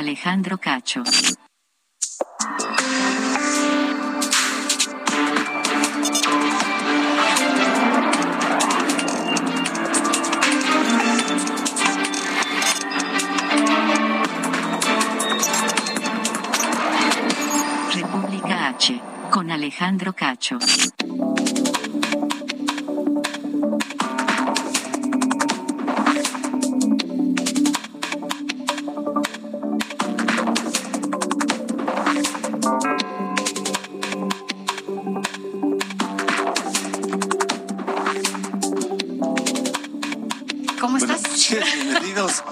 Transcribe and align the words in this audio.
Alejandro 0.00 0.56
Cacho. 0.56 1.02
República 17.92 18.68
H, 18.68 19.00
con 19.30 19.50
Alejandro 19.50 20.14
Cacho. 20.14 20.58
Bienvenidos. 42.00 42.42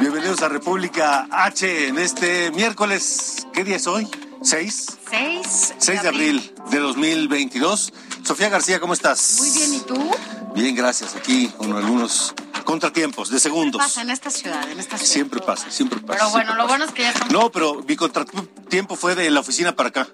Bienvenidos 0.00 0.42
a 0.42 0.48
República 0.48 1.28
H 1.30 1.88
en 1.88 1.98
este 1.98 2.50
miércoles. 2.52 3.46
¿Qué 3.52 3.62
día 3.64 3.76
es 3.76 3.86
hoy? 3.86 4.06
¿6? 4.40 4.96
6, 5.10 5.74
6 5.78 6.02
de 6.02 6.08
abril 6.08 6.54
de 6.70 6.78
2022. 6.78 7.92
Sofía 8.24 8.48
García, 8.48 8.80
¿cómo 8.80 8.94
estás? 8.94 9.36
Muy 9.40 9.50
bien, 9.50 9.74
¿y 9.74 9.80
tú? 9.80 10.10
Bien, 10.54 10.74
gracias. 10.74 11.14
Aquí 11.16 11.48
con 11.48 11.72
algunos 11.76 12.34
contratiempos 12.64 13.28
de 13.28 13.36
¿Qué 13.36 13.40
segundos. 13.40 13.80
pasa 13.80 14.02
en 14.02 14.10
esta 14.10 14.30
ciudad? 14.30 14.70
En 14.70 14.80
esta 14.80 14.96
ciudad? 14.96 15.12
Siempre 15.12 15.40
pasa, 15.40 15.70
siempre 15.70 16.00
pasa. 16.00 16.18
Pero 16.18 16.30
bueno, 16.30 16.52
siempre 16.52 16.54
lo 16.56 16.62
pasa. 16.62 16.68
bueno 16.68 16.84
es 16.86 16.92
que 16.92 17.02
ya 17.02 17.10
estamos. 17.10 17.32
No, 17.32 17.50
pero 17.52 17.82
mi 17.86 17.96
contratiempo 17.96 18.96
fue 18.96 19.14
de 19.14 19.30
la 19.30 19.40
oficina 19.40 19.76
para 19.76 19.90
acá. 19.90 20.08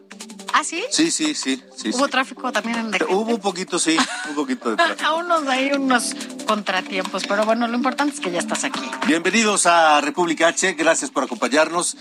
¿Ah, 0.56 0.62
sí? 0.62 0.84
Sí, 0.88 1.10
sí, 1.10 1.34
sí. 1.34 1.60
sí, 1.74 1.90
Hubo 1.92 2.04
sí. 2.04 2.10
tráfico 2.12 2.52
también 2.52 2.78
en 2.78 2.90
de 2.92 3.04
Hubo 3.06 3.34
un 3.34 3.40
poquito, 3.40 3.76
sí, 3.80 3.96
un 4.28 4.36
poquito 4.36 4.70
de 4.70 4.76
tráfico. 4.76 5.04
A 5.04 5.14
unos 5.16 5.48
ahí, 5.48 5.72
unos 5.72 6.14
contratiempos. 6.46 7.24
Pero 7.26 7.44
bueno, 7.44 7.66
lo 7.66 7.74
importante 7.74 8.14
es 8.14 8.20
que 8.20 8.30
ya 8.30 8.38
estás 8.38 8.62
aquí. 8.62 8.88
Bienvenidos 9.08 9.66
a 9.66 10.00
República 10.00 10.46
H, 10.46 10.74
gracias 10.74 11.10
por 11.10 11.24
acompañarnos. 11.24 11.96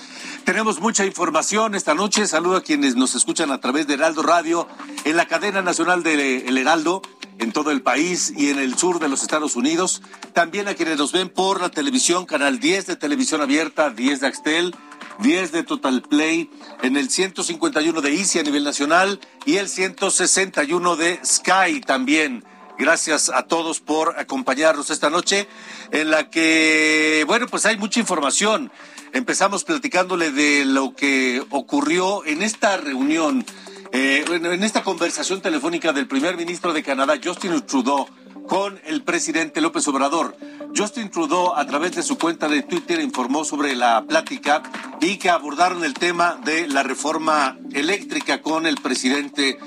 Tenemos 0.46 0.80
mucha 0.80 1.04
información 1.04 1.74
esta 1.74 1.96
noche. 1.96 2.28
Saludo 2.28 2.58
a 2.58 2.62
quienes 2.62 2.96
nos 2.96 3.16
escuchan 3.16 3.50
a 3.52 3.60
través 3.60 3.88
de 3.88 3.96
Heraldo 3.96 4.22
Radio, 4.22 4.68
en 5.04 5.18
la 5.18 5.26
cadena 5.28 5.64
nacional 5.64 6.04
de 6.04 6.48
El 6.48 6.56
Heraldo, 6.60 7.02
en 7.40 7.54
todo 7.54 7.72
el 7.72 7.82
país 7.82 8.32
y 8.38 8.52
en 8.52 8.60
el 8.60 8.78
sur 8.78 9.00
de 9.00 9.10
los 9.10 9.24
Estados 9.24 9.56
Unidos. 9.56 10.04
También 10.34 10.68
a 10.68 10.76
quienes 10.76 11.00
nos 11.00 11.12
ven 11.12 11.30
por 11.30 11.60
la 11.60 11.70
televisión, 11.70 12.28
canal 12.28 12.60
10 12.60 12.86
de 12.86 12.96
televisión 12.98 13.42
abierta, 13.42 13.90
10 13.90 14.20
de 14.20 14.28
Axtel, 14.28 14.76
10 15.20 15.52
de 15.52 15.64
Total 15.64 16.02
Play, 16.02 16.50
en 16.82 16.98
el 16.98 17.10
151 17.10 18.02
de 18.02 18.16
Easy 18.16 18.40
a 18.40 18.44
nivel 18.44 18.64
nacional 18.64 19.20
y 19.46 19.58
el 19.58 19.70
161 19.70 20.96
de 20.96 21.20
Sky 21.24 21.82
también. 21.82 22.44
Gracias 22.78 23.30
a 23.30 23.44
todos 23.44 23.80
por 23.80 24.20
acompañarnos 24.20 24.90
esta 24.90 25.10
noche 25.10 25.48
en 25.92 26.10
la 26.10 26.30
que, 26.30 27.24
bueno, 27.28 27.48
pues 27.48 27.66
hay 27.66 27.78
mucha 27.78 28.00
información. 28.00 28.72
Empezamos 29.14 29.64
platicándole 29.64 30.32
de 30.32 30.66
lo 30.66 30.96
que 30.96 31.46
ocurrió 31.52 32.26
en 32.26 32.42
esta 32.42 32.78
reunión, 32.78 33.46
eh, 33.92 34.26
en 34.28 34.46
en 34.46 34.64
esta 34.64 34.84
conversación 34.84 35.42
telefónica 35.42 35.94
del 35.94 36.08
primer 36.08 36.36
ministro 36.36 36.74
de 36.74 36.82
Canadá, 36.82 37.20
Justin 37.24 37.62
Trudeau, 37.62 38.08
con 38.48 38.80
el 38.86 39.04
presidente 39.04 39.62
López 39.62 39.88
Obrador. 39.88 40.36
Justin 40.76 41.10
Trudeau, 41.10 41.54
a 41.56 41.66
través 41.66 41.96
de 41.96 42.04
su 42.04 42.18
cuenta 42.18 42.48
de 42.48 42.64
Twitter, 42.64 43.00
informó 43.00 43.46
sobre 43.46 43.76
la 43.76 44.04
plática 44.08 44.64
y 45.02 45.18
que 45.18 45.30
abordaron 45.30 45.84
el 45.84 45.94
tema 45.94 46.40
de 46.44 46.68
la 46.68 46.84
reforma 46.84 47.58
eléctrica 47.74 48.42
con 48.42 48.66
el 48.66 48.78
presidente 48.78 49.60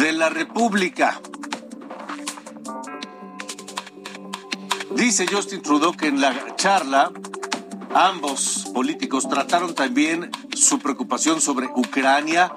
de 0.00 0.12
la 0.12 0.28
República. 0.28 1.20
Dice 4.94 5.26
Justin 5.30 5.62
Trudeau 5.62 5.92
que 5.92 6.08
en 6.08 6.20
la 6.20 6.56
charla 6.56 7.10
ambos 7.94 8.68
políticos 8.74 9.28
trataron 9.28 9.74
también 9.74 10.30
su 10.54 10.78
preocupación 10.78 11.40
sobre 11.40 11.66
Ucrania 11.66 12.52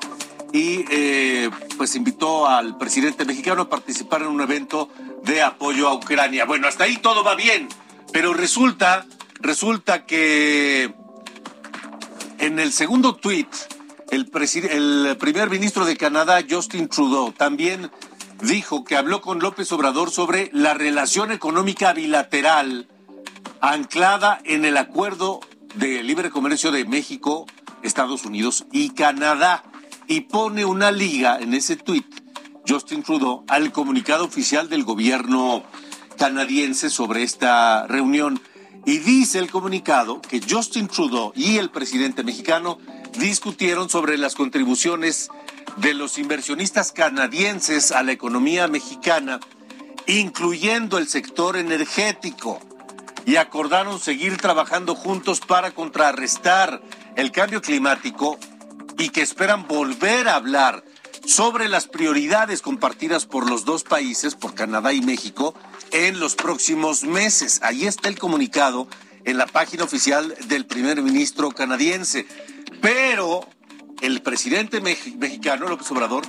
y 0.52 0.86
eh, 0.92 1.50
pues 1.78 1.96
invitó 1.96 2.48
al 2.48 2.78
presidente 2.78 3.26
mexicano 3.26 3.64
a 3.64 3.70
participar 3.70 4.22
en 4.22 4.28
un 4.28 4.42
evento 4.42 4.90
de 5.24 5.42
apoyo 5.42 5.88
a 5.88 5.94
Ucrania. 5.94 6.46
Bueno, 6.46 6.68
hasta 6.68 6.86
ahí 6.86 6.98
todo 6.98 7.24
va 7.24 7.36
bien, 7.36 7.68
pero 8.12 8.34
resulta, 8.34 9.06
resulta 9.40 10.06
que 10.06 10.94
en 12.40 12.60
el 12.60 12.72
segundo 12.74 13.16
tuit, 13.16 13.48
el, 14.12 14.30
el 14.70 15.18
primer 15.18 15.50
ministro 15.50 15.86
de 15.86 15.98
Canadá, 15.98 16.42
Justin 16.48 16.88
Trudeau, 16.88 17.32
también 17.32 17.90
dijo 18.42 18.84
que 18.84 18.98
habló 18.98 19.22
con 19.22 19.40
López 19.40 19.72
Obrador 19.72 20.12
sobre 20.12 20.50
la 20.54 20.74
relación 20.74 21.32
económica 21.32 21.94
bilateral 21.94 22.88
anclada 23.62 24.42
en 24.44 24.66
el 24.66 24.76
acuerdo 24.76 25.40
de 25.76 26.04
libre 26.04 26.30
comercio 26.30 26.72
de 26.72 26.84
México, 26.84 27.48
Estados 27.82 28.26
Unidos 28.26 28.66
y 28.72 28.90
Canadá. 28.90 29.64
Y 30.06 30.22
pone 30.22 30.66
una 30.66 30.92
liga 30.92 31.40
en 31.40 31.54
ese 31.54 31.78
tuit, 31.78 32.06
Justin 32.68 33.04
Trudeau, 33.04 33.44
al 33.48 33.72
comunicado 33.72 34.26
oficial 34.26 34.70
del 34.70 34.84
gobierno 34.84 35.64
canadiense 36.18 36.90
sobre 36.90 37.24
esta 37.24 37.88
reunión. 37.88 38.42
Y 38.86 39.00
dice 39.00 39.40
el 39.40 39.50
comunicado 39.50 40.22
que 40.22 40.42
Justin 40.48 40.88
Trudeau 40.88 41.32
y 41.36 41.58
el 41.58 41.70
presidente 41.70 42.24
mexicano 42.24 42.80
discutieron 43.18 43.90
sobre 43.90 44.18
las 44.18 44.36
contribuciones 44.36 45.30
de 45.78 45.94
los 45.94 46.18
inversionistas 46.18 46.92
canadienses 46.92 47.92
a 47.92 48.04
la 48.04 48.12
economía 48.12 48.68
mexicana, 48.68 49.40
incluyendo 50.08 50.98
el 50.98 51.08
sector 51.08 51.58
energético, 51.58 52.60
y 53.26 53.38
acordaron 53.38 54.00
seguir 54.00 54.38
trabajando 54.38 54.96
juntos 54.96 55.40
para 55.40 55.72
contrarrestar 55.72 56.82
el 57.16 57.32
cambio 57.32 57.62
climático 57.62 58.38
y 58.98 59.10
que 59.10 59.22
esperan 59.22 59.68
volver 59.68 60.28
a 60.28 60.36
hablar 60.36 60.84
sobre 61.26 61.70
las 61.70 61.88
prioridades 61.88 62.62
compartidas 62.62 63.26
por 63.26 63.50
los 63.50 63.66
dos 63.66 63.84
países, 63.84 64.36
por 64.36 64.54
Canadá 64.54 64.94
y 64.94 65.02
México, 65.02 65.54
en 65.92 66.20
los 66.20 66.36
próximos 66.36 67.04
meses. 67.04 67.60
Ahí 67.64 67.86
está 67.86 68.10
el 68.10 68.20
comunicado 68.20 68.88
en 69.24 69.38
la 69.38 69.46
página 69.46 69.84
oficial 69.86 70.36
del 70.48 70.66
primer 70.66 71.02
ministro 71.02 71.52
canadiense. 71.52 72.28
Pero 72.82 73.48
el 74.02 74.22
presidente 74.22 74.82
mex- 74.82 75.16
mexicano, 75.16 75.68
López 75.70 75.90
Obrador, 75.92 76.26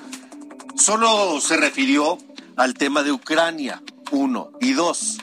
solo 0.76 1.40
se 1.40 1.56
refirió 1.56 2.18
al 2.56 2.74
tema 2.74 3.02
de 3.02 3.10
Ucrania, 3.10 3.82
uno. 4.12 4.50
Y 4.60 4.74
dos, 4.74 5.18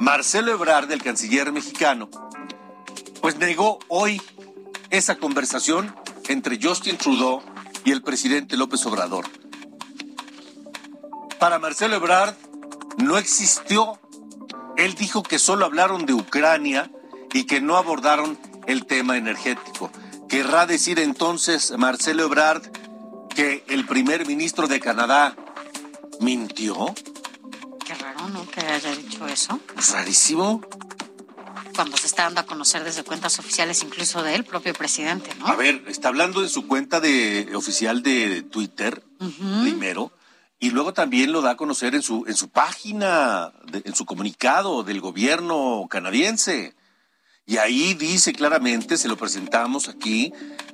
Marcelo 0.00 0.52
Ebrard, 0.52 0.90
el 0.90 1.02
canciller 1.02 1.52
mexicano, 1.52 2.10
pues 3.20 3.36
negó 3.36 3.78
hoy 3.88 4.20
esa 4.90 5.16
conversación 5.16 5.94
entre 6.28 6.58
Justin 6.60 6.96
Trudeau 6.96 7.40
y 7.86 7.92
el 7.92 8.02
presidente 8.02 8.56
López 8.56 8.84
Obrador. 8.84 9.26
Para 11.38 11.60
Marcelo 11.60 11.94
Ebrard 11.94 12.34
no 12.98 13.16
existió. 13.16 14.00
Él 14.76 14.94
dijo 14.94 15.22
que 15.22 15.38
solo 15.38 15.64
hablaron 15.64 16.04
de 16.04 16.12
Ucrania 16.12 16.90
y 17.32 17.44
que 17.44 17.60
no 17.60 17.76
abordaron 17.76 18.36
el 18.66 18.86
tema 18.86 19.16
energético. 19.16 19.92
Querrá 20.28 20.66
decir 20.66 20.98
entonces 20.98 21.72
Marcelo 21.78 22.24
Ebrard 22.24 22.62
que 23.36 23.64
el 23.68 23.86
primer 23.86 24.26
ministro 24.26 24.66
de 24.66 24.80
Canadá 24.80 25.36
mintió. 26.18 26.92
Qué 27.86 27.94
raro, 27.94 28.28
¿no? 28.30 28.50
Que 28.50 28.62
haya 28.62 28.96
dicho 28.96 29.28
eso. 29.28 29.60
Es 29.78 29.92
rarísimo. 29.92 30.60
Cuando 31.76 31.96
se 31.98 32.06
está 32.06 32.22
dando 32.24 32.40
a 32.40 32.46
conocer 32.46 32.82
desde 32.84 33.04
cuentas 33.04 33.38
oficiales, 33.38 33.82
incluso 33.82 34.22
del 34.22 34.44
propio 34.44 34.72
presidente, 34.72 35.30
¿no? 35.38 35.46
A 35.46 35.56
ver, 35.56 35.84
está 35.88 36.08
hablando 36.08 36.42
en 36.42 36.48
su 36.48 36.66
cuenta 36.66 37.00
de 37.00 37.50
oficial 37.54 38.02
de 38.02 38.42
Twitter 38.42 39.02
primero 39.62 40.10
y 40.58 40.70
luego 40.70 40.94
también 40.94 41.32
lo 41.32 41.42
da 41.42 41.50
a 41.52 41.56
conocer 41.56 41.94
en 41.94 42.02
su 42.02 42.24
en 42.26 42.34
su 42.34 42.48
página, 42.48 43.52
de- 43.70 43.82
en 43.84 43.94
su 43.94 44.06
comunicado 44.06 44.82
del 44.84 45.00
gobierno 45.02 45.86
canadiense. 45.90 46.74
Y 47.44 47.58
ahí 47.58 47.94
dice 47.94 48.32
claramente, 48.32 48.96
se 48.96 49.06
lo 49.08 49.16
presentamos 49.16 49.88
aquí, 49.88 50.32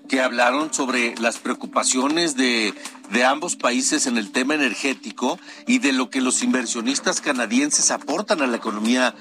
que 0.08 0.20
hablaron 0.20 0.72
sobre 0.72 1.14
las 1.16 1.38
preocupaciones 1.38 2.36
de, 2.36 2.74
de 3.10 3.24
ambos 3.24 3.56
países 3.56 4.06
en 4.06 4.18
el 4.18 4.32
tema 4.32 4.54
energético 4.54 5.38
y 5.66 5.78
de 5.78 5.92
lo 5.92 6.10
que 6.10 6.20
los 6.20 6.42
inversionistas 6.42 7.20
canadienses 7.20 7.90
aportan 7.90 8.42
a 8.42 8.46
la 8.46 8.56
economía 8.56 9.14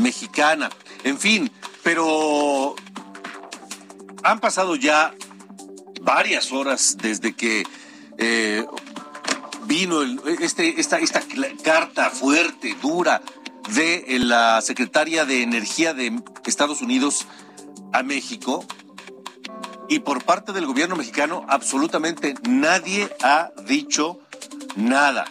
mexicana. 0.00 0.70
En 1.04 1.18
fin, 1.18 1.50
pero 1.82 2.74
han 4.22 4.40
pasado 4.40 4.76
ya 4.76 5.14
varias 6.02 6.52
horas 6.52 6.96
desde 7.00 7.34
que 7.34 7.64
eh, 8.18 8.64
vino 9.66 10.02
este, 10.40 10.80
esta, 10.80 10.98
esta 10.98 11.22
carta 11.62 12.10
fuerte, 12.10 12.76
dura, 12.80 13.22
de 13.74 14.04
eh, 14.08 14.18
la 14.18 14.60
secretaria 14.62 15.24
de 15.24 15.42
Energía 15.42 15.94
de 15.94 16.20
Estados 16.46 16.80
Unidos 16.80 17.26
a 17.92 18.02
México. 18.02 18.64
Y 19.88 20.00
por 20.00 20.24
parte 20.24 20.52
del 20.52 20.66
gobierno 20.66 20.96
mexicano, 20.96 21.46
absolutamente 21.48 22.34
nadie 22.48 23.10
ha 23.22 23.50
dicho 23.66 24.20
nada. 24.76 25.24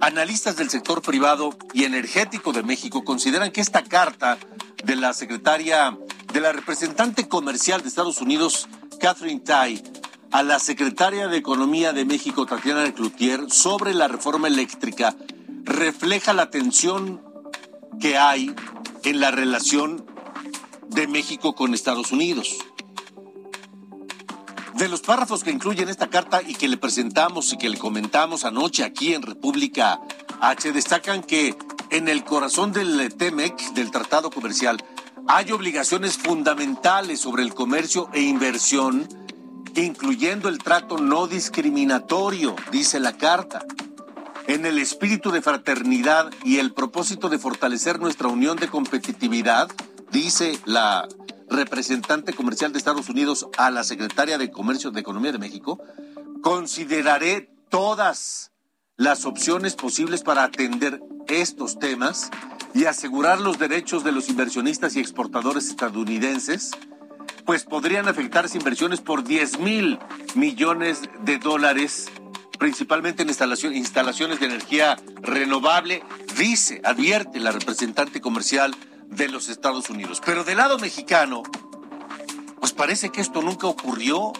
Analistas 0.00 0.56
del 0.56 0.68
sector 0.68 1.00
privado 1.02 1.56
y 1.72 1.84
energético 1.84 2.52
de 2.52 2.64
México 2.64 3.04
consideran 3.04 3.52
que 3.52 3.60
esta 3.60 3.84
carta 3.84 4.38
de 4.84 4.96
la 4.96 5.12
secretaria, 5.12 5.96
de 6.32 6.40
la 6.40 6.52
representante 6.52 7.28
comercial 7.28 7.82
de 7.82 7.88
Estados 7.88 8.20
Unidos, 8.20 8.68
Catherine 8.98 9.40
Tai, 9.40 9.80
a 10.32 10.42
la 10.42 10.58
secretaria 10.58 11.28
de 11.28 11.36
Economía 11.36 11.92
de 11.92 12.04
México, 12.04 12.46
Tatiana 12.46 12.92
Cloutier, 12.92 13.50
sobre 13.50 13.94
la 13.94 14.08
reforma 14.08 14.48
eléctrica, 14.48 15.14
refleja 15.62 16.32
la 16.32 16.50
tensión 16.50 17.22
que 18.00 18.18
hay 18.18 18.52
en 19.04 19.20
la 19.20 19.30
relación 19.30 20.04
de 20.88 21.06
México 21.06 21.54
con 21.54 21.74
Estados 21.74 22.10
Unidos. 22.10 22.58
De 24.82 24.88
los 24.88 25.02
párrafos 25.02 25.44
que 25.44 25.52
incluyen 25.52 25.88
esta 25.88 26.10
carta 26.10 26.42
y 26.42 26.56
que 26.56 26.66
le 26.66 26.76
presentamos 26.76 27.52
y 27.52 27.56
que 27.56 27.68
le 27.68 27.78
comentamos 27.78 28.44
anoche 28.44 28.82
aquí 28.82 29.14
en 29.14 29.22
República 29.22 30.00
H, 30.40 30.72
destacan 30.72 31.22
que 31.22 31.54
en 31.90 32.08
el 32.08 32.24
corazón 32.24 32.72
del 32.72 33.14
TEMEC, 33.14 33.74
del 33.74 33.92
Tratado 33.92 34.28
Comercial, 34.28 34.82
hay 35.28 35.52
obligaciones 35.52 36.18
fundamentales 36.18 37.20
sobre 37.20 37.44
el 37.44 37.54
comercio 37.54 38.08
e 38.12 38.22
inversión, 38.22 39.06
incluyendo 39.76 40.48
el 40.48 40.58
trato 40.58 40.98
no 40.98 41.28
discriminatorio, 41.28 42.56
dice 42.72 42.98
la 42.98 43.16
carta. 43.16 43.64
En 44.48 44.66
el 44.66 44.78
espíritu 44.78 45.30
de 45.30 45.42
fraternidad 45.42 46.32
y 46.42 46.58
el 46.58 46.74
propósito 46.74 47.28
de 47.28 47.38
fortalecer 47.38 48.00
nuestra 48.00 48.26
unión 48.26 48.56
de 48.56 48.66
competitividad, 48.66 49.70
dice 50.12 50.58
la 50.66 51.08
representante 51.48 52.32
comercial 52.32 52.72
de 52.72 52.78
Estados 52.78 53.08
Unidos 53.08 53.48
a 53.56 53.70
la 53.70 53.82
secretaria 53.82 54.38
de 54.38 54.50
Comercio 54.50 54.90
de 54.90 55.00
Economía 55.00 55.32
de 55.32 55.38
México, 55.38 55.80
consideraré 56.42 57.50
todas 57.68 58.52
las 58.96 59.24
opciones 59.24 59.74
posibles 59.74 60.22
para 60.22 60.44
atender 60.44 61.00
estos 61.28 61.78
temas 61.78 62.30
y 62.74 62.84
asegurar 62.84 63.40
los 63.40 63.58
derechos 63.58 64.04
de 64.04 64.12
los 64.12 64.28
inversionistas 64.28 64.96
y 64.96 65.00
exportadores 65.00 65.68
estadounidenses, 65.68 66.70
pues 67.44 67.64
podrían 67.64 68.08
afectarse 68.08 68.58
inversiones 68.58 69.00
por 69.00 69.24
10 69.24 69.58
mil 69.60 69.98
millones 70.34 71.00
de 71.24 71.38
dólares, 71.38 72.10
principalmente 72.58 73.22
en 73.22 73.28
instalaciones 73.28 74.40
de 74.40 74.46
energía 74.46 74.96
renovable, 75.22 76.02
dice, 76.38 76.80
advierte 76.84 77.40
la 77.40 77.52
representante 77.52 78.20
comercial 78.20 78.74
de 79.16 79.28
los 79.28 79.48
Estados 79.48 79.90
Unidos. 79.90 80.20
Pero 80.24 80.44
del 80.44 80.58
lado 80.58 80.78
mexicano, 80.78 81.42
pues 82.58 82.72
parece 82.72 83.10
que 83.10 83.20
esto 83.20 83.42
nunca 83.42 83.66
ocurrió. 83.66 84.32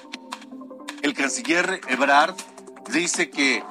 El 1.03 1.15
canciller 1.15 1.81
Ebrard 1.89 2.35
dice 2.93 3.31
que 3.31 3.63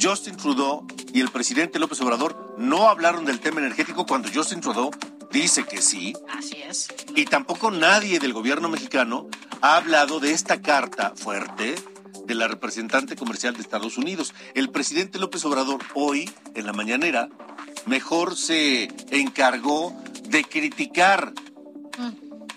Justin 0.00 0.36
Trudeau 0.36 0.86
y 1.12 1.20
el 1.20 1.30
presidente 1.30 1.78
López 1.78 2.00
Obrador 2.00 2.54
no 2.58 2.88
hablaron 2.88 3.24
del 3.24 3.40
tema 3.40 3.60
energético 3.60 4.06
cuando 4.06 4.28
Justin 4.32 4.60
Trudeau 4.60 4.90
dice 5.30 5.64
que 5.64 5.82
sí. 5.82 6.14
Así 6.36 6.56
es. 6.62 6.88
Y 7.14 7.24
tampoco 7.26 7.70
nadie 7.70 8.18
del 8.18 8.32
gobierno 8.32 8.68
mexicano 8.68 9.28
ha 9.60 9.76
hablado 9.76 10.20
de 10.20 10.32
esta 10.32 10.60
carta 10.60 11.12
fuerte 11.16 11.74
de 12.24 12.34
la 12.34 12.48
representante 12.48 13.16
comercial 13.16 13.54
de 13.54 13.62
Estados 13.62 13.98
Unidos. 13.98 14.34
El 14.54 14.70
presidente 14.70 15.18
López 15.18 15.44
Obrador 15.44 15.80
hoy, 15.94 16.30
en 16.54 16.66
la 16.66 16.72
mañanera, 16.72 17.28
mejor 17.86 18.36
se 18.36 18.88
encargó 19.10 19.94
de 20.28 20.44
criticar 20.44 21.32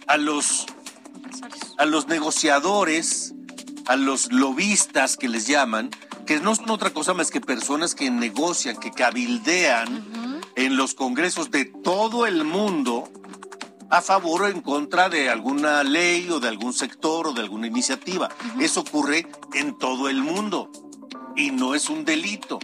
a 0.08 0.18
los, 0.18 0.66
a 1.78 1.86
los 1.86 2.08
negociadores, 2.08 3.34
a 3.88 3.96
los 3.96 4.31
lobistas 4.31 5.18
que 5.18 5.28
les 5.28 5.48
llaman, 5.48 5.90
que 6.25 6.40
no 6.40 6.56
son 6.56 6.70
otra 6.70 6.92
cosa 6.92 7.14
más 7.14 7.31
que 7.31 7.42
personas 7.42 7.96
que 7.96 8.10
negocian, 8.10 8.78
que 8.78 8.92
cabildean 8.92 10.42
en 10.56 10.78
los 10.78 10.94
congresos 10.94 11.52
de 11.52 11.66
todo 11.66 12.25
el 12.25 12.44
mundo 12.44 13.10
a 13.90 14.02
favor 14.02 14.44
o 14.44 14.48
en 14.48 14.62
contra 14.62 15.10
de 15.10 15.30
alguna 15.30 15.84
ley 15.84 16.30
o 16.30 16.40
de 16.40 16.48
algún 16.48 16.74
sector 16.74 17.28
o 17.28 17.34
de 17.34 17.42
alguna 17.42 17.68
iniciativa. 17.68 18.30
Eso 18.60 18.81
ocurre 18.81 19.28
en 19.54 19.78
todo 19.78 20.10
el 20.10 20.22
mundo 20.22 20.72
y 21.36 21.52
no 21.52 21.75
es 21.75 21.90
un 21.90 22.06
delito. 22.06 22.60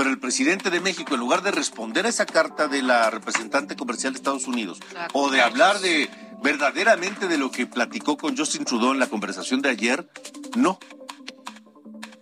Pero 0.00 0.08
el 0.08 0.18
presidente 0.18 0.70
de 0.70 0.80
México, 0.80 1.12
en 1.12 1.20
lugar 1.20 1.42
de 1.42 1.50
responder 1.50 2.06
a 2.06 2.08
esa 2.08 2.24
carta 2.24 2.68
de 2.68 2.80
la 2.80 3.10
representante 3.10 3.76
comercial 3.76 4.14
de 4.14 4.16
Estados 4.16 4.46
Unidos 4.46 4.80
o 5.12 5.28
de 5.28 5.42
hablar 5.42 5.78
de 5.80 6.08
verdaderamente 6.42 7.28
de 7.28 7.36
lo 7.36 7.50
que 7.50 7.66
platicó 7.66 8.16
con 8.16 8.34
Justin 8.34 8.64
Trudeau 8.64 8.92
en 8.92 8.98
la 8.98 9.08
conversación 9.08 9.60
de 9.60 9.68
ayer, 9.68 10.08
no. 10.56 10.78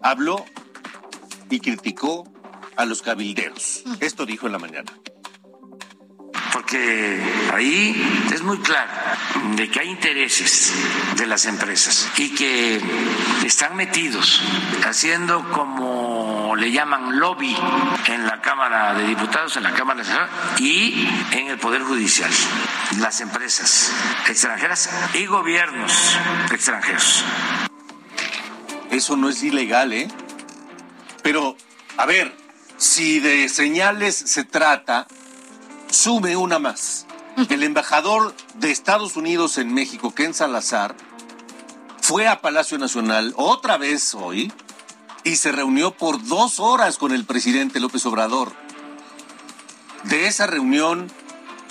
Habló 0.03 0.45
y 1.51 1.61
criticó 1.61 2.25
a 2.75 2.85
los 2.85 3.01
cabilderos. 3.01 3.85
Esto 4.01 4.27
dijo 4.27 4.47
en 4.47 4.53
la 4.55 4.58
mañana. 4.58 4.93
porque 6.53 7.23
ahí 7.55 7.94
es 8.35 8.43
muy 8.43 8.58
claro 8.58 8.91
de 9.55 9.70
que 9.70 9.79
hay 9.79 9.89
intereses 9.91 10.73
de 11.17 11.27
las 11.29 11.47
empresas 11.47 12.08
y 12.17 12.31
que 12.35 12.81
están 13.44 13.77
metidos 13.77 14.43
haciendo 14.85 15.49
como 15.53 16.38
le 16.56 16.72
llaman 16.72 17.19
lobby 17.19 17.56
en 18.06 18.26
la 18.26 18.40
Cámara 18.40 18.94
de 18.94 19.06
Diputados, 19.06 19.56
en 19.56 19.62
la 19.62 19.72
Cámara 19.72 19.98
Nacional 19.98 20.28
y 20.58 21.08
en 21.32 21.48
el 21.48 21.58
Poder 21.58 21.82
Judicial, 21.82 22.31
las 22.98 23.20
empresas 23.20 23.93
extranjeras 24.28 24.90
y 25.14 25.26
gobiernos 25.26 26.17
extranjeros. 26.50 27.24
Eso 28.90 29.17
no 29.17 29.28
es 29.28 29.43
ilegal, 29.43 29.93
¿eh? 29.93 30.08
Pero, 31.22 31.56
a 31.96 32.06
ver, 32.06 32.34
si 32.76 33.20
de 33.20 33.48
señales 33.48 34.17
se 34.17 34.44
trata, 34.44 35.06
sume 35.90 36.36
una 36.36 36.58
más. 36.58 37.06
El 37.50 37.62
embajador 37.62 38.34
de 38.55 38.70
Estados 38.70 39.17
Unidos 39.17 39.58
en 39.58 39.74
México, 39.74 40.14
Ken 40.14 40.32
Salazar, 40.32 40.94
fue 42.00 42.26
a 42.26 42.40
Palacio 42.40 42.78
Nacional 42.78 43.34
otra 43.36 43.76
vez 43.76 44.14
hoy 44.14 44.50
y 45.29 45.37
se 45.37 45.53
reunió 45.53 45.91
por 45.91 46.27
dos 46.27 46.58
horas 46.58 46.97
con 46.97 47.13
el 47.13 47.27
presidente 47.27 47.81
López 47.81 48.06
Obrador. 48.06 48.53
De 50.05 50.27
esa 50.27 50.47
reunión, 50.47 51.11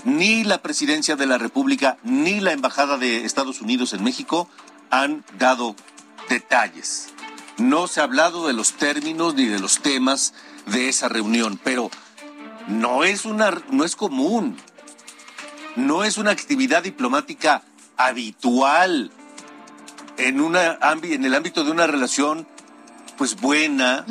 ni 0.04 0.44
la 0.44 0.62
presidencia 0.62 1.16
de 1.16 1.26
la 1.26 1.40
República 1.40 1.98
ni 2.04 2.40
la 2.40 2.52
embajada 2.52 3.00
de 3.00 3.26
Estados 3.26 3.60
Unidos 3.60 3.94
en 3.94 4.04
México 4.04 4.48
han 4.92 5.26
dado 5.40 5.76
detalles. 6.30 7.08
No 7.58 7.88
se 7.88 8.00
ha 8.00 8.04
hablado 8.04 8.46
de 8.46 8.54
los 8.54 8.74
términos 8.74 9.34
ni 9.34 9.46
de 9.46 9.60
los 9.60 9.80
temas 9.80 10.36
de 10.68 10.88
esa 10.88 11.10
reunión, 11.10 11.60
pero 11.64 11.90
no 12.68 13.04
es 13.04 13.26
una 13.26 13.50
no 13.72 13.86
es 13.86 13.96
común. 13.96 14.56
No 15.76 16.04
es 16.04 16.20
una 16.20 16.30
actividad 16.30 16.84
diplomática 16.84 17.64
habitual 17.98 19.12
en 20.18 20.42
una 20.42 20.78
en 21.02 21.26
el 21.26 21.34
ámbito 21.34 21.64
de 21.64 21.72
una 21.72 21.88
relación 21.88 22.48
pues 23.18 23.40
buena, 23.40 24.06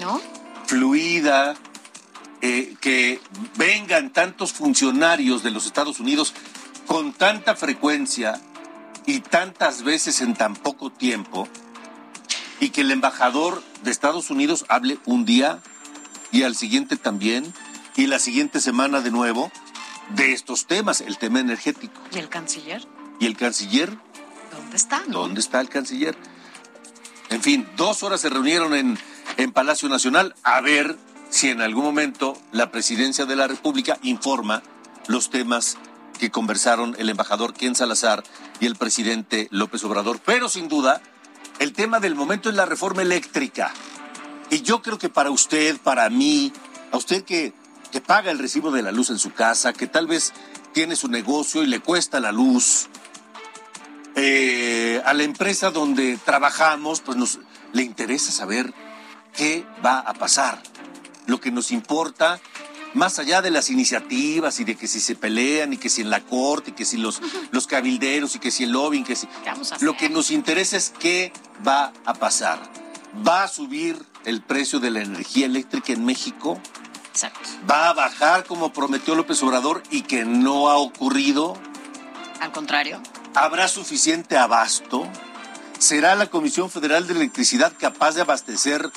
¿No? 0.00 0.20
fluida, 0.66 1.54
eh, 2.40 2.74
que 2.80 3.20
vengan 3.56 4.12
tantos 4.12 4.52
funcionarios 4.52 5.42
de 5.42 5.50
los 5.50 5.66
Estados 5.66 6.00
Unidos 6.00 6.34
con 6.86 7.12
tanta 7.12 7.56
frecuencia 7.56 8.40
y 9.06 9.20
tantas 9.20 9.82
veces 9.82 10.20
en 10.20 10.34
tan 10.34 10.54
poco 10.54 10.90
tiempo, 10.90 11.48
y 12.60 12.70
que 12.70 12.82
el 12.82 12.90
embajador 12.90 13.62
de 13.82 13.90
Estados 13.90 14.30
Unidos 14.30 14.64
hable 14.68 14.98
un 15.04 15.24
día 15.24 15.60
y 16.32 16.42
al 16.42 16.56
siguiente 16.56 16.96
también 16.96 17.52
y 17.96 18.06
la 18.06 18.18
siguiente 18.18 18.60
semana 18.60 19.00
de 19.00 19.10
nuevo 19.10 19.50
de 20.10 20.32
estos 20.32 20.66
temas, 20.66 21.00
el 21.00 21.18
tema 21.18 21.40
energético. 21.40 22.00
¿Y 22.12 22.18
el 22.18 22.28
canciller? 22.28 22.86
¿Y 23.20 23.26
el 23.26 23.36
canciller? 23.36 23.96
¿Dónde 24.50 24.76
está? 24.76 25.02
¿Dónde 25.08 25.40
está 25.40 25.60
el 25.60 25.68
canciller? 25.68 26.16
En 27.34 27.42
fin, 27.42 27.66
dos 27.76 28.04
horas 28.04 28.20
se 28.20 28.30
reunieron 28.30 28.74
en, 28.74 28.96
en 29.38 29.50
Palacio 29.50 29.88
Nacional 29.88 30.36
a 30.44 30.60
ver 30.60 30.96
si 31.30 31.50
en 31.50 31.62
algún 31.62 31.82
momento 31.82 32.40
la 32.52 32.70
presidencia 32.70 33.26
de 33.26 33.34
la 33.34 33.48
República 33.48 33.98
informa 34.02 34.62
los 35.08 35.30
temas 35.30 35.76
que 36.20 36.30
conversaron 36.30 36.94
el 36.96 37.08
embajador 37.08 37.52
Ken 37.52 37.74
Salazar 37.74 38.22
y 38.60 38.66
el 38.66 38.76
presidente 38.76 39.48
López 39.50 39.82
Obrador. 39.82 40.20
Pero 40.24 40.48
sin 40.48 40.68
duda, 40.68 41.02
el 41.58 41.72
tema 41.72 41.98
del 41.98 42.14
momento 42.14 42.50
es 42.50 42.54
la 42.54 42.66
reforma 42.66 43.02
eléctrica. 43.02 43.74
Y 44.50 44.62
yo 44.62 44.80
creo 44.80 44.98
que 44.98 45.08
para 45.08 45.32
usted, 45.32 45.76
para 45.80 46.08
mí, 46.10 46.52
a 46.92 46.96
usted 46.96 47.24
que, 47.24 47.52
que 47.90 48.00
paga 48.00 48.30
el 48.30 48.38
recibo 48.38 48.70
de 48.70 48.82
la 48.82 48.92
luz 48.92 49.10
en 49.10 49.18
su 49.18 49.32
casa, 49.32 49.72
que 49.72 49.88
tal 49.88 50.06
vez 50.06 50.32
tiene 50.72 50.94
su 50.94 51.08
negocio 51.08 51.64
y 51.64 51.66
le 51.66 51.80
cuesta 51.80 52.20
la 52.20 52.30
luz, 52.30 52.86
eh, 54.16 55.02
a 55.04 55.12
la 55.12 55.22
empresa 55.24 55.70
donde 55.70 56.16
trabajamos, 56.24 57.00
pues 57.00 57.16
nos 57.16 57.40
le 57.72 57.82
interesa 57.82 58.32
saber 58.32 58.72
qué 59.36 59.66
va 59.84 59.98
a 59.98 60.14
pasar. 60.14 60.62
Lo 61.26 61.40
que 61.40 61.50
nos 61.50 61.72
importa, 61.72 62.40
más 62.92 63.18
allá 63.18 63.42
de 63.42 63.50
las 63.50 63.70
iniciativas 63.70 64.60
y 64.60 64.64
de 64.64 64.76
que 64.76 64.86
si 64.86 65.00
se 65.00 65.16
pelean 65.16 65.72
y 65.72 65.78
que 65.78 65.88
si 65.88 66.02
en 66.02 66.10
la 66.10 66.20
corte 66.20 66.70
y 66.70 66.74
que 66.74 66.84
si 66.84 66.96
los, 66.96 67.20
los 67.50 67.66
cabilderos 67.66 68.36
y 68.36 68.38
que 68.38 68.50
si 68.50 68.64
el 68.64 68.70
lobbying, 68.70 69.04
que 69.04 69.16
si... 69.16 69.26
¿Qué 69.26 69.50
vamos 69.50 69.72
a 69.72 69.78
Lo 69.80 69.96
que 69.96 70.08
nos 70.08 70.30
interesa 70.30 70.76
es 70.76 70.92
qué 70.98 71.32
va 71.66 71.92
a 72.04 72.14
pasar. 72.14 72.60
¿Va 73.26 73.44
a 73.44 73.48
subir 73.48 74.00
el 74.24 74.42
precio 74.42 74.80
de 74.80 74.90
la 74.90 75.02
energía 75.02 75.46
eléctrica 75.46 75.92
en 75.92 76.04
México? 76.04 76.60
Exacto. 77.10 77.48
¿Va 77.70 77.90
a 77.90 77.92
bajar 77.94 78.44
como 78.44 78.72
prometió 78.72 79.14
López 79.14 79.42
Obrador 79.42 79.82
y 79.90 80.02
que 80.02 80.24
no 80.24 80.68
ha 80.68 80.76
ocurrido? 80.76 81.56
Al 82.40 82.52
contrario. 82.52 83.00
¿Habrá 83.34 83.68
suficiente 83.68 84.36
abasto? 84.36 85.08
¿Será 85.78 86.14
la 86.14 86.26
Comisión 86.26 86.70
Federal 86.70 87.06
de 87.06 87.14
Electricidad 87.14 87.72
capaz 87.78 88.14
de 88.14 88.22
abastecer 88.22 88.90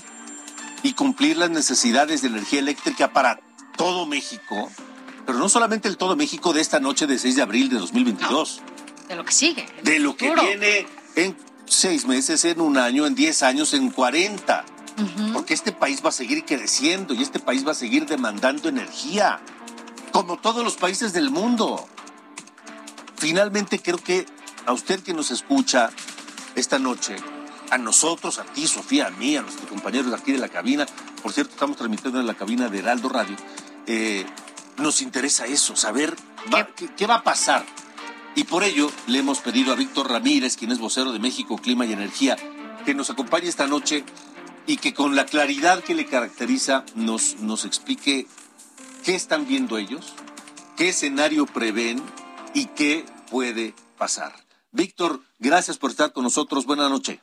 y 0.84 0.94
cumplir 0.94 1.38
las 1.38 1.50
necesidades 1.50 2.22
de 2.22 2.28
energía 2.28 2.60
eléctrica 2.60 3.12
para 3.14 3.40
todo 3.76 4.06
México? 4.06 4.70
Pero 5.26 5.40
no 5.40 5.50
solamente 5.50 5.88
el 5.88 5.98
todo 5.98 6.16
México 6.16 6.54
de 6.54 6.62
esta 6.62 6.80
noche 6.80 7.08
de 7.08 7.18
6 7.20 7.36
de 7.36 7.42
abril 7.42 7.70
de 7.70 7.78
2022, 7.80 8.62
De 9.10 9.16
lo 9.16 9.26
que 9.26 9.34
sigue. 9.34 9.66
de 9.84 10.00
lo 10.00 10.16
que 10.16 10.34
viene 10.34 10.88
en 11.16 11.36
seis 11.66 12.06
meses, 12.06 12.46
en 12.46 12.62
un 12.62 12.78
año, 12.78 13.06
en 13.06 13.16
10 13.16 13.44
años, 13.44 13.74
en 13.74 13.90
40. 13.90 14.64
Porque 15.34 15.54
este 15.54 15.72
país 15.72 16.04
va 16.04 16.10
a 16.10 16.12
seguir 16.12 16.44
creciendo 16.46 17.14
y 17.14 17.22
este 17.22 17.40
país 17.40 17.68
va 17.68 17.72
a 17.72 17.76
seguir 17.76 18.06
demandando 18.08 18.70
energía, 18.70 19.40
como 20.12 20.38
todos 20.38 20.64
los 20.64 20.76
países 20.76 21.14
del 21.14 21.30
mundo. 21.30 21.88
Finalmente 23.18 23.80
creo 23.80 23.98
que 23.98 24.26
a 24.66 24.74
usted 24.74 25.02
que 25.02 25.14
nos 25.14 25.32
escucha 25.32 25.90
esta 26.56 26.80
noche, 26.80 27.16
a 27.72 27.78
nosotros, 27.78 28.40
a 28.40 28.44
ti, 28.46 28.68
Sofía, 28.68 29.08
a 29.08 29.12
mí, 29.12 29.36
a 29.36 29.42
nuestros 29.42 29.68
compañeros 29.70 30.10
de 30.12 30.16
aquí 30.18 30.32
de 30.32 30.38
la 30.40 30.50
cabina, 30.50 30.86
por 31.22 31.34
cierto, 31.34 31.54
estamos 31.54 31.78
transmitiendo 31.78 32.20
en 32.20 32.28
la 32.28 32.36
cabina 32.36 32.70
de 32.70 32.80
Heraldo 32.80 33.10
Radio, 33.10 33.36
eh, 33.88 34.26
nos 34.78 35.02
interesa 35.02 35.46
eso, 35.46 35.76
saber 35.76 36.16
va- 36.54 36.68
qué, 36.68 36.88
qué 36.96 37.08
va 37.08 37.16
a 37.16 37.24
pasar. 37.24 37.66
Y 38.36 38.44
por 38.44 38.64
ello 38.64 38.92
le 39.08 39.20
hemos 39.20 39.40
pedido 39.40 39.74
a 39.74 39.76
Víctor 39.76 40.12
Ramírez, 40.12 40.56
quien 40.58 40.72
es 40.72 40.78
vocero 40.80 41.12
de 41.12 41.20
México 41.20 41.58
Clima 41.58 41.86
y 41.86 41.94
Energía, 41.94 42.38
que 42.86 42.94
nos 42.94 43.10
acompañe 43.10 43.48
esta 43.48 43.66
noche 43.68 44.04
y 44.68 44.78
que 44.78 44.94
con 44.94 45.16
la 45.16 45.26
claridad 45.26 45.84
que 45.84 45.96
le 45.96 46.06
caracteriza 46.06 46.86
nos, 46.96 47.38
nos 47.40 47.66
explique 47.66 48.28
qué 49.04 49.16
están 49.16 49.48
viendo 49.48 49.78
ellos, 49.80 50.14
qué 50.78 50.90
escenario 50.90 51.48
prevén 51.48 52.02
y 52.58 52.66
qué 52.66 53.06
puede 53.30 53.76
pasar. 54.00 54.34
Víctor, 54.72 55.22
gracias 55.38 55.78
por 55.78 55.92
estar 55.92 56.12
con 56.12 56.24
nosotros. 56.24 56.66
Buenas 56.66 56.90
noches. 56.90 57.20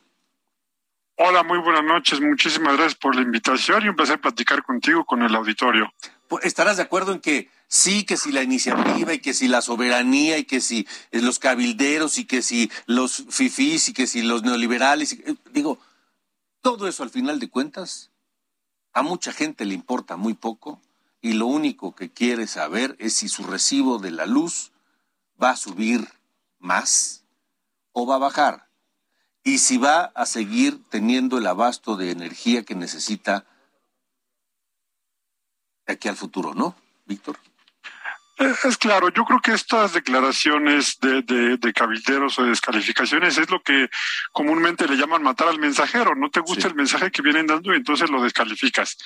Hola, 1.17 1.43
muy 1.43 1.59
buenas 1.59 1.83
noches. 1.83 2.21
Muchísimas 2.21 2.75
gracias 2.77 2.95
por 2.95 3.17
la 3.17 3.23
invitación 3.23 3.85
y 3.85 3.89
un 3.89 3.97
placer 3.97 4.21
platicar 4.21 4.63
contigo, 4.63 5.05
con 5.05 5.23
el 5.23 5.35
auditorio. 5.35 5.93
Pues, 6.29 6.45
¿Estarás 6.45 6.77
de 6.77 6.85
acuerdo 6.85 7.11
en 7.13 7.21
que 7.21 7.51
sí, 7.67 8.05
que 8.05 8.17
si 8.17 8.31
la 8.31 8.45
iniciativa 8.45 9.13
y 9.13 9.19
que 9.19 9.35
si 9.35 9.49
la 9.49 9.61
soberanía 9.61 10.39
y 10.39 10.45
que 10.45 10.61
si 10.61 10.87
eh, 11.11 11.21
los 11.21 11.41
cabilderos 11.41 12.19
y 12.19 12.27
que 12.27 12.41
si 12.41 12.71
los 12.87 13.25
fifís 13.29 13.89
y 13.89 13.93
que 13.93 14.07
si 14.07 14.23
los 14.23 14.45
neoliberales, 14.45 15.15
y- 15.15 15.23
eh, 15.27 15.35
digo, 15.53 15.81
todo 16.61 16.87
eso 16.87 17.03
al 17.03 17.11
final 17.11 17.41
de 17.41 17.51
cuentas 17.51 18.13
a 18.93 19.03
mucha 19.03 19.33
gente 19.33 19.65
le 19.65 19.75
importa 19.75 20.17
muy 20.17 20.35
poco 20.35 20.81
y 21.21 21.33
lo 21.33 21.47
único 21.47 21.97
que 21.97 22.13
quiere 22.13 22.47
saber 22.47 22.95
es 23.01 23.15
si 23.15 23.29
su 23.29 23.43
recibo 23.43 23.99
de 23.99 24.13
la 24.13 24.27
luz 24.27 24.71
va 25.43 25.51
a 25.51 25.57
subir 25.57 26.09
más 26.59 27.25
o 27.93 28.07
va 28.07 28.17
a 28.17 28.19
bajar 28.19 28.69
y 29.43 29.59
si 29.59 29.77
va 29.77 30.05
a 30.15 30.27
seguir 30.27 30.83
teniendo 30.89 31.39
el 31.39 31.47
abasto 31.47 31.97
de 31.97 32.11
energía 32.11 32.65
que 32.65 32.75
necesita 32.75 33.47
de 35.87 35.93
aquí 35.93 36.09
al 36.09 36.17
futuro, 36.17 36.55
¿no, 36.55 36.75
Víctor? 37.05 37.39
Es 38.37 38.77
claro, 38.79 39.11
yo 39.11 39.25
creo 39.25 39.39
que 39.41 39.53
estas 39.53 39.93
declaraciones 39.93 40.99
de, 41.01 41.23
de- 41.23 41.57
de 41.57 41.73
cabilderos 41.73 42.37
o 42.39 42.43
de 42.43 42.49
descalificaciones 42.49 43.39
es 43.39 43.49
lo 43.49 43.63
que 43.63 43.89
comúnmente 44.33 44.89
le 44.89 44.97
llaman 44.97 45.23
matar 45.23 45.47
al 45.49 45.61
mensajero. 45.61 46.17
No 46.17 46.31
te 46.31 46.41
gusta 46.41 46.63
Sí. 46.63 46.69
el 46.69 46.75
mensaje 46.75 47.11
que 47.13 47.23
vienen 47.23 47.47
dando 47.47 47.73
y 47.73 47.77
entonces 47.77 48.11
lo 48.11 48.21
descalificas. 48.23 48.99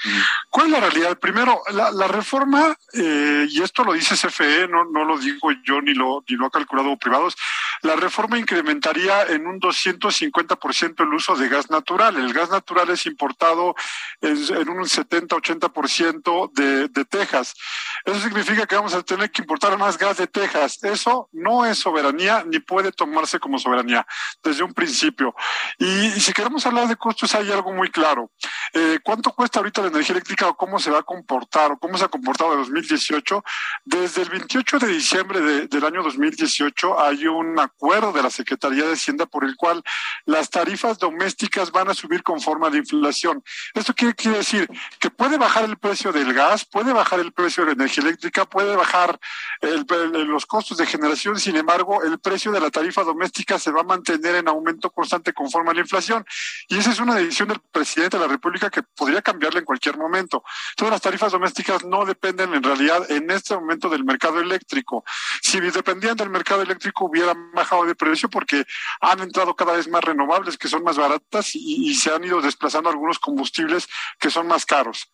¿Cuál 0.48 0.66
es 0.66 0.72
la 0.72 0.80
realidad? 0.80 1.18
Primero, 1.18 1.60
la, 1.72 1.90
la 1.90 2.08
reforma, 2.08 2.74
eh, 2.94 3.46
y 3.50 3.60
esto 3.62 3.84
lo 3.84 3.92
dice 3.92 4.14
CFE, 4.16 4.66
no, 4.68 4.84
no 4.86 5.04
lo 5.04 5.18
digo 5.18 5.50
yo 5.62 5.82
ni 5.82 5.92
lo, 5.92 6.24
ni 6.26 6.36
lo 6.36 6.46
ha 6.46 6.50
calculado 6.50 6.96
privados, 6.96 7.36
la 7.82 7.96
reforma 7.96 8.38
incrementaría 8.38 9.22
en 9.24 9.46
un 9.46 9.60
250% 9.60 11.02
el 11.02 11.14
uso 11.14 11.36
de 11.36 11.48
gas 11.48 11.70
natural. 11.70 12.16
El 12.16 12.32
gas 12.32 12.50
natural 12.50 12.90
es 12.90 13.06
importado 13.06 13.74
en, 14.20 14.36
en 14.36 14.68
un 14.68 14.84
70-80% 14.84 16.52
de, 16.52 16.88
de 16.88 17.04
Texas. 17.04 17.54
Eso 18.04 18.20
significa 18.20 18.66
que 18.66 18.76
vamos 18.76 18.94
a 18.94 19.02
tener 19.02 19.30
que 19.30 19.42
importar 19.42 19.76
más 19.78 19.98
gas 19.98 20.16
de 20.16 20.26
Texas. 20.26 20.78
Eso 20.82 21.28
no 21.32 21.64
es 21.66 21.78
soberanía 21.78 22.44
ni 22.46 22.58
puede 22.58 22.92
tomarse 22.92 23.38
como 23.38 23.58
soberanía 23.58 24.06
desde 24.42 24.62
un 24.62 24.72
principio. 24.74 25.34
Y, 25.78 26.10
si 26.20 26.32
queremos 26.32 26.64
hablar 26.66 26.88
de 26.88 26.96
costos, 26.96 27.34
hay 27.34 27.50
algo 27.52 27.72
muy 27.72 27.90
claro. 27.90 28.30
Eh, 28.72 28.98
¿Cuánto 29.02 29.32
cuesta 29.32 29.60
ahorita 29.60 29.82
la 29.82 29.88
energía 29.88 30.14
eléctrica 30.14 30.48
o 30.48 30.56
cómo 30.56 30.78
se 30.78 30.90
va 30.90 30.98
a 30.98 31.02
comportar 31.02 31.72
o 31.72 31.78
cómo 31.78 31.96
se 31.98 32.04
ha 32.04 32.08
comportado 32.08 32.52
en 32.54 32.60
2018? 32.60 33.42
Desde 33.84 34.22
el 34.22 34.30
28 34.30 34.78
de 34.78 34.86
diciembre 34.88 35.40
de- 35.40 35.66
del 35.68 35.84
año 35.84 36.02
2018 36.02 37.00
hay 37.00 37.26
un 37.26 37.58
acuerdo 37.68 38.12
de 38.12 38.22
la 38.22 38.30
Secretaría 38.30 38.84
de 38.84 38.92
Hacienda 38.94 39.26
por 39.26 39.44
el 39.44 39.54
cual 39.56 39.82
las 40.26 40.50
tarifas 40.50 40.98
domésticas 40.98 41.70
van 41.70 41.88
a 41.88 41.94
subir 41.94 42.22
conforme 42.22 42.66
a 42.66 42.70
la 42.70 42.78
inflación. 42.78 43.42
¿Esto 43.74 43.94
qué 43.94 44.14
quiere 44.14 44.38
decir? 44.38 44.68
Que 44.98 45.10
puede 45.10 45.38
bajar 45.38 45.64
el 45.64 45.76
precio 45.78 46.12
del 46.12 46.34
gas, 46.34 46.64
puede 46.64 46.92
bajar 46.92 47.20
el 47.20 47.32
precio 47.32 47.62
de 47.62 47.68
la 47.68 47.72
energía 47.74 48.04
eléctrica, 48.04 48.44
puede 48.44 48.74
bajar 48.76 49.18
el- 49.60 49.86
los 50.26 50.46
costos 50.46 50.76
de 50.78 50.86
generación, 50.86 51.38
sin 51.38 51.56
embargo, 51.56 52.02
el 52.02 52.18
precio 52.18 52.50
de 52.52 52.60
la 52.60 52.70
tarifa 52.70 53.04
doméstica 53.04 53.58
se 53.58 53.70
va 53.70 53.80
a 53.80 53.84
mantener 53.84 54.34
en 54.36 54.48
aumento 54.48 54.90
constante 54.90 55.32
conforme 55.32 55.70
a 55.70 55.74
la 55.74 55.80
inflación. 55.80 56.24
Y 56.68 56.78
esa 56.78 56.90
es 56.90 56.98
una 57.00 57.14
decisión 57.14 57.48
del 57.48 57.60
presidente 57.72 58.16
de 58.16 58.22
la 58.26 58.28
República 58.28 58.70
que 58.70 58.82
podría 58.82 59.22
cambiarla 59.22 59.60
en 59.60 59.64
cualquier 59.64 59.96
momento. 59.96 60.42
Todas 60.76 60.92
las 60.92 61.00
tarifas 61.00 61.32
domésticas 61.32 61.84
no 61.84 62.04
dependen 62.04 62.54
en 62.54 62.62
realidad 62.62 63.10
en 63.10 63.30
este 63.30 63.54
momento 63.54 63.88
del 63.88 64.04
mercado 64.04 64.40
eléctrico. 64.40 65.04
Si 65.42 65.60
dependían 65.60 66.16
del 66.16 66.30
mercado 66.30 66.62
eléctrico 66.62 67.06
hubieran 67.06 67.50
bajado 67.58 67.84
de 67.84 67.94
precio 67.94 68.28
porque 68.30 68.64
han 69.00 69.20
entrado 69.20 69.54
cada 69.54 69.72
vez 69.72 69.86
más 69.88 70.02
renovables 70.02 70.56
que 70.56 70.68
son 70.68 70.82
más 70.82 70.96
baratas 70.96 71.54
y, 71.54 71.88
y 71.90 71.94
se 71.94 72.12
han 72.14 72.24
ido 72.24 72.40
desplazando 72.40 72.88
algunos 72.88 73.18
combustibles 73.18 73.86
que 74.18 74.30
son 74.30 74.46
más 74.46 74.64
caros. 74.64 75.10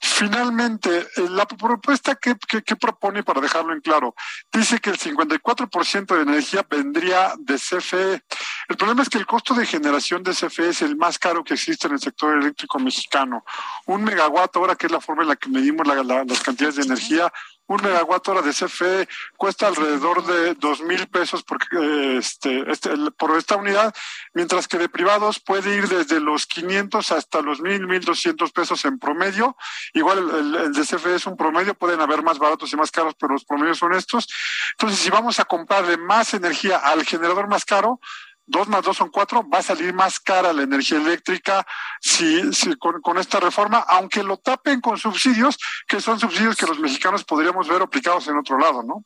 Finalmente, 0.00 0.90
eh, 0.98 1.06
la 1.30 1.46
propuesta 1.46 2.14
que, 2.14 2.36
que- 2.48 2.62
que 2.62 2.76
propone, 2.76 3.22
para 3.22 3.40
dejarlo 3.40 3.72
en 3.72 3.80
claro, 3.80 4.14
dice 4.52 4.78
que 4.80 4.90
el 4.90 4.98
54% 4.98 6.14
de 6.14 6.22
energía 6.22 6.66
vendría 6.68 7.34
de 7.38 7.56
CFE. 7.58 8.22
El 8.68 8.76
problema 8.76 9.02
es 9.02 9.08
que 9.08 9.18
el 9.18 9.26
costo 9.26 9.54
de 9.54 9.66
generación 9.66 10.22
de 10.22 10.32
CFE 10.32 10.68
es 10.70 10.82
el 10.82 10.96
más 10.96 11.18
caro 11.18 11.44
que 11.44 11.54
existe 11.54 11.86
en 11.86 11.94
el 11.94 12.00
sector 12.00 12.36
eléctrico 12.40 12.78
mexicano. 12.78 13.44
Un 13.86 14.04
megawatt 14.04 14.56
hora, 14.56 14.76
que 14.76 14.86
es 14.86 14.92
la 14.92 15.00
forma 15.00 15.22
en 15.22 15.28
la 15.28 15.36
que 15.36 15.48
medimos 15.48 15.86
la- 15.86 16.02
la- 16.02 16.24
las 16.24 16.40
cantidades 16.42 16.76
de 16.76 16.82
energía, 16.84 17.32
un 17.68 17.82
megawatt 17.82 18.28
hora 18.28 18.42
de 18.42 18.52
CFE 18.52 19.08
cuesta 19.36 19.66
alrededor 19.66 20.24
de 20.24 20.54
dos 20.54 20.80
mil 20.82 21.06
pesos 21.08 21.42
por, 21.42 21.58
eh, 21.80 22.16
este, 22.18 22.70
este, 22.70 22.90
por 23.18 23.36
esta 23.36 23.56
unidad, 23.56 23.94
mientras 24.34 24.68
que 24.68 24.78
de 24.78 24.88
privados 24.88 25.40
puede 25.40 25.74
ir 25.74 25.88
desde 25.88 26.20
los 26.20 26.46
500 26.46 27.10
hasta 27.12 27.42
los 27.42 27.60
mil, 27.60 27.86
mil 27.86 28.00
doscientos 28.00 28.52
pesos 28.52 28.84
en 28.84 28.98
promedio. 28.98 29.56
Igual 29.94 30.18
el, 30.18 30.54
el- 30.54 30.86
CFE 30.86 31.16
es 31.16 31.26
un 31.26 31.36
promedio, 31.36 31.74
pueden 31.74 32.00
haber 32.00 32.22
más 32.22 32.38
baratos 32.38 32.72
y 32.72 32.76
más 32.76 32.90
caros, 32.92 33.14
pero 33.18 33.32
los 33.32 33.44
promedios 33.44 33.78
son 33.78 33.92
estos. 33.94 34.28
Entonces, 34.72 35.00
si 35.00 35.10
vamos 35.10 35.40
a 35.40 35.44
comprarle 35.44 35.96
más 35.96 36.34
energía 36.34 36.78
al 36.78 37.04
generador 37.04 37.48
más 37.48 37.64
caro, 37.64 37.98
dos 38.46 38.68
más 38.68 38.82
dos 38.82 38.96
son 38.96 39.10
cuatro, 39.10 39.48
va 39.48 39.58
a 39.58 39.62
salir 39.62 39.92
más 39.92 40.20
cara 40.20 40.52
la 40.52 40.62
energía 40.62 40.98
eléctrica 40.98 41.66
si, 42.00 42.40
con, 42.78 43.00
con, 43.00 43.18
esta 43.18 43.40
reforma, 43.40 43.78
aunque 43.78 44.22
lo 44.22 44.38
tapen 44.38 44.80
con 44.80 44.98
subsidios, 44.98 45.58
que 45.86 46.00
son 46.00 46.18
subsidios 46.20 46.56
que 46.56 46.66
los 46.66 46.78
mexicanos 46.78 47.24
podríamos 47.24 47.68
ver 47.68 47.82
aplicados 47.82 48.28
en 48.28 48.38
otro 48.38 48.58
lado, 48.58 48.82
¿no? 48.82 49.04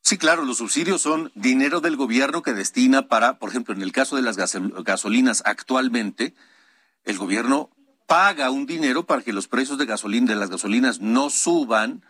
Sí, 0.00 0.18
claro, 0.18 0.44
los 0.44 0.58
subsidios 0.58 1.00
son 1.00 1.32
dinero 1.34 1.80
del 1.80 1.96
gobierno 1.96 2.42
que 2.42 2.52
destina 2.52 3.08
para, 3.08 3.38
por 3.38 3.48
ejemplo, 3.48 3.74
en 3.74 3.80
el 3.80 3.92
caso 3.92 4.16
de 4.16 4.22
las 4.22 4.36
gasolinas 4.36 5.42
actualmente, 5.46 6.34
el 7.04 7.16
gobierno 7.16 7.70
paga 8.06 8.50
un 8.50 8.66
dinero 8.66 9.04
para 9.06 9.22
que 9.22 9.32
los 9.32 9.48
precios 9.48 9.78
de 9.78 9.86
gasolina 9.86 10.28
de 10.28 10.38
las 10.38 10.50
gasolinas 10.50 11.00
no 11.00 11.30
suban, 11.30 12.04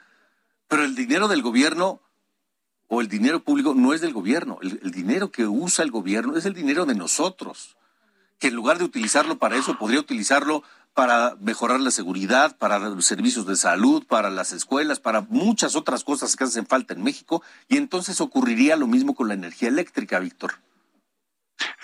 pero 0.66 0.82
el 0.82 0.96
dinero 0.96 1.28
del 1.28 1.42
gobierno 1.42 2.00
o 2.88 3.00
el 3.00 3.08
dinero 3.08 3.40
público 3.40 3.74
no 3.74 3.94
es 3.94 4.00
del 4.00 4.12
gobierno. 4.12 4.58
El, 4.62 4.90
dinero 4.90 5.30
que 5.30 5.46
usa 5.46 5.84
el 5.84 5.90
gobierno 5.90 6.36
es 6.36 6.46
el 6.46 6.54
dinero 6.54 6.86
de 6.86 6.94
nosotros, 6.94 7.76
que 8.38 8.48
en 8.48 8.54
lugar 8.54 8.78
de 8.78 8.84
utilizarlo 8.84 9.38
para 9.38 9.56
eso, 9.56 9.78
podría 9.78 10.00
utilizarlo 10.00 10.62
para 10.92 11.34
mejorar 11.40 11.80
la 11.80 11.90
seguridad, 11.90 12.56
para 12.56 12.78
los 12.78 13.04
servicios 13.04 13.46
de 13.46 13.56
salud, 13.56 14.04
para 14.06 14.30
las 14.30 14.52
escuelas, 14.52 15.00
para 15.00 15.22
muchas 15.22 15.74
otras 15.74 16.04
cosas 16.04 16.36
que 16.36 16.44
hacen 16.44 16.66
falta 16.66 16.94
en 16.94 17.02
México. 17.02 17.42
Y 17.68 17.78
entonces 17.78 18.20
ocurriría 18.20 18.76
lo 18.76 18.86
mismo 18.86 19.14
con 19.14 19.28
la 19.28 19.34
energía 19.34 19.68
eléctrica, 19.68 20.20
Víctor. 20.20 20.54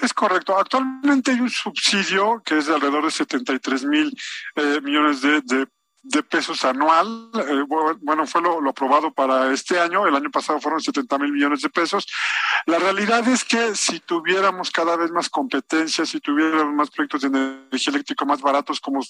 Es 0.00 0.12
correcto. 0.14 0.57
Actualmente 0.59 1.33
hay 1.33 1.40
un 1.40 1.50
subsidio 1.50 2.42
que 2.45 2.59
es 2.59 2.66
de 2.66 2.75
alrededor 2.75 3.04
de 3.04 3.11
73 3.11 3.85
mil 3.85 4.16
eh, 4.57 4.80
millones 4.83 5.23
de, 5.23 5.40
de 5.42 5.66
de 6.02 6.23
pesos 6.23 6.64
anual. 6.64 7.30
Eh, 7.35 7.64
bueno, 8.00 8.26
fue 8.26 8.40
lo, 8.40 8.61
lo, 8.61 8.71
aprobado 8.71 9.12
para 9.12 9.52
este 9.52 9.78
año. 9.78 10.07
El 10.07 10.16
año 10.16 10.30
pasado 10.30 10.61
fueron 10.61 10.80
70 10.80 11.19
mil 11.19 11.33
millones 11.33 11.61
de 11.61 11.69
pesos. 11.69 12.07
La 12.66 12.78
realidad 12.78 13.26
es 13.28 13.45
que 13.45 13.75
si 13.75 14.00
tuviéramos 14.00 14.71
cada 14.71 14.97
vez 14.97 15.11
más 15.11 15.28
competencia, 15.28 16.07
si 16.07 16.21
tuviéramos 16.21 16.75
más 16.75 16.90
proyectos 16.90 17.23
de 17.23 17.28
energía 17.28 17.92
eléctrica 17.92 18.25
más 18.25 18.40
baratos 18.40 18.80
como 18.80 19.00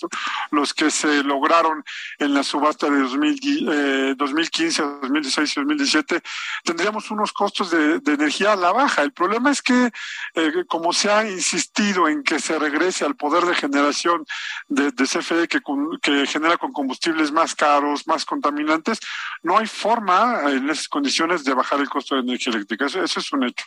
los 0.51 0.75
que 0.75 0.91
se 0.91 1.23
lograron 1.23 1.85
en 2.19 2.35
la 2.35 2.43
subasta 2.43 2.89
de 2.91 3.01
2000, 3.01 3.69
eh, 3.71 4.15
2015, 4.17 4.83
2016 4.83 5.57
y 5.57 5.61
2017, 5.61 6.23
tendríamos 6.65 7.11
unos 7.11 7.33
costos 7.33 7.71
de, 7.71 8.01
de, 8.01 8.15
energía 8.15 8.53
a 8.53 8.57
la 8.57 8.73
baja. 8.73 9.03
El 9.03 9.13
problema 9.13 9.51
es 9.51 9.63
que, 9.63 9.93
eh, 10.35 10.65
como 10.69 10.93
se 10.93 11.11
ha 11.11 11.29
insistido 11.29 12.09
en 12.09 12.23
que 12.23 12.39
se 12.39 12.59
regrese 12.59 13.05
al 13.05 13.17
poder 13.17 13.45
de 13.45 13.55
generación 13.55 14.25
de, 14.69 14.91
de 14.91 15.05
CFE 15.05 15.49
que, 15.49 15.61
que 16.03 16.27
genera 16.27 16.57
con 16.57 16.73
combustibles 16.81 17.31
más 17.31 17.55
caros, 17.55 18.07
más 18.07 18.25
contaminantes, 18.25 19.01
no 19.43 19.59
hay 19.59 19.67
forma 19.67 20.51
en 20.51 20.71
esas 20.71 20.89
condiciones 20.89 21.45
de 21.45 21.53
bajar 21.53 21.79
el 21.79 21.91
costo 21.91 22.15
de 22.15 22.23
energía 22.23 22.55
eléctrica. 22.55 22.87
Eso, 22.87 23.03
es 23.03 23.33
un 23.35 23.45
hecho. 23.45 23.67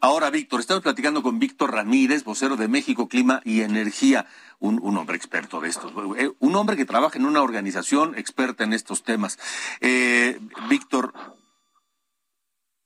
Ahora, 0.00 0.30
Víctor, 0.30 0.60
estamos 0.60 0.82
platicando 0.82 1.22
con 1.22 1.38
Víctor 1.38 1.72
Ramírez, 1.72 2.24
vocero 2.24 2.56
de 2.56 2.66
México 2.66 3.06
Clima 3.06 3.42
y 3.44 3.60
Energía, 3.60 4.24
un, 4.60 4.96
hombre 4.96 5.14
experto 5.18 5.60
de 5.60 5.68
estos, 5.68 5.92
un 6.38 6.56
hombre 6.56 6.78
que 6.78 6.86
trabaja 6.86 7.18
en 7.18 7.26
una 7.26 7.42
organización 7.42 8.16
experta 8.16 8.64
en 8.64 8.72
estos 8.72 9.02
temas. 9.02 9.38
Eh, 9.82 10.40
Víctor, 10.70 11.12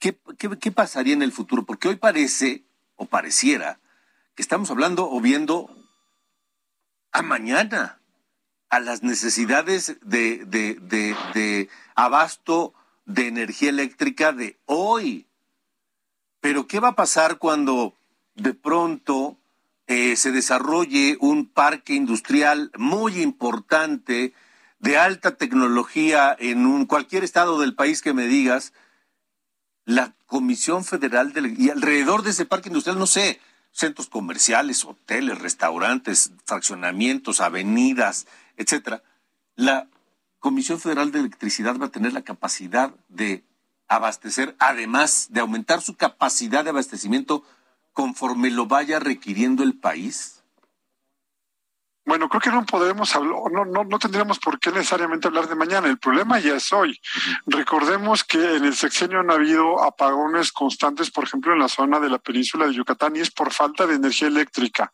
¿qué, 0.01 0.19
qué, 0.39 0.59
¿qué 0.59 0.73
pasaría 0.73 1.15
en 1.15 1.23
el 1.23 1.31
futuro? 1.31 1.65
Porque 1.65 1.87
hoy 1.87 1.97
parece, 1.97 2.65
o 2.97 3.07
pareciera, 3.07 3.79
que 4.35 4.43
estamos 4.43 4.73
hablando 4.73 5.09
o 5.09 5.21
viendo 5.21 5.71
a 7.13 7.23
mañana 7.23 8.02
a 8.73 8.81
las 8.81 9.03
necesidades 9.03 9.99
de, 10.01 11.69
abasto 11.95 12.73
de 13.05 13.29
energía 13.29 13.69
eléctrica 13.69 14.33
de 14.33 14.59
hoy. 14.65 15.27
Pero 16.41 16.67
¿qué 16.67 16.81
va 16.81 16.89
a 16.89 16.97
pasar 16.97 17.37
cuando 17.37 17.95
de 18.35 18.55
pronto 18.55 19.37
eh, 19.89 20.17
se 20.17 20.33
desarrolle 20.33 21.19
un 21.21 21.51
parque 21.51 21.93
industrial 21.93 22.73
muy 22.79 23.21
importante 23.21 24.33
de 24.79 24.97
alta 24.97 25.37
tecnología 25.37 26.35
en 26.41 26.65
un, 26.65 26.87
cualquier 26.87 27.25
estado 27.25 27.61
del 27.61 27.75
país 27.75 28.01
que 28.01 28.15
me 28.15 28.27
digas? 28.27 28.73
La 29.85 30.15
Comisión 30.25 30.83
Federal 30.83 31.35
de, 31.35 31.55
y 31.59 31.69
alrededor 31.69 32.23
de 32.23 32.31
ese 32.31 32.47
parque 32.47 32.71
industrial, 32.71 32.99
no 32.99 33.07
sé, 33.07 33.39
centros 33.71 34.09
comerciales, 34.09 34.87
hoteles, 34.87 35.39
restaurantes, 35.41 36.33
fraccionamientos, 36.47 37.43
avenidas, 37.43 38.27
etcétera, 38.57 39.03
la 39.57 39.89
Comisión 40.39 40.81
Federal 40.81 41.13
de 41.13 41.21
Electricidad 41.21 41.79
va 41.79 41.87
a 41.87 41.91
tener 41.91 42.13
la 42.13 42.23
capacidad 42.23 42.95
de 43.09 43.45
abastecer, 43.89 44.57
además 44.59 45.29
de 45.31 45.41
aumentar 45.41 45.83
su 45.83 45.97
capacidad 45.97 46.65
de 46.65 46.71
abastecimiento 46.71 47.45
conforme 47.93 48.51
lo 48.51 48.67
vaya 48.67 48.99
requiriendo 48.99 49.63
el 49.63 49.79
país? 49.79 50.42
Bueno, 52.05 52.29
creo 52.29 52.41
que 52.41 52.51
no 52.51 52.67
podremos 52.67 53.15
hablar, 53.15 53.37
no, 53.53 53.65
no, 53.65 53.85
no 53.85 53.99
tendríamos 54.01 54.41
por 54.41 54.59
qué 54.59 54.73
necesariamente 54.73 55.29
hablar 55.29 55.49
de 55.49 55.55
mañana. 55.55 55.87
El 55.87 55.99
problema 55.99 56.41
ya 56.41 56.57
es 56.57 56.73
hoy. 56.73 57.01
Recordemos 57.47 58.25
que 58.25 58.57
en 58.57 58.65
el 58.65 58.75
sexenio 58.75 59.21
han 59.21 59.31
habido 59.31 59.81
apagones 59.81 60.51
constantes, 60.51 61.13
por 61.13 61.25
ejemplo, 61.25 61.53
en 61.53 61.61
la 61.61 61.69
zona 61.69 62.01
de 62.01 62.11
la 62.11 62.19
península 62.19 62.67
de 62.67 62.75
Yucatán, 62.75 63.15
y 63.15 63.21
es 63.21 63.31
por 63.31 63.53
falta 63.53 63.87
de 63.87 63.95
energía 63.95 64.27
eléctrica. 64.27 64.91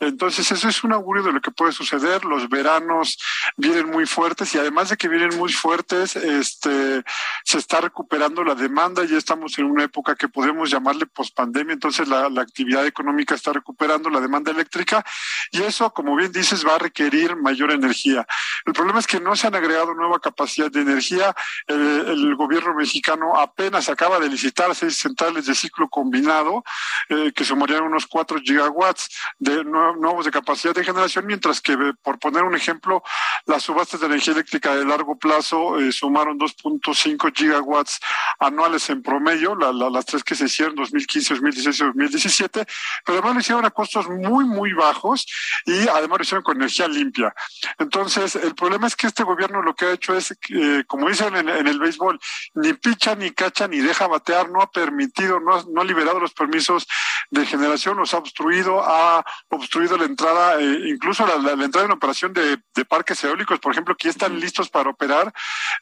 Entonces, 0.00 0.50
eso 0.50 0.68
es 0.68 0.82
un 0.82 0.92
augurio 0.92 1.22
de 1.22 1.32
lo 1.32 1.40
que 1.40 1.52
puede 1.52 1.70
suceder. 1.70 2.24
Los 2.24 2.48
veranos 2.48 3.18
vienen 3.56 3.88
muy 3.88 4.06
fuertes 4.06 4.52
y 4.54 4.58
además 4.58 4.88
de 4.88 4.96
que 4.96 5.06
vienen 5.06 5.38
muy 5.38 5.52
fuertes, 5.52 6.16
este, 6.16 7.04
se 7.44 7.58
está 7.58 7.80
recuperando 7.80 8.42
la 8.42 8.56
demanda. 8.56 9.04
Ya 9.04 9.18
estamos 9.18 9.56
en 9.58 9.66
una 9.66 9.84
época 9.84 10.16
que 10.16 10.26
podemos 10.26 10.68
llamarle 10.68 11.06
pospandemia. 11.06 11.74
Entonces, 11.74 12.08
la, 12.08 12.28
la 12.28 12.42
actividad 12.42 12.84
económica 12.86 13.36
está 13.36 13.52
recuperando 13.52 14.10
la 14.10 14.20
demanda 14.20 14.50
eléctrica 14.50 15.04
y 15.52 15.62
eso, 15.62 15.92
como 15.92 16.16
bien 16.16 16.32
dices, 16.40 16.66
va 16.66 16.76
a 16.76 16.78
requerir 16.78 17.36
mayor 17.36 17.70
energía. 17.70 18.26
El 18.66 18.72
problema 18.72 18.98
es 18.98 19.06
que 19.06 19.20
no 19.20 19.36
se 19.36 19.46
han 19.46 19.54
agregado 19.54 19.94
nueva 19.94 20.20
capacidad 20.20 20.70
de 20.70 20.80
energía. 20.80 21.34
El, 21.66 21.80
el 22.06 22.36
gobierno 22.36 22.74
mexicano 22.74 23.38
apenas 23.38 23.88
acaba 23.88 24.18
de 24.18 24.28
licitar 24.28 24.74
seis 24.74 24.96
centrales 24.96 25.46
de 25.46 25.54
ciclo 25.54 25.88
combinado 25.88 26.64
eh, 27.08 27.32
que 27.34 27.44
sumarían 27.44 27.82
unos 27.82 28.06
4 28.06 28.40
gigawatts 28.40 29.08
de 29.38 29.64
nuevos 29.64 30.24
de 30.24 30.30
capacidad 30.30 30.74
de 30.74 30.84
generación, 30.84 31.26
mientras 31.26 31.60
que, 31.60 31.76
por 32.02 32.18
poner 32.18 32.44
un 32.44 32.54
ejemplo, 32.54 33.02
las 33.46 33.62
subastas 33.62 34.00
de 34.00 34.06
energía 34.06 34.34
eléctrica 34.34 34.74
de 34.74 34.84
largo 34.84 35.18
plazo 35.18 35.78
eh, 35.78 35.92
sumaron 35.92 36.38
2.5 36.38 37.32
gigawatts 37.34 38.00
anuales 38.38 38.88
en 38.90 39.02
promedio, 39.02 39.54
la, 39.54 39.72
la, 39.72 39.90
las 39.90 40.06
tres 40.06 40.22
que 40.22 40.34
se 40.34 40.44
hicieron 40.44 40.74
2015, 40.76 41.34
2016 41.34 41.80
y 41.80 41.84
2017, 41.84 42.66
pero 43.04 43.18
además 43.18 43.34
lo 43.34 43.40
hicieron 43.40 43.64
a 43.64 43.70
costos 43.70 44.08
muy, 44.08 44.44
muy 44.44 44.72
bajos 44.72 45.26
y 45.66 45.88
además 45.88 46.18
lo 46.36 46.42
con 46.42 46.56
energía 46.56 46.88
limpia. 46.88 47.34
Entonces, 47.78 48.36
el 48.36 48.54
problema 48.54 48.86
es 48.86 48.96
que 48.96 49.06
este 49.06 49.22
gobierno 49.22 49.62
lo 49.62 49.74
que 49.74 49.86
ha 49.86 49.92
hecho 49.92 50.16
es, 50.16 50.36
eh, 50.50 50.84
como 50.86 51.08
dicen 51.08 51.36
en, 51.36 51.48
en, 51.48 51.66
el 51.66 51.78
béisbol, 51.78 52.18
ni 52.54 52.72
picha, 52.74 53.14
ni 53.14 53.30
cacha, 53.30 53.68
ni 53.68 53.78
deja 53.78 54.06
batear, 54.06 54.50
no 54.50 54.60
ha 54.60 54.70
permitido, 54.70 55.40
no 55.40 55.56
ha, 55.56 55.64
no 55.68 55.80
ha 55.80 55.84
liberado 55.84 56.20
los 56.20 56.32
permisos 56.32 56.86
de 57.30 57.46
generación, 57.46 57.96
los 57.96 58.14
ha 58.14 58.18
obstruido, 58.18 58.82
ha 58.82 59.24
obstruido 59.48 59.96
la 59.96 60.04
entrada, 60.04 60.60
eh, 60.60 60.88
incluso 60.88 61.26
la, 61.26 61.36
la, 61.36 61.56
la, 61.56 61.64
entrada 61.64 61.86
en 61.86 61.92
operación 61.92 62.32
de, 62.32 62.58
de, 62.74 62.84
parques 62.84 63.22
eólicos, 63.24 63.58
por 63.60 63.72
ejemplo, 63.72 63.96
que 63.96 64.04
ya 64.04 64.10
están 64.10 64.38
listos 64.40 64.68
para 64.68 64.90
operar, 64.90 65.32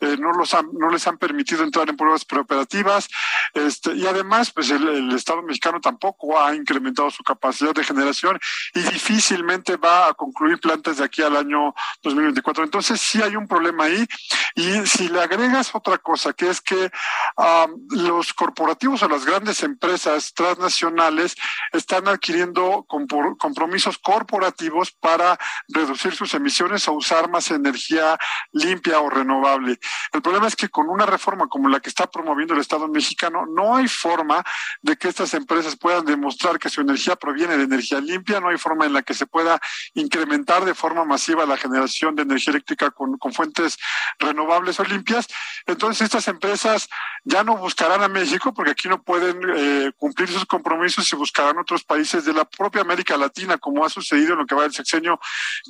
eh, 0.01 0.17
no, 0.19 0.33
los 0.33 0.53
han, 0.55 0.69
no 0.73 0.91
les 0.91 1.07
han 1.07 1.19
permitido 1.19 1.65
entrar 1.65 1.89
en 1.89 1.97
pruebas 1.97 2.25
preoperativas, 2.25 3.09
este, 3.55 3.95
y 3.95 4.07
además, 4.07 4.51
pues 4.53 4.71
el, 4.71 4.87
el 4.89 5.13
Estado 5.13 5.43
mexicano 5.43 5.81
tampoco 5.81 6.39
ha 6.39 6.55
incrementado 6.55 7.11
su 7.11 7.23
capacidad 7.23 7.75
de 7.75 7.85
generación 7.85 8.39
y 8.75 8.81
difícilmente 8.81 9.77
va 9.77 10.09
a 10.09 10.15
concluir 10.15 10.38
concluir 10.39 10.61
plantas 10.61 10.99
de 10.99 11.05
aquí 11.05 11.23
al 11.23 11.37
año 11.37 11.75
2024. 12.03 12.63
Entonces 12.63 13.01
sí 13.01 13.21
hay 13.21 13.35
un 13.35 13.49
problema 13.49 13.85
ahí 13.85 14.07
y 14.55 14.87
si 14.87 15.09
le 15.09 15.21
agregas 15.21 15.75
otra 15.75 15.99
cosa, 15.99 16.33
que 16.33 16.49
es 16.49 16.61
que 16.61 16.91
um, 17.37 17.87
los 17.91 18.33
corporativos 18.33 19.03
o 19.03 19.09
las 19.09 19.25
grandes 19.25 19.63
empresas 19.65 20.33
transnacionales 20.35 21.35
están 21.73 22.07
adquiriendo 22.07 22.87
compromisos 22.87 23.99
corporativos 23.99 24.93
para 24.93 25.39
reducir 25.69 26.15
sus 26.15 26.33
emisiones 26.35 26.87
o 26.87 26.93
usar 26.93 27.29
más 27.29 27.51
energía 27.51 28.17
limpia 28.53 29.01
o 29.01 29.11
renovable. 29.11 29.79
El 30.13 30.23
problema 30.23 30.47
es 30.47 30.55
que 30.55 30.69
con 30.69 30.89
una 30.89 31.07
reforma 31.07 31.49
como 31.49 31.69
la 31.69 31.81
que 31.81 31.89
está 31.89 32.07
promoviendo 32.07 32.55
el 32.55 32.61
Estado 32.61 32.87
mexicano, 32.87 33.45
no 33.47 33.75
hay 33.75 33.89
forma 33.89 34.45
de 34.83 34.97
que 34.97 35.09
estas 35.09 35.35
empresas 35.35 35.77
puedan 35.77 36.05
demostrar 36.05 36.59
que 36.59 36.71
su 36.71 36.81
energía 36.81 37.17
proviene 37.17 37.57
de 37.57 37.65
energía 37.65 38.01
limpia, 38.01 38.41
no 38.41 38.49
hay 38.49 38.59
forma 38.59 38.87
en 38.87 38.93
la 38.93 39.03
que 39.03 39.15
se 39.15 39.27
pueda 39.27 39.61
incrementar 39.95 40.28
de 40.29 40.75
forma 40.75 41.05
masiva 41.05 41.47
la 41.47 41.57
generación 41.57 42.15
de 42.15 42.23
energía 42.23 42.53
eléctrica 42.53 42.91
con, 42.91 43.19
fuentes 43.33 43.77
renovables 44.19 44.81
o 44.81 44.85
limpias. 44.85 45.27
Entonces 45.67 46.03
estas 46.03 46.29
empresas 46.29 46.89
ya 47.25 47.45
no 47.45 47.57
buscarán 47.57 48.03
a 48.03 48.09
México 48.09 48.53
porque 48.55 48.73
aquí 48.73 48.89
no 48.89 49.03
pueden 49.03 49.41
eh, 49.55 49.93
cumplir 49.97 50.29
sus 50.29 50.47
compromisos 50.47 51.13
y 51.13 51.17
buscarán 51.17 51.59
otros 51.59 51.85
países 51.85 52.25
de 52.25 52.33
la 52.33 52.45
propia 52.45 52.83
América 52.83 53.17
Latina, 53.17 53.59
como 53.59 53.85
ha 53.85 53.89
sucedido 53.89 54.33
en 54.33 54.39
lo 54.41 54.47
que 54.47 54.55
va 54.55 54.63
del 54.63 54.73
sexenio, 54.73 55.21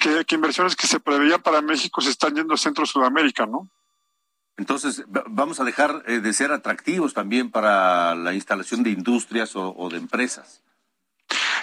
que, 0.01 0.25
que 0.25 0.35
inversiones 0.35 0.77
que 0.77 0.87
se 0.87 1.01
preveían 1.01 1.42
para 1.42 1.61
México 1.61 2.01
se 2.01 2.11
están 2.11 2.35
yendo 2.35 2.55
a 2.55 2.59
Centro 2.59 2.87
Sudamérica, 2.87 3.47
¿no? 3.47 3.68
Entonces, 4.57 5.05
vamos 5.07 5.61
a 5.61 5.64
dejar 5.64 6.03
de 6.03 6.33
ser 6.33 6.51
atractivos 6.51 7.14
también 7.14 7.51
para 7.51 8.16
la 8.16 8.35
instalación 8.35 8.83
de 8.83 8.90
industrias 8.90 9.53
o 9.55 9.88
de 9.88 9.99
empresas. 9.99 10.62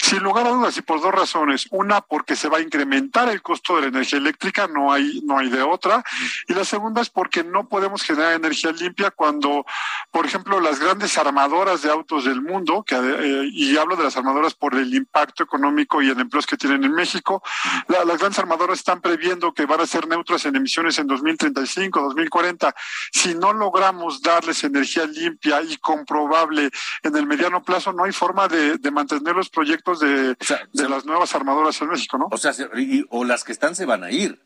Sin 0.06 0.20
lugar 0.20 0.46
a 0.46 0.52
dudas 0.52 0.78
y 0.78 0.84
por 0.84 1.02
dos 1.02 1.12
razones. 1.12 1.65
Una, 1.72 2.00
porque 2.00 2.36
se 2.36 2.48
va 2.48 2.60
a 2.60 2.62
incrementar 2.62 3.28
el 3.28 3.41
costo 3.41 3.76
de 3.76 3.82
la 3.82 3.88
energía 3.88 4.20
eléctrica, 4.20 4.68
no 4.68 4.94
hay, 4.94 5.20
no 5.24 5.39
hay 5.39 5.50
de 5.50 5.63
otra. 5.63 6.04
Y 6.48 6.54
la 6.54 6.63
segunda 6.63 7.02
es 7.02 7.10
porque 7.10 7.44
no 7.44 7.68
podemos 7.68 8.04
generar 8.04 8.34
energía 8.34 8.72
limpia 8.72 9.10
cuando, 9.10 9.65
por 10.12 10.28
ejemplo, 10.28 10.60
las 10.60 10.80
grandes 10.80 11.18
armadoras 11.18 11.82
de 11.82 11.89
autos 11.89 12.26
del 12.26 12.39
mundo, 12.44 12.84
que, 12.86 12.96
eh, 12.96 13.50
y 13.52 13.76
hablo 13.78 13.96
de 13.96 14.04
las 14.04 14.15
armadoras 14.15 14.54
por 14.54 14.76
el 14.76 14.94
impacto 14.94 15.41
económico 15.41 16.04
y 16.04 16.12
en 16.12 16.20
empleos 16.20 16.46
que 16.46 16.56
tienen 16.56 16.84
en 16.84 16.94
México, 16.94 17.41
las 17.88 18.20
grandes 18.20 18.38
armadoras 18.38 18.78
están 18.78 19.02
previendo 19.02 19.56
que 19.56 19.65
van 19.65 19.82
a 19.82 19.88
ser 19.88 20.08
neutras 20.08 20.46
en 20.46 20.56
emisiones 20.56 21.00
en 21.00 21.08
2035, 21.08 22.00
2040. 22.00 22.76
Si 23.12 23.34
no 23.34 23.54
logramos 23.54 24.22
darles 24.22 24.63
energía 24.63 25.08
limpia 25.08 25.63
y 25.63 25.78
comprobable 25.78 26.70
en 27.02 27.15
el 27.15 27.26
mediano 27.26 27.63
plazo, 27.63 27.91
no 27.91 28.04
hay 28.04 28.12
forma 28.12 28.48
de, 28.48 28.78
mantener 28.91 29.36
los 29.36 29.50
proyectos 29.50 29.95
de, 30.00 30.36
de 30.74 30.90
las 30.90 31.06
nuevas 31.06 31.34
armadoras 31.36 31.82
en 31.82 31.90
México, 31.90 32.18
¿no? 32.18 32.28
O 32.32 32.38
sea, 32.38 32.54
o 33.10 33.24
las 33.24 33.44
que 33.44 33.52
están 33.52 33.76
se 33.76 33.86
van 33.86 34.04
a 34.04 34.12
ir. 34.12 34.46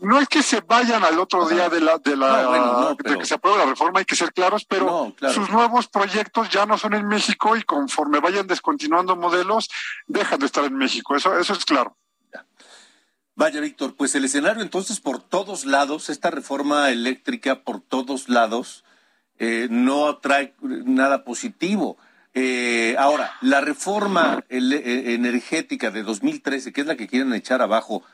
No 0.00 0.18
es 0.18 0.28
que 0.28 0.42
se 0.42 0.62
vayan 0.62 1.04
al 1.04 1.18
otro 1.18 1.46
día 1.46 1.68
de 1.68 1.80
la 1.80 1.98
de 1.98 2.16
la 2.16 2.94
de 2.98 3.18
que 3.18 3.26
se 3.26 3.34
apruebe 3.34 3.58
la 3.58 3.66
reforma 3.66 3.98
hay 3.98 4.06
que 4.06 4.16
ser 4.16 4.32
claros 4.32 4.64
pero 4.64 5.14
sus 5.32 5.50
nuevos 5.50 5.88
proyectos 5.88 6.48
ya 6.48 6.64
no 6.64 6.78
son 6.78 6.94
en 6.94 7.06
México 7.06 7.54
y 7.54 7.62
conforme 7.62 8.18
vayan 8.18 8.46
descontinuando 8.46 9.14
modelos 9.14 9.68
dejan 10.06 10.40
de 10.40 10.46
estar 10.46 10.64
en 10.64 10.74
México. 10.74 11.16
Eso 11.16 11.38
eso 11.38 11.52
es 11.52 11.64
claro. 11.66 11.98
Vaya 13.34 13.60
Víctor 13.60 13.94
pues 13.94 14.14
el 14.14 14.24
escenario 14.24 14.62
entonces 14.62 15.00
por 15.00 15.20
todos 15.20 15.66
lados 15.66 16.08
esta 16.08 16.30
reforma 16.30 16.90
eléctrica 16.90 17.62
por 17.62 17.82
todos 17.82 18.30
lados 18.30 18.84
eh, 19.38 19.68
no 19.70 20.16
trae 20.16 20.54
nada 20.60 21.24
positivo 21.24 21.98
eh, 22.34 22.94
ahora 22.98 23.32
la 23.40 23.60
reforma 23.60 24.44
eh, 24.48 25.14
energética 25.14 25.90
de 25.90 26.02
2013 26.02 26.72
que 26.72 26.80
es 26.80 26.86
la 26.86 26.96
que 26.96 27.08
quieren 27.08 27.32
echar 27.34 27.62
abajo 27.62 28.04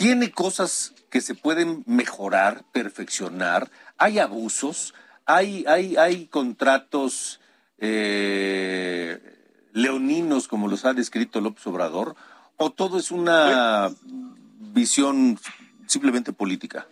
tiene 0.00 0.30
cosas 0.30 0.94
que 1.10 1.20
se 1.20 1.34
pueden 1.34 1.84
mejorar, 1.86 2.64
perfeccionar, 2.72 3.70
hay 3.98 4.18
abusos, 4.18 4.94
hay, 5.26 5.66
hay, 5.68 5.96
hay 5.98 6.26
contratos 6.26 7.38
eh, 7.76 9.18
leoninos 9.74 10.48
como 10.48 10.68
los 10.68 10.86
ha 10.86 10.94
descrito 10.94 11.42
López 11.42 11.66
Obrador, 11.66 12.16
o 12.56 12.70
todo 12.70 12.98
es 12.98 13.10
una 13.10 13.90
visión 14.72 15.38
simplemente 15.86 16.32
política. 16.32 16.86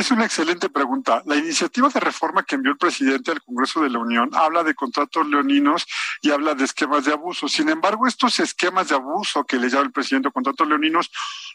Es 0.00 0.10
una 0.10 0.24
excelente 0.24 0.70
pregunta. 0.70 1.22
La 1.26 1.36
iniciativa 1.36 1.90
de 1.90 2.00
reforma 2.00 2.42
que 2.42 2.54
envió 2.54 2.72
el 2.72 2.78
presidente 2.78 3.32
al 3.32 3.42
Congreso 3.42 3.82
de 3.82 3.90
la 3.90 3.98
Unión 3.98 4.30
habla 4.32 4.64
de 4.64 4.74
contratos 4.74 5.26
leoninos 5.26 5.86
y 6.22 6.30
habla 6.30 6.54
de 6.54 6.64
esquemas 6.64 7.04
de 7.04 7.12
abuso. 7.12 7.48
Sin 7.48 7.68
embargo, 7.68 8.06
estos 8.06 8.40
esquemas 8.40 8.88
de 8.88 8.94
abuso 8.94 9.44
que 9.44 9.58
le 9.58 9.68
llama 9.68 9.82
el 9.82 9.92
presidente 9.92 10.30
contratos 10.30 10.66
leoninos 10.66 11.10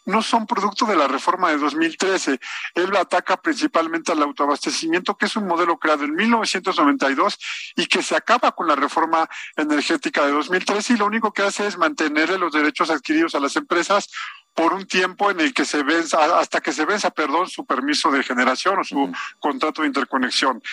no 0.06 0.22
son 0.22 0.46
producto 0.46 0.86
de 0.86 0.96
la 0.96 1.08
reforma 1.08 1.50
de 1.50 1.58
2013. 1.58 2.40
Él 2.76 2.96
ataca 2.96 3.38
principalmente 3.38 4.12
al 4.12 4.22
autoabastecimiento, 4.22 5.18
que 5.18 5.26
es 5.26 5.36
un 5.36 5.48
modelo 5.48 5.80
creado 5.80 6.04
en 6.04 6.14
1992 6.14 7.40
y 7.78 7.88
que 7.88 8.04
se 8.04 8.16
acaba 8.16 8.52
con 8.52 8.68
la 8.68 8.76
reforma 8.76 9.28
energética 9.56 10.24
de 10.24 10.34
2013 10.34 10.94
y 10.94 10.98
lo 10.98 11.08
único 11.08 11.34
que 11.34 11.42
hace 11.42 11.66
es 11.66 11.80
mantener 11.80 12.40
los 12.40 12.54
derechos 12.54 12.92
adquiridos 12.92 13.34
a 13.34 13.40
las 13.40 13.56
empresas 13.56 14.08
por 14.56 14.74
un 14.74 14.88
tiempo 14.88 15.30
en 15.30 15.42
el 15.42 15.54
que 15.54 15.66
se 15.66 15.84
venza, 15.84 16.40
hasta 16.40 16.62
que 16.62 16.72
se 16.72 16.86
venza, 16.86 17.12
perdón, 17.12 17.50
su 17.50 17.66
permiso 17.66 18.10
de 18.10 18.24
generación 18.24 18.80
o 18.80 18.84
su 18.84 19.12
contrato 19.40 19.82
de 19.82 19.90
interconexión. 19.90 20.64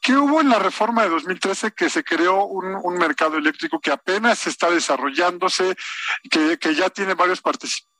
¿Qué 0.00 0.16
hubo 0.16 0.40
en 0.40 0.48
la 0.48 0.60
reforma 0.60 1.02
de 1.02 1.10
2013 1.10 1.72
que 1.72 1.90
se 1.90 2.04
creó 2.04 2.44
un, 2.46 2.76
un 2.80 2.94
mercado 2.96 3.36
eléctrico 3.36 3.80
que 3.80 3.90
apenas 3.90 4.46
está 4.46 4.70
desarrollándose, 4.70 5.76
que, 6.30 6.58
que 6.58 6.74
ya 6.74 6.88
tiene 6.90 7.14
varios 7.14 7.42
participantes? 7.42 7.94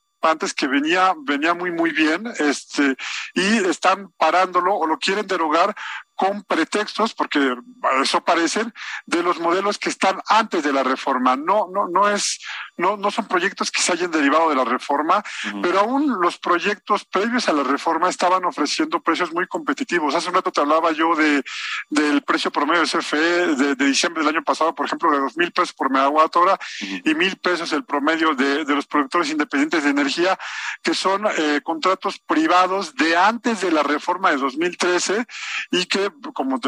que 0.56 0.66
venía, 0.66 1.12
venía 1.18 1.52
muy, 1.52 1.70
muy 1.70 1.90
bien, 1.90 2.24
este, 2.38 2.96
y 3.34 3.58
están 3.68 4.10
parándolo 4.16 4.74
o 4.74 4.86
lo 4.86 4.98
quieren 4.98 5.26
derogar 5.26 5.74
con 6.14 6.44
pretextos, 6.44 7.14
porque 7.14 7.56
eso 8.02 8.24
parecen, 8.24 8.72
de 9.06 9.22
los 9.22 9.40
modelos 9.40 9.78
que 9.78 9.88
están 9.88 10.20
antes 10.28 10.62
de 10.62 10.72
la 10.72 10.82
reforma. 10.82 11.36
No, 11.36 11.68
no, 11.72 11.88
no 11.88 12.08
es, 12.08 12.40
no, 12.76 12.96
no 12.96 13.10
son 13.10 13.26
proyectos 13.26 13.70
que 13.70 13.80
se 13.80 13.92
hayan 13.92 14.10
derivado 14.10 14.50
de 14.50 14.56
la 14.56 14.64
reforma, 14.64 15.22
pero 15.62 15.80
aún 15.80 16.20
los 16.20 16.38
proyectos 16.38 17.04
previos 17.04 17.48
a 17.48 17.52
la 17.52 17.62
reforma 17.62 18.08
estaban 18.08 18.44
ofreciendo 18.44 19.00
precios 19.00 19.32
muy 19.32 19.46
competitivos. 19.46 20.14
Hace 20.14 20.28
un 20.28 20.34
rato 20.34 20.52
te 20.52 20.60
hablaba 20.60 20.92
yo 20.92 21.14
de 21.14 21.42
del 21.90 22.22
precio 22.22 22.50
promedio 22.50 22.82
de 22.82 22.88
CFE 22.88 23.16
de, 23.56 23.74
diciembre 23.76 24.22
del 24.22 24.34
año 24.34 24.44
pasado, 24.44 24.74
por 24.74 24.86
ejemplo, 24.86 25.10
de 25.10 25.18
dos 25.18 25.36
mil 25.36 25.52
pesos 25.52 25.72
por 25.72 25.90
megawatt 25.90 26.34
hora 26.36 26.58
y 26.80 27.14
mil 27.14 27.36
pesos 27.36 27.72
el 27.72 27.84
promedio 27.84 28.34
de, 28.34 28.64
de, 28.64 28.74
los 28.74 28.86
productores 28.86 29.30
independientes 29.30 29.84
de 29.84 29.90
energía, 29.90 30.38
que 30.82 30.94
son 30.94 31.26
eh, 31.26 31.60
contratos 31.62 32.18
privados 32.18 32.94
de 32.94 33.16
antes 33.16 33.60
de 33.60 33.70
la 33.70 33.82
reforma 33.82 34.30
de 34.30 34.38
2013 34.38 35.26
y 35.70 35.86
que 35.86 36.03
como, 36.32 36.60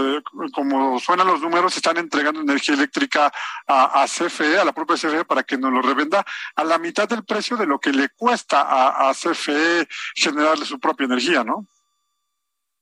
como 0.52 1.00
suenan 1.00 1.26
los 1.26 1.40
números, 1.40 1.76
están 1.76 1.96
entregando 1.96 2.40
energía 2.40 2.74
eléctrica 2.74 3.32
a, 3.66 4.04
CFE, 4.06 4.58
a 4.58 4.64
la 4.64 4.72
propia 4.72 4.96
CFE, 4.96 5.24
para 5.24 5.42
que 5.42 5.58
nos 5.58 5.72
lo 5.72 5.82
revenda 5.82 6.24
a 6.54 6.64
la 6.64 6.78
mitad 6.78 7.08
del 7.08 7.24
precio 7.24 7.56
de 7.56 7.66
lo 7.66 7.78
que 7.78 7.92
le 7.92 8.08
cuesta 8.10 8.62
a, 8.62 9.08
a 9.08 9.14
CFE 9.14 9.88
generarle 10.14 10.64
su 10.64 10.78
propia 10.78 11.06
energía, 11.06 11.44
¿no? 11.44 11.66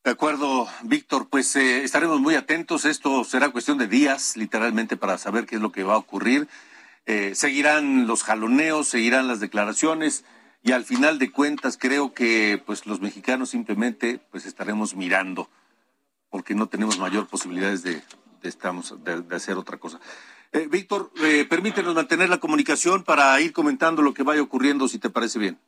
De 0.05 0.11
acuerdo, 0.11 0.69
Víctor, 0.83 1.29
pues 1.31 1.57
eh, 1.57 1.83
estaremos 1.83 2.21
muy 2.21 2.35
atentos. 2.35 2.85
Esto 2.85 3.25
será 3.25 3.49
cuestión 3.49 3.79
de 3.79 3.87
días, 3.87 4.37
literalmente, 4.37 4.99
para 4.99 5.17
saber 5.17 5.47
qué 5.47 5.57
es 5.57 5.63
lo 5.63 5.73
que 5.73 5.83
va 5.83 5.95
a 5.95 5.99
ocurrir. 5.99 6.47
Eh, 7.07 7.35
seguirán 7.35 8.07
los 8.07 8.23
jaloneos, 8.23 8.89
seguirán 8.89 9.29
las 9.29 9.41
declaraciones 9.41 10.25
y 10.63 10.73
al 10.73 10.85
final 10.85 11.19
de 11.19 11.31
cuentas 11.31 11.77
creo 11.79 12.15
que 12.15 12.63
pues 12.65 12.87
los 12.87 13.01
mexicanos 13.01 13.51
simplemente 13.51 14.21
pues 14.31 14.47
estaremos 14.47 14.95
mirando 14.95 15.51
porque 16.35 16.57
no 16.57 16.67
tenemos 16.67 16.99
mayor 16.99 17.29
posibilidades 17.29 17.85
de, 17.85 18.03
estamos, 18.43 18.93
de, 19.05 19.37
hacer 19.37 19.57
otra 19.57 19.79
cosa. 19.79 20.01
Eh, 20.51 20.67
Víctor, 20.69 21.13
eh, 21.23 21.47
permítenos 21.49 21.95
mantener 21.95 22.29
la 22.29 22.39
comunicación 22.39 23.05
para 23.05 23.41
ir 23.41 23.53
comentando 23.53 24.03
lo 24.03 24.13
que 24.13 24.25
vaya 24.25 24.43
ocurriendo, 24.43 24.89
si 24.89 24.99
te 24.99 25.11
parece 25.11 25.39
bien. 25.39 25.61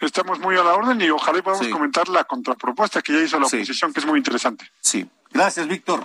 Estamos 0.00 0.40
muy 0.40 0.56
a 0.56 0.64
la 0.64 0.74
orden 0.74 1.00
y 1.00 1.08
ojalá 1.10 1.40
podamos 1.40 1.68
comentar 1.68 2.08
la 2.08 2.24
contrapropuesta 2.24 3.00
que 3.00 3.12
ya 3.12 3.20
hizo 3.20 3.38
la 3.38 3.46
oposición, 3.46 3.92
que 3.92 4.00
es 4.00 4.06
muy 4.06 4.18
interesante. 4.18 4.68
Sí. 4.80 5.08
Gracias, 5.30 5.68
Víctor. 5.68 6.04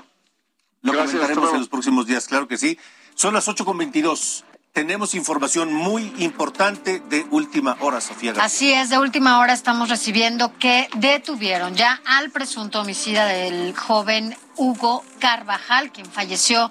Lo 0.83 0.93
comentaremos 0.93 1.51
en 1.53 1.59
los 1.61 1.67
próximos 1.67 2.05
días, 2.05 2.27
claro 2.27 2.47
que 2.47 2.57
sí. 2.57 2.77
Son 3.15 3.33
las 3.33 3.47
ocho 3.47 3.65
con 3.65 3.79
veintidós 3.79 4.45
tenemos 4.75 5.15
información 5.15 5.73
muy 5.73 6.13
importante 6.17 6.99
de 6.99 7.25
última 7.31 7.77
hora, 7.79 8.01
Sofía. 8.01 8.33
García. 8.33 8.43
Así 8.43 8.73
es, 8.73 8.89
de 8.89 8.99
última 8.99 9.39
hora 9.39 9.53
estamos 9.53 9.87
recibiendo 9.89 10.51
que 10.59 10.89
detuvieron 10.97 11.75
ya 11.75 12.01
al 12.05 12.29
presunto 12.29 12.81
homicida 12.81 13.25
del 13.25 13.73
joven 13.73 14.35
Hugo 14.57 15.01
Carvajal, 15.19 15.93
quien 15.93 16.05
falleció 16.05 16.69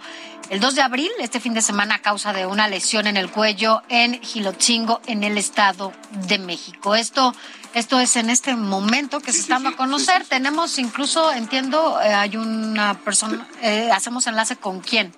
el 0.50 0.60
2 0.60 0.74
de 0.74 0.82
abril, 0.82 1.10
este 1.18 1.40
fin 1.40 1.54
de 1.54 1.62
semana, 1.62 1.94
a 1.94 2.02
causa 2.02 2.34
de 2.34 2.44
una 2.44 2.68
lesión 2.68 3.06
en 3.06 3.16
el 3.16 3.30
cuello 3.30 3.82
en 3.88 4.20
Gilochingo, 4.20 5.00
en 5.06 5.24
el 5.24 5.38
Estado 5.38 5.94
de 6.28 6.38
México. 6.38 6.94
Esto, 6.94 7.34
esto 7.72 7.98
es 8.00 8.16
en 8.16 8.28
este 8.28 8.54
momento 8.54 9.20
que 9.20 9.32
se 9.32 9.40
está 9.40 9.54
dando 9.54 9.70
a 9.70 9.76
conocer. 9.76 10.26
Tenemos 10.26 10.78
incluso, 10.78 11.32
entiendo, 11.32 11.98
eh, 12.02 12.12
hay 12.12 12.36
una 12.36 12.98
persona, 12.98 13.48
eh, 13.62 13.90
hacemos 13.90 14.26
enlace 14.26 14.56
con 14.56 14.80
quién. 14.80 15.14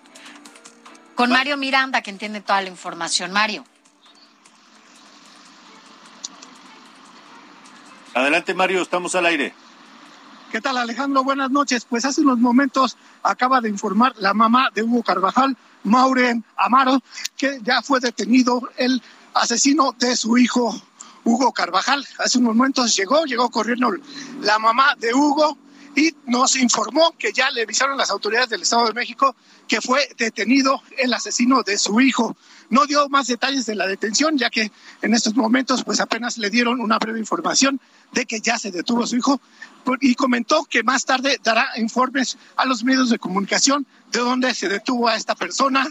Con 1.17 1.31
Mario 1.31 1.57
Miranda, 1.57 2.03
quien 2.03 2.19
tiene 2.19 2.43
toda 2.43 2.61
la 2.61 2.69
información. 2.69 3.33
Mario. 3.33 3.65
Adelante, 8.13 8.53
Mario, 8.53 8.83
estamos 8.83 9.15
al 9.15 9.25
aire. 9.25 9.55
¿Qué 10.53 10.61
tal, 10.61 10.77
Alejandro? 10.77 11.25
Buenas 11.25 11.51
noches. 11.51 11.87
Pues 11.87 12.05
hace 12.05 12.21
unos 12.21 12.39
momentos 12.39 12.99
acaba 13.23 13.63
de 13.63 13.71
informar 13.71 14.13
la 14.19 14.35
mamá 14.35 14.71
de 14.75 14.83
Hugo 14.83 15.03
Carvajal, 15.03 15.57
Maureen 15.85 16.45
Amaro, 16.55 17.03
que 17.37 17.61
ya 17.63 17.81
fue 17.81 17.99
detenido 17.99 18.69
el 18.77 19.03
asesino 19.33 19.93
de 19.99 20.17
su 20.17 20.37
hijo, 20.37 20.79
Hugo 21.25 21.51
Carvajal. 21.53 22.07
Hace 22.19 22.39
unos 22.39 22.55
momentos 22.55 22.95
llegó, 22.95 23.25
llegó 23.25 23.51
corriendo 23.51 23.91
la 24.43 24.59
mamá 24.59 24.95
de 24.99 25.15
Hugo 25.15 25.57
y 25.97 26.15
nos 26.27 26.57
informó 26.57 27.15
que 27.19 27.33
ya 27.33 27.51
le 27.51 27.63
avisaron 27.63 27.97
las 27.97 28.11
autoridades 28.11 28.51
del 28.51 28.63
Estado 28.63 28.87
de 28.87 28.93
México 28.93 29.35
que 29.69 29.81
fue 29.81 30.09
detenido 30.17 30.83
el 30.99 31.13
asesino 31.13 31.63
de 31.63 31.79
su 31.79 32.01
hijo. 32.01 32.37
No 32.71 32.87
dio 32.87 33.09
más 33.09 33.27
detalles 33.27 33.67
de 33.67 33.75
la 33.75 33.87
detención, 33.87 34.39
ya 34.39 34.51
que 34.51 34.71
en 35.03 35.15
estos 35.15 35.37
momentos 35.37 35.85
pues 35.85 36.01
apenas 36.01 36.39
le 36.39 36.51
dieron 36.51 36.81
una 36.81 36.99
breve 36.99 37.19
información 37.19 37.81
de 38.13 38.27
que 38.27 38.41
ya 38.41 38.59
se 38.59 38.71
detuvo 38.71 39.07
su 39.07 39.17
hijo 39.17 39.41
y 40.01 40.15
comentó 40.15 40.65
que 40.65 40.83
más 40.83 41.05
tarde 41.05 41.39
dará 41.43 41.69
informes 41.77 42.39
a 42.57 42.65
los 42.65 42.83
medios 42.83 43.11
de 43.11 43.19
comunicación 43.19 43.87
de 44.11 44.19
dónde 44.19 44.55
se 44.55 44.69
detuvo 44.69 45.09
a 45.09 45.17
esta 45.17 45.35
persona, 45.35 45.87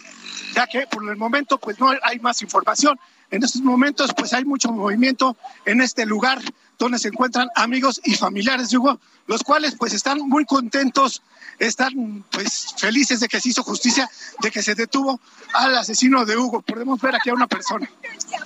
ya 0.54 0.68
que 0.68 0.88
por 0.88 1.10
el 1.10 1.18
momento 1.18 1.58
pues 1.58 1.80
no 1.80 1.92
hay 2.04 2.20
más 2.20 2.42
información. 2.42 3.00
En 3.32 3.44
estos 3.44 3.62
momentos, 3.62 4.14
pues 4.16 4.34
hay 4.34 4.46
mucho 4.46 4.72
movimiento 4.72 5.36
en 5.66 5.82
este 5.82 6.06
lugar 6.06 6.40
donde 6.78 7.00
se 7.00 7.10
encuentran 7.10 7.50
amigos 7.56 8.02
y 8.04 8.16
familiares 8.16 8.70
de 8.70 8.78
Hugo, 8.78 9.00
los 9.28 9.44
cuales 9.44 9.76
pues 9.78 9.94
están 9.94 10.20
muy 10.20 10.46
contentos, 10.46 11.22
están 11.60 12.24
pues 12.32 12.76
felices 12.78 13.20
de 13.20 13.28
que 13.28 13.40
se 13.40 13.50
hizo 13.50 13.64
justicia, 13.64 14.10
de 14.42 14.52
que 14.52 14.62
se 14.62 14.76
detuvo 14.76 15.20
al 15.54 15.78
asesino 15.78 16.26
de 16.26 16.38
Hugo. 16.38 16.62
Podemos 16.62 17.00
ver 17.02 17.16
aquí 17.16 17.30
a 17.30 17.34
una 17.34 17.48
persona. 17.48 17.90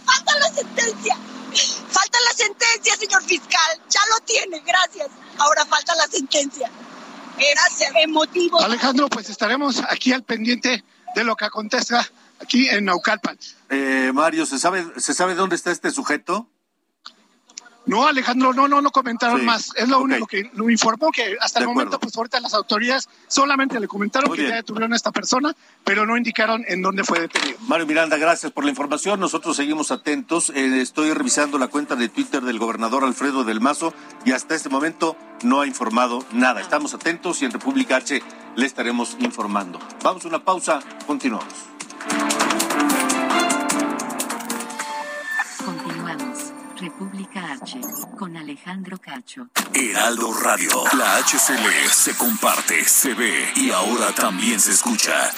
Falta 0.05 0.39
la 0.39 0.53
sentencia, 0.53 1.15
falta 1.89 2.17
la 2.27 2.33
sentencia, 2.35 2.95
señor 2.97 3.23
fiscal, 3.23 3.81
ya 3.89 4.01
lo 4.11 4.25
tiene, 4.25 4.59
gracias. 4.65 5.07
Ahora 5.37 5.65
falta 5.65 5.95
la 5.95 6.07
sentencia. 6.07 6.69
Gracias, 7.37 7.91
emotivo. 8.03 8.61
Alejandro, 8.61 9.07
pues 9.09 9.29
estaremos 9.29 9.81
aquí 9.89 10.11
al 10.11 10.23
pendiente 10.23 10.83
de 11.15 11.23
lo 11.23 11.35
que 11.35 11.45
acontezca 11.45 12.05
aquí 12.41 12.67
en 12.67 12.85
Naucalpan. 12.85 13.37
Eh, 13.69 14.11
Mario, 14.13 14.45
¿se 14.45 14.59
sabe, 14.59 14.85
¿se 14.97 15.13
sabe 15.13 15.35
dónde 15.35 15.55
está 15.55 15.71
este 15.71 15.91
sujeto? 15.91 16.47
No, 17.89 18.05
Alejandro, 18.07 18.53
no, 18.53 18.67
no, 18.67 18.81
no 18.81 18.91
comentaron 18.91 19.39
Sí. 19.39 19.45
más. 19.47 19.71
Es 19.75 19.89
lo 19.89 19.99
único 19.99 20.27
que 20.27 20.49
lo 20.53 20.69
informó 20.69 21.11
que 21.11 21.35
hasta 21.41 21.59
De 21.59 21.63
el 21.63 21.69
momento, 21.69 21.95
acuerdo. 21.95 21.99
pues 22.01 22.15
ahorita 22.17 22.39
las 22.39 22.53
autoridades 22.53 23.09
solamente 23.27 23.79
le 23.79 23.87
comentaron 23.87 24.29
Muy 24.29 24.35
que 24.37 24.43
bien. 24.43 24.51
ya 24.51 24.57
detuvieron 24.57 24.93
a 24.93 24.95
esta 24.95 25.11
persona, 25.11 25.55
pero 25.83 26.05
no 26.05 26.15
indicaron 26.15 26.63
en 26.67 26.83
dónde 26.83 27.03
fue 27.03 27.19
detenido. 27.19 27.57
Mario 27.67 27.87
Miranda, 27.87 28.17
gracias 28.17 28.51
por 28.51 28.63
la 28.63 28.69
información. 28.69 29.19
Nosotros 29.19 29.55
seguimos 29.55 29.89
atentos. 29.89 30.51
Eh, 30.51 30.81
estoy 30.81 31.11
revisando 31.13 31.57
la 31.57 31.67
cuenta 31.67 31.95
de 31.95 32.09
Twitter 32.09 32.41
del 32.43 32.59
gobernador 32.59 33.03
Alfredo 33.03 33.43
del 33.43 33.59
Mazo 33.59 33.93
y 34.23 34.33
hasta 34.33 34.53
este 34.53 34.69
momento 34.69 35.17
no 35.41 35.61
ha 35.61 35.65
informado 35.65 36.23
nada. 36.31 36.61
Estamos 36.61 36.93
atentos 36.93 37.41
y 37.41 37.45
en 37.45 37.51
República 37.51 37.95
H 37.95 38.21
le 38.55 38.65
estaremos 38.67 39.17
informando. 39.19 39.79
Vamos 40.03 40.25
a 40.25 40.27
una 40.27 40.43
pausa, 40.45 40.79
continuamos. 41.07 41.53
Continuamos. 45.65 46.53
República 46.79 47.18
H. 47.69 47.77
Con 48.17 48.35
Alejandro 48.35 48.97
Cacho. 48.97 49.47
Heraldo 49.73 50.33
Radio. 50.33 50.69
La 50.97 51.17
HCL 51.19 51.89
se 51.91 52.15
comparte, 52.15 52.83
se 52.85 53.13
ve 53.13 53.45
y 53.55 53.69
ahora 53.71 54.11
también 54.13 54.59
se 54.59 54.71
escucha. 54.71 55.31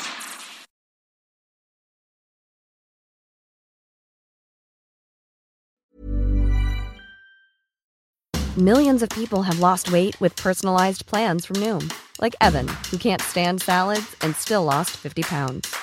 Millions 8.58 9.02
of 9.02 9.10
people 9.10 9.44
have 9.44 9.60
lost 9.60 9.92
weight 9.92 10.20
with 10.20 10.36
personalized 10.36 11.06
plans 11.06 11.46
from 11.46 11.58
Noom, 11.58 11.90
like 12.20 12.36
Evan, 12.42 12.68
who 12.92 12.98
can't 12.98 13.22
stand 13.22 13.62
salads 13.62 14.16
and 14.22 14.36
still 14.36 14.64
lost 14.66 14.92
50 14.92 15.24
pounds. 15.24 15.74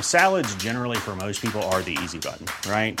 Salads, 0.00 0.54
generally, 0.56 0.98
for 0.98 1.16
most 1.16 1.40
people, 1.40 1.62
are 1.72 1.82
the 1.82 1.96
easy 2.02 2.18
button, 2.18 2.46
right? 2.70 3.00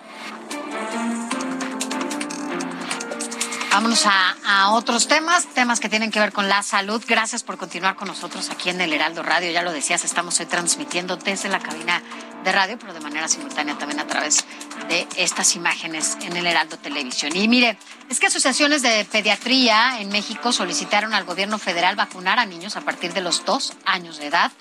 Vámonos 3.71 4.05
a, 4.05 4.71
otros 4.71 5.07
temas, 5.07 5.47
temas 5.53 5.79
que 5.79 5.87
tienen 5.87 6.11
que 6.11 6.19
ver 6.19 6.33
con 6.33 6.49
la 6.49 6.61
salud. 6.61 7.01
Gracias 7.07 7.41
por 7.41 7.57
continuar 7.57 7.95
con 7.95 8.09
nosotros 8.09 8.49
aquí 8.49 8.69
en 8.69 8.81
el 8.81 8.91
Heraldo 8.91 9.23
Radio. 9.23 9.49
Ya 9.49 9.61
lo 9.61 9.71
decías, 9.71 10.03
estamos 10.03 10.37
hoy 10.41 10.45
transmitiendo 10.45 11.15
desde 11.15 11.47
la 11.47 11.59
cabina 11.59 12.03
de 12.43 12.51
radio, 12.51 12.77
pero 12.77 12.93
de 12.93 12.99
manera 12.99 13.29
simultánea 13.29 13.77
también 13.77 14.01
a 14.01 14.07
través 14.07 14.43
de 14.89 15.07
estas 15.15 15.55
imágenes 15.55 16.17
en 16.21 16.35
el 16.35 16.45
Heraldo 16.45 16.77
Televisión. 16.79 17.33
Y 17.33 17.47
mire, 17.47 17.77
es 18.09 18.19
que 18.19 18.27
asociaciones 18.27 18.81
de 18.81 19.05
pediatría 19.05 20.01
en 20.01 20.09
México 20.09 20.51
solicitaron 20.51 21.13
al 21.13 21.23
gobierno 21.23 21.57
federal 21.57 21.95
vacunar 21.95 22.39
a 22.39 22.45
niños 22.45 22.75
a 22.75 22.81
partir 22.81 23.13
de 23.13 23.21
los 23.21 23.45
dos 23.45 23.71
años 23.85 24.17
de 24.17 24.27
edad. 24.27 24.51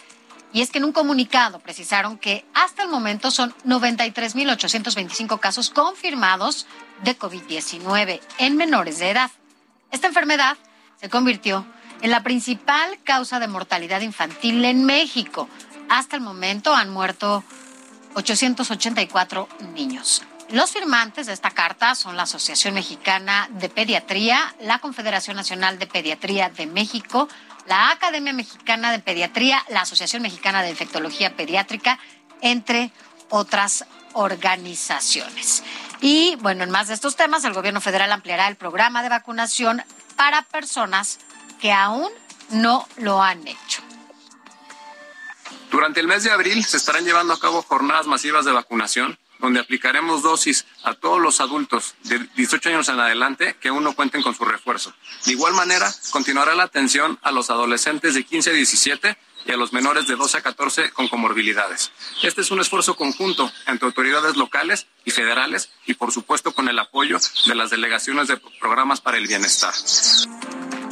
Y 0.53 0.63
es 0.63 0.71
que 0.71 0.79
en 0.79 0.85
un 0.85 0.93
comunicado 0.93 1.59
precisaron 1.59 2.17
que 2.17 2.45
hasta 2.55 2.85
el 2.85 2.89
momento 2.89 3.33
son 3.33 3.53
93.825 3.65 5.41
casos 5.41 5.71
confirmados 5.71 6.67
de 7.05 7.19
COVID-19 7.19 8.21
en 8.39 8.57
menores 8.57 8.99
de 8.99 9.11
edad. 9.11 9.31
Esta 9.91 10.07
enfermedad 10.07 10.57
se 11.01 11.09
convirtió 11.09 11.67
en 12.03 12.11
la 12.11 12.23
principal 12.23 12.99
causa 13.05 13.41
de 13.41 13.49
mortalidad 13.49 14.01
infantil 14.01 14.65
en 14.65 14.85
México. 14.85 15.49
Hasta 15.89 16.17
el 16.17 16.23
momento 16.23 16.75
han 16.75 16.91
muerto 16.91 17.45
884 18.15 19.49
niños. 19.75 20.23
Los 20.51 20.73
firmantes 20.73 21.27
de 21.27 21.33
esta 21.33 21.51
carta 21.53 21.95
son 21.95 22.17
la 22.17 22.25
Asociación 22.25 22.75
Mexicana 22.75 23.49
de 23.53 23.69
Pediatría, 23.69 24.55
la 24.61 24.81
Confederación 24.81 25.37
Nacional 25.37 25.79
de 25.79 25.87
Pediatría 25.87 26.49
de 26.49 26.67
México, 26.67 27.29
la 27.67 27.91
Academia 27.91 28.33
Mexicana 28.33 28.91
de 28.91 28.99
Pediatría, 28.99 29.63
la 29.69 29.83
Asociación 29.83 30.23
Mexicana 30.23 30.63
de 30.63 30.71
Infectología 30.71 31.37
Pediátrica, 31.37 32.01
entre 32.41 32.91
otras 33.29 33.85
organizaciones. 34.15 35.63
Y 36.01 36.37
bueno, 36.37 36.65
en 36.65 36.71
más 36.71 36.89
de 36.89 36.95
estos 36.95 37.17
temas, 37.17 37.45
el 37.45 37.53
gobierno 37.53 37.81
federal 37.81 38.11
ampliará 38.13 38.49
el 38.49 38.57
programa 38.57 39.03
de 39.03 39.11
vacunación 39.11 39.83
para 40.17 40.43
personas 40.43 41.19
que 41.61 41.73
aún 41.73 42.11
no 42.51 42.87
lo 42.97 43.23
han 43.23 43.47
hecho. 43.47 43.83
Durante 45.71 46.01
el 46.01 46.09
mes 46.09 46.25
de 46.25 46.31
abril 46.31 46.65
se 46.65 46.79
estarán 46.79 47.05
llevando 47.05 47.33
a 47.33 47.39
cabo 47.41 47.63
jornadas 47.63 48.07
masivas 48.07 48.45
de 48.45 48.53
vacunación, 48.53 49.19
donde 49.39 49.61
aplicaremos 49.61 50.23
dosis 50.23 50.67
a 50.85 50.95
todos 50.95 51.21
los 51.21 51.41
adultos 51.41 51.95
de 52.05 52.19
18 52.35 52.71
años 52.71 52.89
en 52.89 52.99
adelante 52.99 53.57
que 53.61 53.69
aún 53.69 53.85
no 53.85 53.95
cuenten 53.95 54.23
con 54.23 54.35
su 54.35 54.45
refuerzo. 54.45 54.93
De 55.25 55.33
igual 55.33 55.55
manera, 55.55 55.91
continuará 56.11 56.55
la 56.55 56.65
atención 56.65 57.19
a 57.23 57.31
los 57.31 57.51
adolescentes 57.51 58.15
de 58.15 58.25
15 58.25 58.51
a 58.51 58.53
17 58.53 59.17
y 59.47 59.53
a 59.53 59.57
los 59.57 59.73
menores 59.73 60.07
de 60.07 60.17
12 60.17 60.39
a 60.39 60.43
14 60.43 60.91
con 60.91 61.09
comorbilidades. 61.09 61.93
Este 62.23 62.41
es 62.41 62.51
un 62.51 62.61
esfuerzo 62.61 62.97
conjunto 62.97 63.51
entre 63.67 63.87
autoridades 63.87 64.37
locales 64.37 64.87
y 65.05 65.11
federales 65.11 65.71
y, 65.87 65.95
por 65.95 66.13
supuesto, 66.13 66.53
con 66.53 66.69
el 66.69 66.79
apoyo 66.79 67.19
de 67.47 67.55
las 67.55 67.71
delegaciones 67.71 68.29
de 68.29 68.37
programas 68.61 69.01
para 69.01 69.17
el 69.17 69.27
bienestar. 69.27 69.73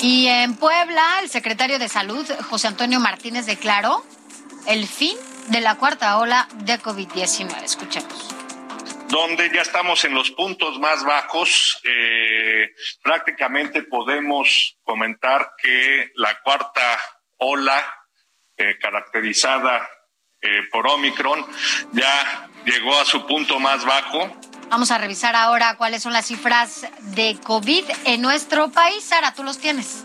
Y 0.00 0.26
en 0.28 0.54
Puebla, 0.56 1.20
el 1.22 1.28
secretario 1.28 1.78
de 1.78 1.88
Salud, 1.88 2.24
José 2.48 2.68
Antonio 2.68 3.00
Martínez, 3.00 3.46
declaró 3.46 4.04
el 4.66 4.86
fin 4.86 5.16
de 5.48 5.60
la 5.60 5.76
cuarta 5.76 6.18
ola 6.18 6.48
de 6.64 6.78
COVID-19. 6.80 7.62
Escuchemos. 7.62 8.34
donde 9.08 9.50
ya 9.54 9.62
estamos 9.62 10.04
en 10.04 10.12
los 10.12 10.30
puntos 10.32 10.78
más 10.78 11.02
bajos. 11.02 11.80
Eh, 11.82 12.68
prácticamente 13.02 13.82
podemos 13.84 14.76
comentar 14.82 15.52
que 15.62 16.10
la 16.16 16.38
cuarta 16.42 17.00
ola, 17.38 17.82
eh, 18.58 18.76
caracterizada 18.80 19.88
eh, 20.40 20.62
por 20.70 20.86
Omicron, 20.86 21.44
ya 21.92 22.48
llegó 22.64 22.98
a 22.98 23.04
su 23.04 23.26
punto 23.26 23.58
más 23.58 23.84
bajo. 23.84 24.30
Vamos 24.68 24.90
a 24.90 24.98
revisar 24.98 25.34
ahora 25.34 25.76
cuáles 25.76 26.02
son 26.02 26.12
las 26.12 26.26
cifras 26.26 26.86
de 27.00 27.38
COVID 27.42 27.84
en 28.04 28.20
nuestro 28.20 28.70
país. 28.70 29.02
Sara, 29.02 29.32
tú 29.32 29.42
los 29.42 29.58
tienes. 29.58 30.04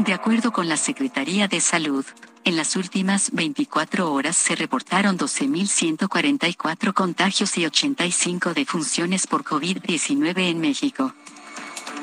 De 0.00 0.12
acuerdo 0.12 0.52
con 0.52 0.68
la 0.68 0.76
Secretaría 0.76 1.46
de 1.46 1.60
Salud, 1.60 2.04
en 2.44 2.56
las 2.56 2.74
últimas 2.74 3.30
24 3.30 4.12
horas 4.12 4.36
se 4.36 4.56
reportaron 4.56 5.16
12.144 5.16 6.92
contagios 6.92 7.56
y 7.56 7.66
85 7.66 8.52
defunciones 8.52 9.28
por 9.28 9.44
COVID-19 9.44 10.50
en 10.50 10.60
México. 10.60 11.14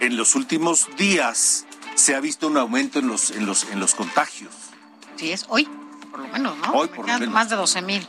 en 0.00 0.16
los 0.16 0.34
últimos 0.34 0.88
días 0.96 1.66
se 1.94 2.14
ha 2.14 2.20
visto 2.20 2.46
un 2.46 2.56
aumento 2.56 3.00
en 3.00 3.08
los, 3.08 3.32
en 3.32 3.44
los, 3.44 3.64
en 3.64 3.80
los 3.80 3.94
contagios. 3.94 4.54
Sí, 5.16 5.30
es 5.30 5.44
hoy, 5.50 5.68
por 6.10 6.20
lo 6.20 6.28
menos, 6.28 6.56
¿no? 6.56 6.72
Hoy, 6.72 6.88
por 6.88 7.06
lo 7.06 7.18
menos. 7.18 7.34
Más 7.34 7.50
de 7.50 7.56
12 7.56 7.82
mil. 7.82 8.08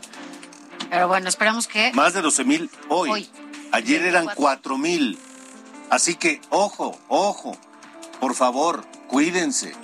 Pero 0.89 1.07
bueno, 1.07 1.29
esperamos 1.29 1.67
que... 1.67 1.91
Más 1.93 2.13
de 2.13 2.21
12 2.21 2.43
mil 2.43 2.69
hoy. 2.89 3.09
Hoy. 3.09 3.29
Ayer 3.71 4.03
eran 4.03 4.27
4 4.35 4.77
mil. 4.77 5.17
Así 5.89 6.15
que, 6.15 6.41
ojo, 6.49 6.97
ojo, 7.07 7.57
por 8.19 8.35
favor, 8.35 8.85
cuídense. 9.07 9.75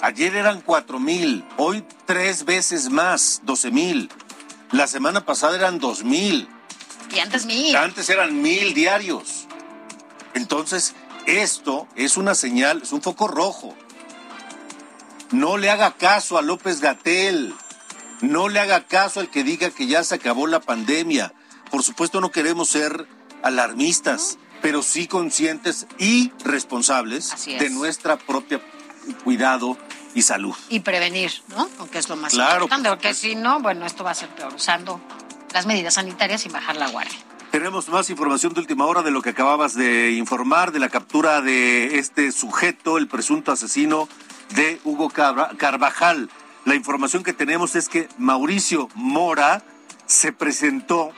Ayer 0.00 0.34
eran 0.34 0.60
4 0.62 0.98
mil, 0.98 1.44
hoy 1.56 1.84
tres 2.06 2.44
veces 2.44 2.90
más, 2.90 3.42
12 3.44 3.70
mil. 3.70 4.10
La 4.72 4.86
semana 4.86 5.24
pasada 5.24 5.56
eran 5.56 5.78
2 5.78 6.04
mil. 6.04 6.48
Y 7.12 7.18
antes 7.18 7.46
mil. 7.46 7.74
Antes 7.76 8.08
eran 8.08 8.40
mil 8.40 8.72
diarios. 8.74 9.46
Entonces, 10.34 10.94
esto 11.26 11.86
es 11.96 12.16
una 12.16 12.34
señal, 12.34 12.80
es 12.82 12.92
un 12.92 13.02
foco 13.02 13.28
rojo. 13.28 13.74
No 15.32 15.58
le 15.58 15.70
haga 15.70 15.92
caso 15.92 16.38
a 16.38 16.42
López 16.42 16.80
Gatel. 16.80 17.54
No 18.20 18.48
le 18.48 18.60
haga 18.60 18.84
caso 18.84 19.20
al 19.20 19.30
que 19.30 19.44
diga 19.44 19.70
que 19.70 19.86
ya 19.86 20.04
se 20.04 20.14
acabó 20.16 20.46
la 20.46 20.60
pandemia. 20.60 21.32
Por 21.70 21.82
supuesto 21.82 22.20
no 22.20 22.30
queremos 22.30 22.68
ser 22.68 23.06
alarmistas, 23.42 24.38
pero 24.62 24.82
sí 24.82 25.06
conscientes 25.06 25.86
y 25.98 26.32
responsables 26.44 27.34
de 27.46 27.70
nuestra 27.70 28.16
propia 28.18 28.60
cuidado 29.24 29.76
y 30.14 30.22
salud. 30.22 30.54
Y 30.68 30.80
prevenir, 30.80 31.30
¿no? 31.48 31.68
Porque 31.78 31.98
es 31.98 32.08
lo 32.08 32.16
más 32.16 32.32
Claro, 32.32 32.64
importante, 32.64 32.88
porque 32.88 33.14
si 33.14 33.34
no, 33.36 33.60
bueno, 33.60 33.86
esto 33.86 34.04
va 34.04 34.10
a 34.10 34.14
ser 34.14 34.28
peor, 34.30 34.52
usando 34.54 35.00
las 35.52 35.66
medidas 35.66 35.94
sanitarias 35.94 36.44
y 36.46 36.48
bajar 36.48 36.76
la 36.76 36.88
guardia. 36.88 37.16
Tenemos 37.50 37.88
más 37.88 38.10
información 38.10 38.52
de 38.54 38.60
última 38.60 38.86
hora 38.86 39.02
de 39.02 39.10
lo 39.10 39.22
que 39.22 39.30
acababas 39.30 39.74
de 39.74 40.12
informar, 40.12 40.70
de 40.72 40.78
la 40.78 40.88
captura 40.88 41.40
de 41.40 41.98
este 41.98 42.30
sujeto, 42.32 42.98
el 42.98 43.08
presunto 43.08 43.50
asesino 43.50 44.08
de 44.54 44.80
Hugo 44.84 45.08
Carva- 45.10 45.56
Carvajal. 45.56 46.28
La 46.64 46.74
información 46.74 47.22
que 47.22 47.32
tenemos 47.32 47.74
es 47.74 47.88
que 47.88 48.08
Mauricio 48.18 48.88
Mora 48.94 49.62
se 50.06 50.32
presentó 50.32 51.12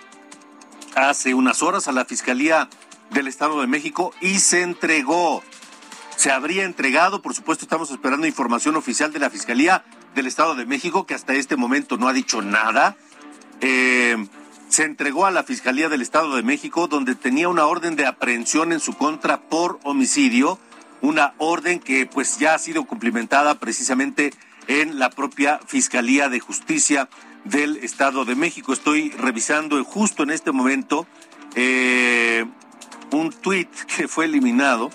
hace 0.94 1.34
unas 1.34 1.62
horas 1.62 1.88
a 1.88 1.92
la 1.92 2.04
Fiscalía 2.04 2.68
del 3.10 3.26
Estado 3.26 3.60
de 3.60 3.66
México 3.66 4.12
y 4.20 4.38
se 4.38 4.62
entregó. 4.62 5.42
Se 6.16 6.30
habría 6.30 6.64
entregado, 6.64 7.22
por 7.22 7.34
supuesto 7.34 7.64
estamos 7.64 7.90
esperando 7.90 8.26
información 8.26 8.76
oficial 8.76 9.12
de 9.12 9.18
la 9.18 9.30
Fiscalía 9.30 9.84
del 10.14 10.26
Estado 10.26 10.54
de 10.54 10.66
México, 10.66 11.06
que 11.06 11.14
hasta 11.14 11.34
este 11.34 11.56
momento 11.56 11.96
no 11.96 12.08
ha 12.08 12.12
dicho 12.12 12.42
nada. 12.42 12.96
Eh, 13.60 14.16
se 14.68 14.84
entregó 14.84 15.26
a 15.26 15.30
la 15.30 15.42
Fiscalía 15.42 15.88
del 15.88 16.02
Estado 16.02 16.36
de 16.36 16.42
México, 16.42 16.86
donde 16.86 17.14
tenía 17.14 17.48
una 17.48 17.66
orden 17.66 17.96
de 17.96 18.06
aprehensión 18.06 18.72
en 18.72 18.80
su 18.80 18.94
contra 18.94 19.40
por 19.40 19.80
homicidio, 19.82 20.58
una 21.00 21.34
orden 21.38 21.80
que 21.80 22.06
pues 22.06 22.38
ya 22.38 22.54
ha 22.54 22.58
sido 22.58 22.84
cumplimentada 22.84 23.56
precisamente 23.58 24.32
en 24.68 24.98
la 24.98 25.10
propia 25.10 25.60
Fiscalía 25.66 26.28
de 26.28 26.40
Justicia 26.40 27.08
del 27.44 27.76
Estado 27.78 28.24
de 28.24 28.34
México. 28.34 28.72
Estoy 28.72 29.10
revisando 29.10 29.82
justo 29.84 30.22
en 30.22 30.30
este 30.30 30.52
momento 30.52 31.06
eh, 31.54 32.44
un 33.10 33.30
tuit 33.32 33.68
que 33.96 34.08
fue 34.08 34.24
eliminado, 34.26 34.90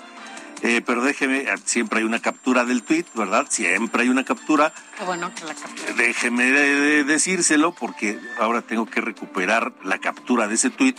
eh, 0.64 0.82
pero 0.86 1.04
déjeme, 1.04 1.46
siempre 1.66 2.00
hay 2.00 2.06
una 2.06 2.20
captura 2.20 2.66
del 2.66 2.82
tuit, 2.82 3.06
¿verdad? 3.14 3.46
Siempre 3.50 4.04
hay 4.04 4.10
una 4.10 4.24
captura. 4.24 4.74
Qué 4.98 5.04
bueno 5.06 5.32
que 5.36 5.46
la 5.46 5.54
captura. 5.54 5.94
Déjeme 5.94 6.46
de- 6.52 6.76
de- 6.82 7.04
decírselo 7.04 7.74
porque 7.76 8.20
ahora 8.40 8.62
tengo 8.64 8.86
que 8.88 9.02
recuperar 9.02 9.74
la 9.84 10.00
captura 10.00 10.48
de 10.48 10.56
ese 10.56 10.70
tuit. 10.72 10.98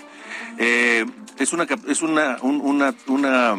Eh, 0.59 1.07
es 1.39 1.53
una, 1.53 1.67
es 1.89 2.03
una, 2.03 2.37
un- 2.43 2.61
una, 2.61 2.95
una, 3.09 3.57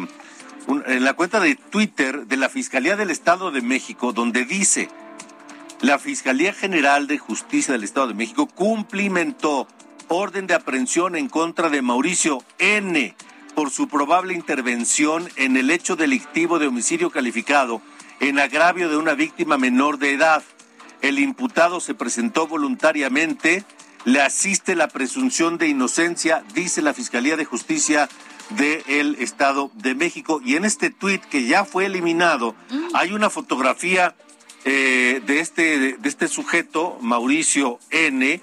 en 0.68 1.04
la 1.04 1.14
cuenta 1.14 1.40
de 1.40 1.54
Twitter 1.54 2.26
de 2.26 2.36
la 2.36 2.48
Fiscalía 2.48 2.96
del 2.96 3.10
Estado 3.10 3.50
de 3.50 3.62
México, 3.62 4.12
donde 4.12 4.44
dice, 4.44 4.88
la 5.80 5.98
Fiscalía 5.98 6.52
General 6.52 7.06
de 7.06 7.18
Justicia 7.18 7.72
del 7.72 7.84
Estado 7.84 8.08
de 8.08 8.14
México 8.14 8.46
cumplimentó 8.46 9.66
orden 10.08 10.46
de 10.46 10.54
aprehensión 10.54 11.16
en 11.16 11.28
contra 11.28 11.70
de 11.70 11.82
Mauricio 11.82 12.44
N 12.58 13.14
por 13.54 13.70
su 13.70 13.88
probable 13.88 14.34
intervención 14.34 15.28
en 15.36 15.56
el 15.56 15.70
hecho 15.70 15.96
delictivo 15.96 16.58
de 16.58 16.66
homicidio 16.66 17.10
calificado 17.10 17.80
en 18.20 18.38
agravio 18.38 18.88
de 18.88 18.96
una 18.96 19.14
víctima 19.14 19.56
menor 19.56 19.98
de 19.98 20.12
edad. 20.12 20.42
El 21.00 21.18
imputado 21.18 21.80
se 21.80 21.94
presentó 21.94 22.46
voluntariamente, 22.46 23.64
le 24.04 24.20
asiste 24.20 24.74
la 24.74 24.88
presunción 24.88 25.56
de 25.56 25.68
inocencia, 25.68 26.44
dice 26.54 26.82
la 26.82 26.92
Fiscalía 26.92 27.36
de 27.36 27.44
Justicia 27.46 28.08
del 28.50 29.16
Estado 29.20 29.70
de 29.74 29.94
México. 29.94 30.40
Y 30.44 30.56
en 30.56 30.64
este 30.64 30.90
tuit 30.90 31.22
que 31.24 31.46
ya 31.46 31.64
fue 31.64 31.86
eliminado, 31.86 32.54
hay 32.94 33.12
una 33.12 33.30
fotografía 33.30 34.14
eh, 34.64 35.22
de, 35.26 35.40
este, 35.40 35.96
de 35.96 36.08
este 36.08 36.28
sujeto, 36.28 36.98
Mauricio 37.00 37.78
N., 37.90 38.40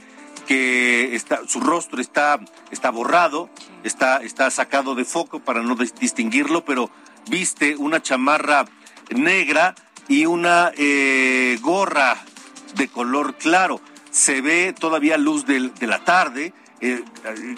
que 0.48 1.14
está, 1.16 1.42
su 1.46 1.60
rostro 1.60 2.00
está, 2.00 2.40
está 2.72 2.90
borrado, 2.90 3.50
está, 3.84 4.18
está 4.24 4.50
sacado 4.50 4.96
de 4.96 5.04
foco 5.04 5.42
para 5.42 5.62
no 5.62 5.76
dis- 5.76 5.94
distinguirlo, 6.00 6.64
pero 6.64 6.90
viste 7.30 7.76
una 7.76 8.02
chamarra 8.02 8.66
negra 9.14 9.76
y 10.08 10.26
una 10.26 10.72
eh, 10.78 11.58
gorra 11.62 12.16
de 12.76 12.88
color 12.88 13.36
claro. 13.36 13.82
Se 14.10 14.40
ve 14.40 14.74
todavía 14.78 15.18
luz 15.18 15.46
del- 15.46 15.74
de 15.76 15.88
la 15.88 16.06
tarde, 16.06 16.54
eh, 16.82 17.04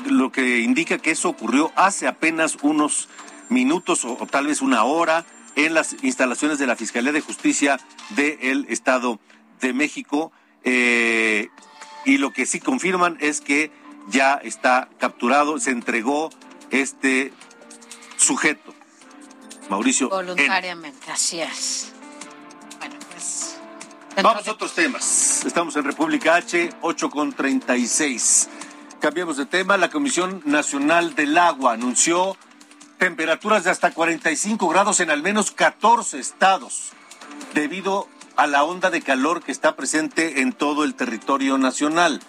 lo 0.05 0.32
que 0.32 0.60
indica 0.60 0.97
que 0.97 1.12
eso 1.12 1.29
ocurrió 1.29 1.71
hace 1.75 2.08
apenas 2.08 2.58
unos 2.62 3.10
minutos 3.49 4.05
o, 4.05 4.17
o 4.19 4.27
tal 4.27 4.47
vez 4.47 4.62
una 4.62 4.84
hora 4.84 5.25
en 5.55 5.73
las 5.73 5.95
instalaciones 6.03 6.60
de 6.60 6.67
la 6.67 6.75
Fiscalía 6.75 7.12
de 7.12 7.21
Justicia 7.21 7.79
del 8.12 8.65
Estado 8.69 9.19
de 9.60 9.73
México. 9.73 10.32
Eh, 10.63 11.49
y 12.05 12.17
lo 12.17 12.32
que 12.32 12.45
sí 12.45 12.60
confirman 12.60 13.17
es 13.19 13.41
que 13.41 13.71
ya 14.08 14.36
está 14.36 14.89
capturado, 14.99 15.60
se 15.60 15.71
entregó 15.71 16.29
este 16.71 17.34
sujeto, 18.17 18.73
Mauricio. 19.69 20.08
N. 20.08 20.15
Voluntariamente, 20.15 21.12
así 21.12 21.41
es. 21.41 21.91
Bueno, 22.79 22.95
pues. 23.12 23.58
Vamos 24.21 24.47
a 24.47 24.51
otros 24.51 24.73
temas. 24.73 25.45
Estamos 25.45 25.75
en 25.75 25.84
República 25.84 26.36
H, 26.36 26.69
8 26.82 27.10
con 27.10 27.34
36. 27.34 28.49
Cambiamos 29.00 29.38
de 29.38 29.46
tema. 29.46 29.78
La 29.78 29.90
Comisión 29.90 30.42
Nacional 30.44 31.16
del 31.16 31.38
Agua 31.38 31.72
anunció 31.72 32.36
temperaturas 32.98 33.64
de 33.64 33.72
hasta 33.72 33.92
45 33.92 34.68
grados 34.68 35.00
en 35.00 35.10
al 35.10 35.24
menos 35.24 35.52
14 35.52 36.20
estados, 36.20 36.92
debido 37.54 38.10
a 38.36 38.46
la 38.46 38.66
onda 38.66 38.90
de 38.90 39.02
calor 39.02 39.42
que 39.42 39.54
está 39.54 39.78
presente 39.78 40.42
en 40.42 40.52
todo 40.52 40.84
el 40.84 40.96
territorio 40.96 41.58
nacional. 41.58 42.20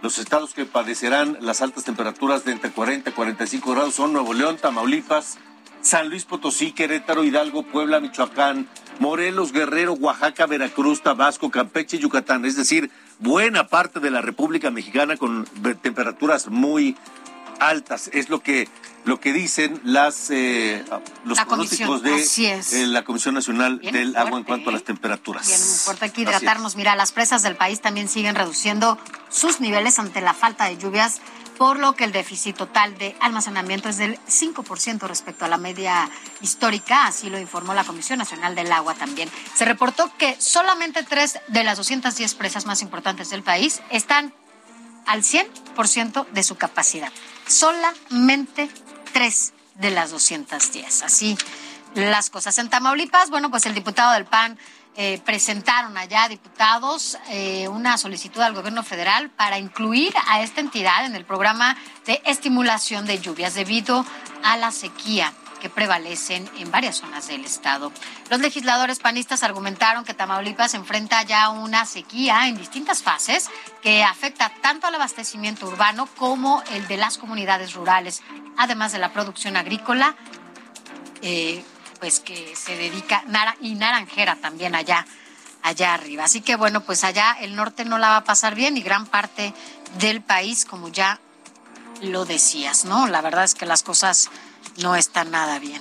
Los 0.00 0.16
estados 0.16 0.54
que 0.54 0.64
padecerán 0.64 1.36
las 1.42 1.60
altas 1.60 1.84
temperaturas 1.84 2.46
de 2.46 2.52
entre 2.52 2.70
40 2.70 3.10
y 3.10 3.12
45 3.12 3.72
grados 3.72 3.94
son 3.94 4.14
Nuevo 4.14 4.32
León, 4.32 4.56
Tamaulipas, 4.56 5.36
San 5.82 6.08
Luis 6.08 6.24
Potosí, 6.24 6.72
Querétaro, 6.72 7.24
Hidalgo, 7.24 7.64
Puebla, 7.64 8.00
Michoacán, 8.00 8.66
Morelos, 8.98 9.52
Guerrero, 9.52 9.92
Oaxaca, 9.92 10.46
Veracruz, 10.46 11.02
Tabasco, 11.02 11.50
Campeche 11.50 11.98
y 11.98 12.00
Yucatán. 12.00 12.46
Es 12.46 12.56
decir, 12.56 12.90
buena 13.18 13.68
parte 13.68 14.00
de 14.00 14.10
la 14.10 14.20
República 14.20 14.70
Mexicana 14.70 15.16
con 15.16 15.46
temperaturas 15.82 16.48
muy 16.48 16.96
altas. 17.60 18.10
Es 18.12 18.28
lo 18.28 18.40
que 18.40 18.68
lo 19.04 19.20
que 19.20 19.32
dicen 19.32 19.80
las 19.84 20.30
eh, 20.30 20.82
los 21.24 21.36
La 21.36 21.44
pronósticos 21.44 22.02
de 22.02 22.22
eh, 22.22 22.86
la 22.86 23.04
Comisión 23.04 23.34
Nacional 23.34 23.78
Bien 23.78 23.92
del 23.92 24.16
Agua 24.16 24.38
en 24.38 24.44
fuerte, 24.44 24.46
cuanto 24.46 24.70
a 24.70 24.72
¿eh? 24.72 24.74
las 24.74 24.84
temperaturas. 24.84 25.46
Bien, 25.46 25.60
muy 25.60 26.06
aquí 26.06 26.22
Así 26.22 26.22
es. 26.22 26.28
hidratarnos. 26.28 26.76
Mira, 26.76 26.96
las 26.96 27.12
presas 27.12 27.42
del 27.42 27.56
país 27.56 27.80
también 27.80 28.08
siguen 28.08 28.34
reduciendo 28.34 28.98
sus 29.28 29.60
niveles 29.60 29.98
ante 29.98 30.20
la 30.20 30.32
falta 30.32 30.64
de 30.66 30.78
lluvias, 30.78 31.20
por 31.58 31.78
lo 31.78 31.94
que 31.94 32.04
el 32.04 32.12
déficit 32.12 32.56
total 32.56 32.96
de 32.98 33.16
almacenamiento 33.20 33.88
es 33.88 33.96
del 33.96 34.18
5% 34.26 35.06
respecto 35.06 35.44
a 35.44 35.48
la 35.48 35.58
media 35.58 36.10
histórica, 36.40 37.06
así 37.06 37.30
lo 37.30 37.38
informó 37.38 37.74
la 37.74 37.84
Comisión 37.84 38.18
Nacional 38.18 38.54
del 38.54 38.72
Agua 38.72 38.94
también. 38.94 39.30
Se 39.54 39.64
reportó 39.64 40.10
que 40.16 40.36
solamente 40.40 41.02
tres 41.02 41.38
de 41.48 41.64
las 41.64 41.76
210 41.78 42.34
presas 42.34 42.66
más 42.66 42.82
importantes 42.82 43.30
del 43.30 43.42
país 43.42 43.80
están 43.90 44.32
al 45.06 45.22
100% 45.22 46.26
de 46.28 46.42
su 46.42 46.56
capacidad. 46.56 47.12
Solamente 47.46 48.68
tres 49.12 49.52
de 49.74 49.90
las 49.90 50.10
210. 50.10 51.02
Así 51.02 51.36
las 51.94 52.30
cosas. 52.30 52.58
En 52.58 52.68
Tamaulipas, 52.68 53.30
bueno, 53.30 53.50
pues 53.50 53.66
el 53.66 53.74
diputado 53.74 54.12
del 54.12 54.24
PAN 54.24 54.58
eh, 54.96 55.20
presentaron 55.24 55.96
allá, 55.96 56.28
diputados, 56.28 57.18
eh, 57.28 57.66
una 57.68 57.98
solicitud 57.98 58.40
al 58.40 58.54
gobierno 58.54 58.82
federal 58.82 59.28
para 59.30 59.58
incluir 59.58 60.14
a 60.28 60.42
esta 60.42 60.60
entidad 60.60 61.04
en 61.04 61.16
el 61.16 61.24
programa 61.24 61.76
de 62.06 62.22
estimulación 62.26 63.04
de 63.04 63.18
lluvias 63.18 63.54
debido 63.54 64.06
a 64.44 64.56
la 64.56 64.70
sequía 64.70 65.32
que 65.64 65.70
prevalecen 65.70 66.48
en 66.58 66.70
varias 66.70 66.96
zonas 66.96 67.26
del 67.26 67.44
estado. 67.44 67.90
Los 68.28 68.38
legisladores 68.38 69.00
panistas 69.00 69.42
argumentaron 69.42 70.04
que 70.04 70.12
Tamaulipas 70.12 70.74
enfrenta 70.74 71.22
ya 71.22 71.48
una 71.48 71.86
sequía 71.86 72.48
en 72.48 72.58
distintas 72.58 73.02
fases 73.02 73.48
que 73.82 74.04
afecta 74.04 74.52
tanto 74.60 74.86
al 74.86 74.94
abastecimiento 74.94 75.66
urbano 75.66 76.06
como 76.18 76.62
el 76.72 76.86
de 76.86 76.98
las 76.98 77.16
comunidades 77.16 77.72
rurales, 77.72 78.22
además 78.58 78.92
de 78.92 78.98
la 78.98 79.14
producción 79.14 79.56
agrícola, 79.56 80.14
eh, 81.22 81.64
pues 82.04 82.20
que 82.20 82.54
se 82.54 82.76
dedica, 82.76 83.24
y 83.62 83.76
naranjera 83.76 84.36
también 84.36 84.74
allá 84.74 85.06
allá 85.62 85.94
arriba. 85.94 86.24
Así 86.24 86.42
que 86.42 86.54
bueno, 86.54 86.82
pues 86.82 87.02
allá 87.02 87.34
el 87.40 87.56
norte 87.56 87.86
no 87.86 87.96
la 87.96 88.10
va 88.10 88.16
a 88.18 88.24
pasar 88.24 88.54
bien 88.54 88.76
y 88.76 88.82
gran 88.82 89.06
parte 89.06 89.54
del 89.98 90.20
país, 90.20 90.66
como 90.66 90.88
ya 90.88 91.18
lo 92.02 92.26
decías, 92.26 92.84
¿no? 92.84 93.06
La 93.06 93.22
verdad 93.22 93.44
es 93.44 93.54
que 93.54 93.64
las 93.64 93.82
cosas 93.82 94.28
no 94.82 94.96
están 94.96 95.30
nada 95.30 95.58
bien. 95.58 95.80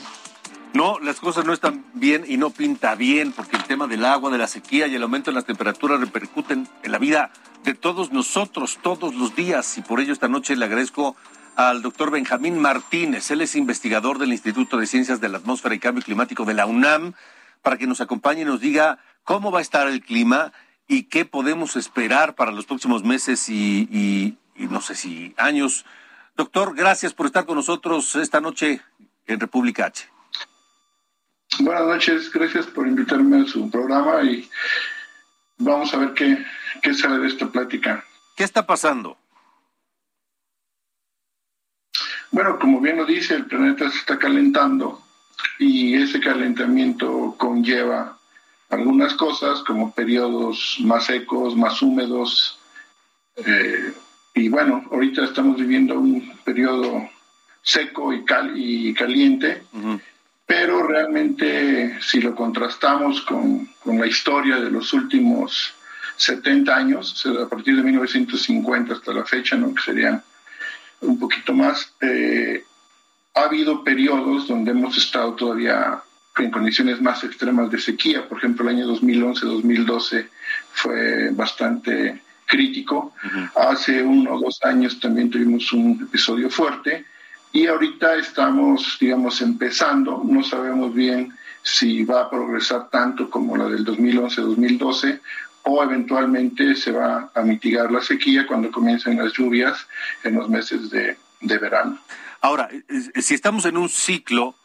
No, 0.72 0.98
las 1.00 1.20
cosas 1.20 1.44
no 1.44 1.52
están 1.52 1.84
bien 1.94 2.24
y 2.26 2.38
no 2.38 2.52
pinta 2.52 2.96
bien 2.96 3.34
porque 3.34 3.58
el 3.58 3.66
tema 3.66 3.88
del 3.88 4.06
agua, 4.06 4.32
de 4.32 4.38
la 4.38 4.48
sequía 4.48 4.88
y 4.88 4.96
el 4.96 5.04
aumento 5.04 5.30
de 5.30 5.36
las 5.36 5.44
temperaturas 5.44 6.00
repercuten 6.00 6.70
en 6.84 6.92
la 6.94 7.00
vida 7.00 7.32
de 7.66 7.74
todos 7.74 8.14
nosotros 8.14 8.80
todos 8.82 9.14
los 9.14 9.36
días 9.36 9.78
y 9.78 9.82
por 9.82 10.00
ello 10.00 10.14
esta 10.14 10.30
noche 10.30 10.56
le 10.56 10.64
agradezco 10.64 11.18
al 11.56 11.82
doctor 11.82 12.12
Benjamín 12.12 12.60
Martínez. 12.60 13.30
Él 13.32 13.42
es 13.42 13.56
investigador 13.56 14.18
del 14.18 14.32
Instituto 14.32 14.78
de 14.78 14.88
Ciencias 14.88 15.22
de 15.22 15.30
la 15.30 15.38
Atmósfera 15.38 15.76
y 15.76 15.80
Cambio 15.80 16.04
Climático 16.04 16.46
de 16.46 16.54
la 16.54 16.66
UNAM 16.66 17.14
para 17.62 17.78
que 17.78 17.88
nos 17.88 18.02
acompañe 18.02 18.42
y 18.42 18.46
nos 18.46 18.60
diga 18.60 19.00
cómo 19.24 19.52
va 19.52 19.60
a 19.60 19.62
estar 19.62 19.88
el 19.88 20.02
clima 20.02 20.52
y 20.88 21.04
qué 21.04 21.26
podemos 21.26 21.76
esperar 21.76 22.36
para 22.36 22.52
los 22.52 22.66
próximos 22.66 23.04
meses 23.04 23.48
y, 23.50 24.38
no 24.56 24.82
sé 24.82 24.96
si 24.96 25.34
años. 25.38 25.86
Doctor, 26.36 26.76
gracias 26.76 27.14
por 27.14 27.26
estar 27.26 27.46
con 27.46 27.56
nosotros 27.56 28.16
esta 28.16 28.42
noche 28.42 28.82
en 29.28 29.40
República 29.40 29.86
H. 29.86 30.10
Buenas 31.60 31.86
noches, 31.86 32.32
gracias 32.32 32.66
por 32.66 32.88
invitarme 32.88 33.42
a 33.42 33.46
su 33.46 33.70
programa 33.70 34.24
y 34.24 34.50
vamos 35.58 35.94
a 35.94 35.98
ver 35.98 36.14
qué, 36.14 36.44
qué 36.82 36.94
sale 36.94 37.20
de 37.20 37.28
esta 37.28 37.48
plática. 37.48 38.04
¿Qué 38.36 38.44
está 38.44 38.66
pasando? 38.66 39.18
Bueno, 42.34 42.58
como 42.58 42.82
bien 42.82 42.98
lo 42.98 43.06
dice, 43.06 43.36
el 43.36 43.46
planeta 43.46 43.92
se 43.92 44.00
está 44.00 44.18
calentando 44.18 45.00
y 45.60 45.94
ese 45.94 46.20
calentamiento 46.20 47.36
conlleva 47.38 48.18
algunas 48.72 49.14
cosas 49.14 49.60
como 49.60 49.94
periodos 49.94 50.78
más 50.80 51.06
secos, 51.06 51.56
más 51.56 51.80
húmedos. 51.84 52.58
Eh, 53.36 53.94
y 54.34 54.50
bueno, 54.50 54.84
ahorita 54.92 55.26
estamos 55.26 55.58
viviendo 55.58 56.00
un 56.00 56.34
periodo 56.44 57.08
seco 57.62 58.12
y, 58.12 58.26
y 58.56 58.96
caliente, 58.96 59.62
pero 60.48 60.88
realmente 60.88 62.00
si 62.02 62.20
lo 62.20 62.34
contrastamos 62.34 63.22
con, 63.22 63.70
la 63.86 64.08
historia 64.08 64.56
de 64.60 64.72
los 64.72 64.92
últimos 64.92 65.76
70 66.16 66.76
años, 66.76 67.24
a 67.28 67.48
partir 67.48 67.76
de 67.76 67.84
1950 67.84 68.92
hasta 68.96 69.14
la 69.14 69.24
fecha, 69.24 69.56
¿no? 69.56 69.72
que 69.76 69.84
serían 69.84 70.24
un 71.04 71.20
poquito 71.20 71.54
más, 71.54 71.94
eh, 72.02 72.64
ha 73.36 73.42
habido 73.42 73.84
periodos 73.84 74.48
donde 74.48 74.72
hemos 74.72 74.98
estado 74.98 75.34
todavía 75.34 76.02
en 76.38 76.52
condiciones 76.52 77.02
más 77.02 77.24
extremas 77.24 77.70
de 77.70 77.80
sequía. 77.80 78.28
Por 78.28 78.38
ejemplo, 78.40 78.68
el 78.68 78.76
año 78.76 78.88
2011-2012 78.88 80.28
fue 80.72 81.30
bastante 81.32 82.22
crítico. 82.46 83.14
Hace 83.56 84.02
uno 84.02 84.36
o 84.36 84.40
dos 84.40 84.60
años 84.64 85.00
también 85.00 85.30
tuvimos 85.30 85.72
un 85.74 86.08
episodio 86.08 86.50
fuerte 86.50 87.06
y 87.52 87.68
ahorita 87.68 88.16
estamos, 88.16 88.98
digamos, 89.00 89.42
empezando. 89.42 90.22
No 90.24 90.44
sabemos 90.44 90.94
bien 90.94 91.34
si 91.62 92.04
va 92.04 92.22
a 92.22 92.30
progresar 92.30 92.90
tanto 92.90 93.30
como 93.30 93.56
la 93.56 93.70
del 93.70 93.86
2011-2012 93.86 95.20
o 95.64 95.84
eventualmente 95.84 96.76
se 96.76 96.92
va 96.92 97.32
a 97.34 97.42
mitigar 97.42 97.92
la 97.92 98.02
sequía 98.02 98.46
cuando 98.46 98.72
comiencen 98.72 99.18
las 99.18 99.34
lluvias 99.34 99.88
en 100.24 100.36
los 100.36 100.50
meses 100.50 100.90
de, 100.90 101.18
de 101.42 101.58
verano. 101.58 102.00
Ahora, 102.42 102.70
si 103.22 103.34
estamos 103.34 103.66
en 103.66 103.78
un 103.78 103.90
ciclo 103.90 104.56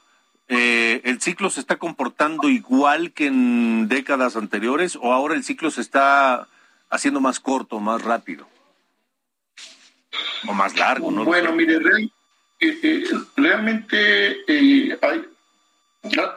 eh, 0.48 1.02
¿el 1.04 1.20
ciclo 1.20 1.50
se 1.50 1.60
está 1.60 1.76
comportando 1.76 2.48
igual 2.48 3.12
que 3.12 3.26
en 3.26 3.86
décadas 3.86 4.34
anteriores 4.34 4.96
o 4.96 5.12
ahora 5.12 5.34
el 5.34 5.44
ciclo 5.44 5.70
se 5.70 5.82
está 5.82 6.48
haciendo 6.88 7.20
más 7.20 7.38
corto, 7.38 7.80
más 7.80 8.02
rápido? 8.02 8.48
O 10.46 10.54
más 10.54 10.74
largo, 10.76 11.10
¿no? 11.10 11.24
Bueno, 11.24 11.52
mire, 11.52 11.76
eh, 12.60 12.80
eh, 12.82 13.04
realmente 13.36 14.38
hay, 14.48 15.24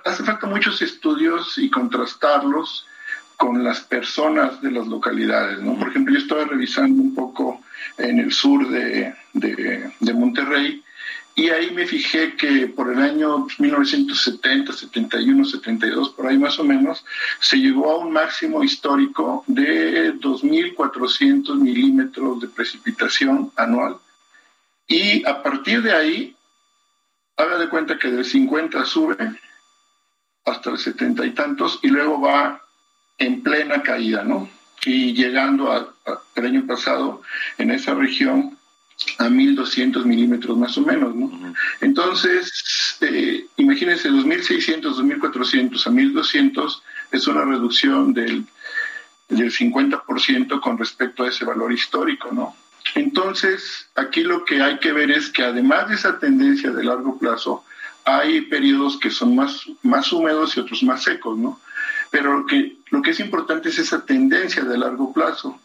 hace 0.03 0.24
falta 0.26 0.45
muchos 0.45 0.82
estudios 0.82 1.57
y 1.57 1.70
contrastarlos 1.70 2.86
con 3.42 3.64
las 3.64 3.80
personas 3.82 4.62
de 4.62 4.70
las 4.70 4.86
localidades, 4.86 5.60
¿no? 5.64 5.76
Por 5.76 5.88
ejemplo, 5.88 6.14
yo 6.14 6.20
estaba 6.20 6.46
revisando 6.46 7.02
un 7.02 7.16
poco 7.16 7.64
en 7.98 8.20
el 8.20 8.32
sur 8.32 8.70
de, 8.70 9.16
de 9.34 10.14
Monterrey 10.14 10.84
y 11.34 11.50
ahí 11.50 11.72
me 11.72 11.88
fijé 11.88 12.36
que 12.36 12.68
por 12.68 12.94
el 12.94 13.02
año 13.02 13.48
1970, 13.58 14.74
71, 14.74 15.46
72, 15.46 16.10
por 16.10 16.28
ahí 16.28 16.38
más 16.38 16.60
o 16.60 16.64
menos, 16.64 17.04
se 17.39 17.58
llegó 17.58 17.89
a 17.89 17.98
un 17.98 18.14
máximo 18.14 18.64
histórico 18.64 19.44
de 19.48 20.14
2.400 20.14 21.56
milímetros 21.56 22.42
de 22.42 22.48
precipitación 22.48 23.52
anual. 23.56 23.98
Y 24.88 25.26
a 25.26 25.42
partir 25.42 25.82
de 25.82 25.94
ahí, 25.94 26.36
haga 27.38 27.58
de 27.58 27.70
cuenta 27.70 27.98
que 27.98 28.12
del 28.12 28.24
50 28.24 28.86
sube 28.86 29.18
hasta 30.46 30.70
el 30.70 30.78
70 30.78 31.26
y 31.26 31.32
tantos 31.32 31.80
y 31.82 31.88
luego 31.88 32.22
va 32.22 32.62
en 33.22 33.41
plena 33.43 33.84
caída, 33.84 34.24
¿no? 34.24 34.49
Y 34.84 35.13
llegando 35.13 35.72
al 35.72 36.45
año 36.45 36.65
pasado 36.65 37.22
en 37.59 37.69
esa 37.69 37.93
región 37.93 38.57
a 39.19 39.30
1200 39.30 40.05
milímetros 40.05 40.57
más 40.57 40.76
o 40.78 40.82
menos, 40.82 41.15
¿no? 41.15 41.53
Entonces, 41.82 42.97
eh, 43.01 43.45
imagínense, 43.57 44.09
2600, 44.09 44.97
2400 44.97 45.88
a 45.88 45.89
1200 45.91 46.84
es 47.11 47.28
una 47.28 47.45
reducción 47.45 48.13
del, 48.13 48.45
del 49.30 49.51
50% 49.51 50.59
con 50.59 50.78
respecto 50.80 51.24
a 51.24 51.30
ese 51.30 51.45
valor 51.45 51.72
histórico, 51.72 52.30
¿no? 52.32 52.55
Entonces, 52.95 53.88
aquí 53.95 54.24
lo 54.24 54.43
que 54.45 54.63
hay 54.63 54.80
que 54.80 54.91
ver 54.91 55.11
es 55.11 55.30
que 55.30 55.43
además 55.43 55.89
de 55.89 55.95
esa 55.95 56.17
tendencia 56.17 56.72
de 56.72 56.84
largo 56.84 57.19
plazo, 57.19 57.63
hay 58.03 58.41
periodos 58.41 58.97
que 58.99 59.11
son 59.11 59.36
más, 59.36 59.63
más 59.84 60.11
húmedos 60.11 60.57
y 60.57 60.59
otros 60.59 60.82
más 60.82 61.03
secos, 61.03 61.38
¿no? 61.38 61.59
Pero 62.12 62.39
lo 62.39 62.45
que, 62.45 62.78
lo 62.91 63.01
que 63.01 63.12
es 63.12 63.20
importante 63.20 63.70
es 63.70 63.80
esa 63.80 64.05
tendencia 64.05 64.64
de 64.64 64.78
largo 64.78 65.12
plazo. 65.12 65.59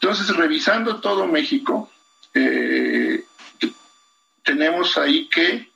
Entonces, 0.00 0.34
revisando 0.34 1.00
todo 1.00 1.26
México, 1.26 1.88
eh, 2.34 3.24
tenemos 4.42 4.98
ahí 4.98 5.28
que 5.28 5.70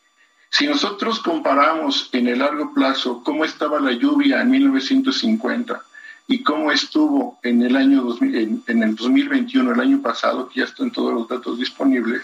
si 0.50 0.66
nosotros 0.66 1.20
comparamos 1.20 2.08
en 2.12 2.28
el 2.28 2.38
largo 2.38 2.72
plazo 2.72 3.22
cómo 3.22 3.44
estaba 3.44 3.78
la 3.78 3.92
lluvia 3.92 4.40
en 4.40 4.50
1950 4.50 5.82
y 6.28 6.42
cómo 6.42 6.72
estuvo 6.72 7.38
en 7.42 7.62
el 7.62 7.76
año 7.76 8.02
2000, 8.02 8.62
en, 8.66 8.82
el 8.82 8.96
2021, 8.96 9.72
el 9.72 9.80
año 9.80 10.02
pasado, 10.02 10.48
que 10.48 10.60
ya 10.60 10.66
están 10.66 10.90
todos 10.90 11.12
los 11.12 11.28
datos 11.28 11.58
disponibles, 11.58 12.22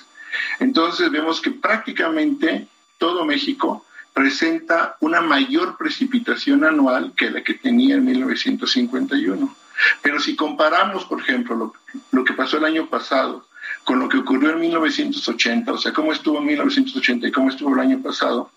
entonces 0.59 1.11
vemos 1.11 1.41
que 1.41 1.51
prácticamente 1.51 2.67
todo 2.99 3.25
México 3.25 3.85
presenta 4.13 4.97
una 5.01 5.21
mayor 5.21 5.77
precipitación 5.77 6.65
anual 6.65 7.13
que 7.17 7.31
la 7.31 7.43
que 7.43 7.55
tenía 7.55 7.97
en 7.97 8.05
1951. 8.05 9.57
Pero 10.03 10.21
si 10.21 10.37
comparamos, 10.37 11.05
por 11.05 11.21
ejemplo, 11.21 11.73
lo, 12.11 12.25
que 12.25 12.35
pasó 12.35 12.59
el 12.59 12.65
año 12.65 12.89
pasado 12.89 13.47
con 13.85 13.99
lo 13.99 14.09
que 14.09 14.19
ocurrió 14.19 14.51
en 14.51 14.61
1980, 14.61 15.73
o 15.73 15.79
sea, 15.79 15.93
cómo 15.93 16.13
estuvo 16.13 16.39
en 16.39 16.47
1980 16.47 17.27
y 17.27 17.33
cómo 17.33 17.49
estuvo 17.49 17.75
el 17.75 17.81
año 17.81 18.01
pasado, 18.01 18.51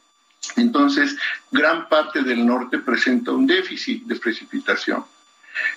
entonces 0.56 1.18
gran 1.52 1.90
parte 1.90 2.22
del 2.22 2.46
norte 2.46 2.78
presenta 2.78 3.32
un 3.32 3.48
déficit 3.48 4.04
de 4.06 4.16
precipitación. 4.18 5.04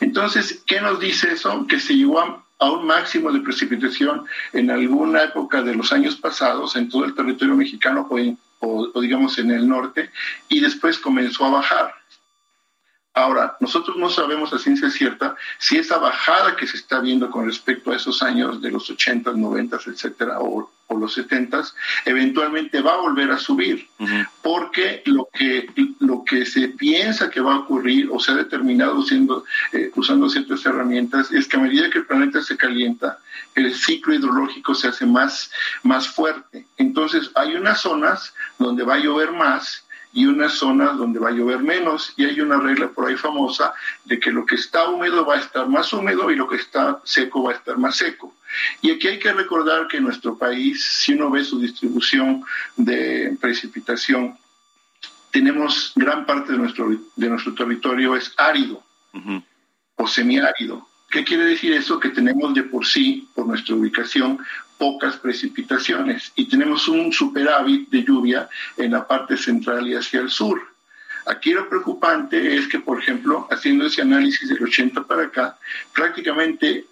Entonces, 0.00 0.62
¿qué 0.66 0.80
nos 0.80 1.00
dice 1.00 1.32
eso? 1.32 1.66
Que 1.66 1.78
se 1.78 1.94
llegó 1.94 2.20
a, 2.20 2.70
un 2.70 2.86
máximo 2.86 3.30
de 3.30 3.40
precipitación 3.40 4.26
en 4.52 4.70
alguna 4.70 5.22
época 5.22 5.62
de 5.62 5.74
los 5.74 5.92
años 5.92 6.16
pasados 6.16 6.74
en 6.74 6.88
todo 6.88 7.04
el 7.04 7.14
territorio 7.14 7.54
mexicano 7.54 8.08
digamos 9.00 9.38
en 9.38 9.50
el 9.50 9.68
norte 9.68 10.10
y 10.48 10.60
después 10.60 10.98
comenzó 10.98 11.44
a 11.44 11.50
bajar. 11.50 11.94
Ahora, 13.18 13.56
nosotros 13.58 13.96
no 13.96 14.10
sabemos 14.10 14.52
a 14.52 14.60
ciencia 14.60 14.90
cierta 14.90 15.34
si 15.58 15.76
esa 15.76 15.98
bajada 15.98 16.54
que 16.54 16.68
se 16.68 16.76
está 16.76 17.00
viendo 17.00 17.30
con 17.30 17.46
respecto 17.46 17.90
a 17.90 17.96
esos 17.96 18.22
años 18.22 18.62
de 18.62 18.70
los 18.70 18.88
80, 18.88 19.32
90, 19.32 19.76
etcétera, 19.86 20.38
o, 20.38 20.70
los 20.90 21.12
70, 21.14 21.62
eventualmente 22.06 22.80
va 22.80 22.94
a 22.94 23.00
volver 23.00 23.30
a 23.30 23.38
subir, 23.38 23.86
porque 24.42 25.02
lo 25.04 25.28
que, 25.32 25.68
lo 26.00 26.24
que 26.24 26.46
se 26.46 26.68
piensa 26.68 27.28
que 27.28 27.42
va 27.42 27.54
a 27.54 27.58
ocurrir 27.58 28.08
o 28.10 28.18
se 28.18 28.32
ha 28.32 28.36
determinado 28.36 29.02
siendo, 29.02 29.44
eh, 29.72 29.92
usando 29.96 30.30
ciertas 30.30 30.64
herramientas 30.64 31.30
es 31.30 31.46
que 31.46 31.56
a 31.56 31.60
medida 31.60 31.90
que 31.90 31.98
el 31.98 32.06
planeta 32.06 32.40
se 32.40 32.56
calienta, 32.56 33.18
el 33.54 33.74
ciclo 33.74 34.14
hidrológico 34.14 34.74
se 34.74 34.88
hace 34.88 35.04
más, 35.04 35.52
más 35.82 36.08
fuerte. 36.08 36.66
Entonces, 36.78 37.30
hay 37.34 37.54
unas 37.54 37.82
zonas 37.82 38.34
donde 38.58 38.84
va 38.84 38.94
a 38.94 38.98
llover 38.98 39.32
más 39.32 39.84
y 40.12 40.26
unas 40.26 40.54
zonas 40.54 40.96
donde 40.96 41.18
va 41.18 41.28
a 41.28 41.32
llover 41.32 41.60
menos. 41.60 42.12
Y 42.16 42.24
hay 42.24 42.40
una 42.40 42.58
regla 42.58 42.88
por 42.88 43.08
ahí 43.08 43.16
famosa 43.16 43.72
de 44.04 44.18
que 44.18 44.30
lo 44.30 44.46
que 44.46 44.56
está 44.56 44.88
húmedo 44.88 45.24
va 45.24 45.36
a 45.36 45.40
estar 45.40 45.68
más 45.68 45.92
húmedo 45.92 46.30
y 46.30 46.36
lo 46.36 46.48
que 46.48 46.56
está 46.56 47.00
seco 47.04 47.42
va 47.42 47.52
a 47.52 47.56
estar 47.56 47.78
más 47.78 47.96
seco. 47.96 48.34
Y 48.80 48.90
aquí 48.90 49.08
hay 49.08 49.18
que 49.18 49.32
recordar 49.32 49.86
que 49.88 49.98
en 49.98 50.04
nuestro 50.04 50.36
país, 50.36 50.82
si 50.84 51.12
uno 51.12 51.30
ve 51.30 51.44
su 51.44 51.60
distribución 51.60 52.44
de 52.76 53.36
precipitación, 53.40 54.38
tenemos 55.30 55.92
gran 55.94 56.24
parte 56.24 56.52
de 56.52 56.58
nuestro, 56.58 56.88
de 57.14 57.28
nuestro 57.28 57.54
territorio 57.54 58.16
es 58.16 58.32
árido 58.36 58.82
o 59.96 60.06
semiárido. 60.06 60.88
¿Qué 61.10 61.24
quiere 61.24 61.44
decir 61.44 61.72
eso? 61.72 61.98
Que 61.98 62.10
tenemos 62.10 62.54
de 62.54 62.62
por 62.64 62.86
sí, 62.86 63.28
por 63.34 63.46
nuestra 63.46 63.74
ubicación, 63.74 64.38
pocas 64.78 65.16
precipitaciones 65.16 66.32
y 66.36 66.48
tenemos 66.48 66.88
un 66.88 67.12
superávit 67.12 67.90
de 67.90 68.04
lluvia 68.04 68.48
en 68.76 68.92
la 68.92 69.06
parte 69.06 69.36
central 69.36 69.86
y 69.86 69.94
hacia 69.94 70.20
el 70.20 70.30
sur. 70.30 70.62
Aquí 71.26 71.52
lo 71.52 71.68
preocupante 71.68 72.56
es 72.56 72.68
que, 72.68 72.78
por 72.78 72.98
ejemplo, 72.98 73.46
haciendo 73.50 73.84
ese 73.86 74.00
análisis 74.00 74.48
del 74.48 74.62
80 74.62 75.02
para 75.04 75.24
acá, 75.24 75.58
prácticamente 75.92 76.86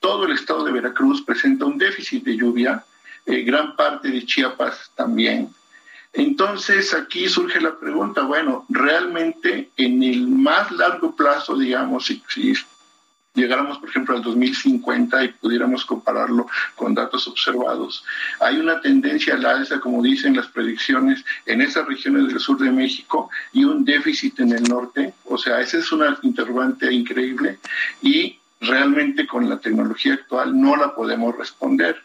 todo 0.00 0.24
el 0.24 0.32
estado 0.32 0.64
de 0.64 0.72
Veracruz 0.72 1.22
presenta 1.22 1.66
un 1.66 1.76
déficit 1.76 2.24
de 2.24 2.36
lluvia, 2.36 2.84
eh, 3.26 3.42
gran 3.42 3.76
parte 3.76 4.08
de 4.08 4.24
Chiapas 4.24 4.90
también. 4.94 5.52
Entonces 6.12 6.94
aquí 6.94 7.28
surge 7.28 7.60
la 7.60 7.76
pregunta, 7.76 8.22
bueno, 8.22 8.64
realmente 8.68 9.70
en 9.76 10.02
el 10.02 10.26
más 10.28 10.70
largo 10.72 11.14
plazo, 11.14 11.58
digamos, 11.58 12.06
si, 12.06 12.22
si 12.28 12.54
llegáramos, 13.38 13.78
por 13.78 13.88
ejemplo, 13.88 14.16
al 14.16 14.22
2050 14.22 15.24
y 15.24 15.28
pudiéramos 15.28 15.84
compararlo 15.84 16.46
con 16.74 16.94
datos 16.94 17.26
observados, 17.28 18.04
hay 18.40 18.58
una 18.58 18.80
tendencia 18.80 19.34
a 19.34 19.38
la 19.38 19.50
alza, 19.52 19.80
como 19.80 20.02
dicen 20.02 20.36
las 20.36 20.48
predicciones, 20.48 21.24
en 21.46 21.62
esas 21.62 21.86
regiones 21.86 22.28
del 22.28 22.40
sur 22.40 22.58
de 22.58 22.70
México 22.70 23.30
y 23.52 23.64
un 23.64 23.84
déficit 23.84 24.40
en 24.40 24.52
el 24.52 24.64
norte. 24.64 25.14
O 25.24 25.38
sea, 25.38 25.60
esa 25.60 25.78
es 25.78 25.90
una 25.92 26.18
interrogante 26.22 26.92
increíble 26.92 27.58
y 28.02 28.38
realmente 28.60 29.26
con 29.26 29.48
la 29.48 29.58
tecnología 29.58 30.14
actual 30.14 30.60
no 30.60 30.76
la 30.76 30.94
podemos 30.94 31.36
responder. 31.36 31.96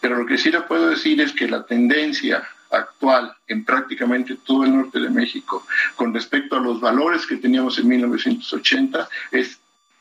Pero 0.00 0.18
lo 0.18 0.26
que 0.26 0.38
sí 0.38 0.50
le 0.50 0.60
puedo 0.60 0.90
decir 0.90 1.20
es 1.20 1.32
que 1.32 1.48
la 1.48 1.64
tendencia 1.64 2.46
actual 2.70 3.34
en 3.46 3.64
prácticamente 3.64 4.36
todo 4.44 4.64
el 4.64 4.76
norte 4.76 5.00
de 5.00 5.08
México 5.08 5.66
con 5.96 6.12
respecto 6.12 6.56
a 6.56 6.60
los 6.60 6.80
valores 6.80 7.26
que 7.26 7.36
teníamos 7.36 7.78
en 7.78 7.88
1980 7.88 9.08
es 9.30 9.58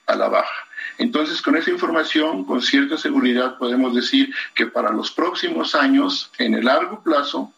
a 0.08 0.16
la 0.16 0.28
baja. 0.28 0.68
Entonces, 0.98 1.42
con 1.42 1.56
esa 1.56 1.72
información, 1.72 2.44
con 2.46 2.62
cierta 2.62 2.98
seguridad, 2.98 3.58
podemos 3.58 3.96
decir 3.96 4.34
que 4.54 4.68
para 4.68 4.92
los 4.92 5.12
próximos 5.12 5.76
años, 5.76 6.32
en 6.38 6.54
el 6.54 6.66
largo 6.66 7.02
plazo, 7.02 7.52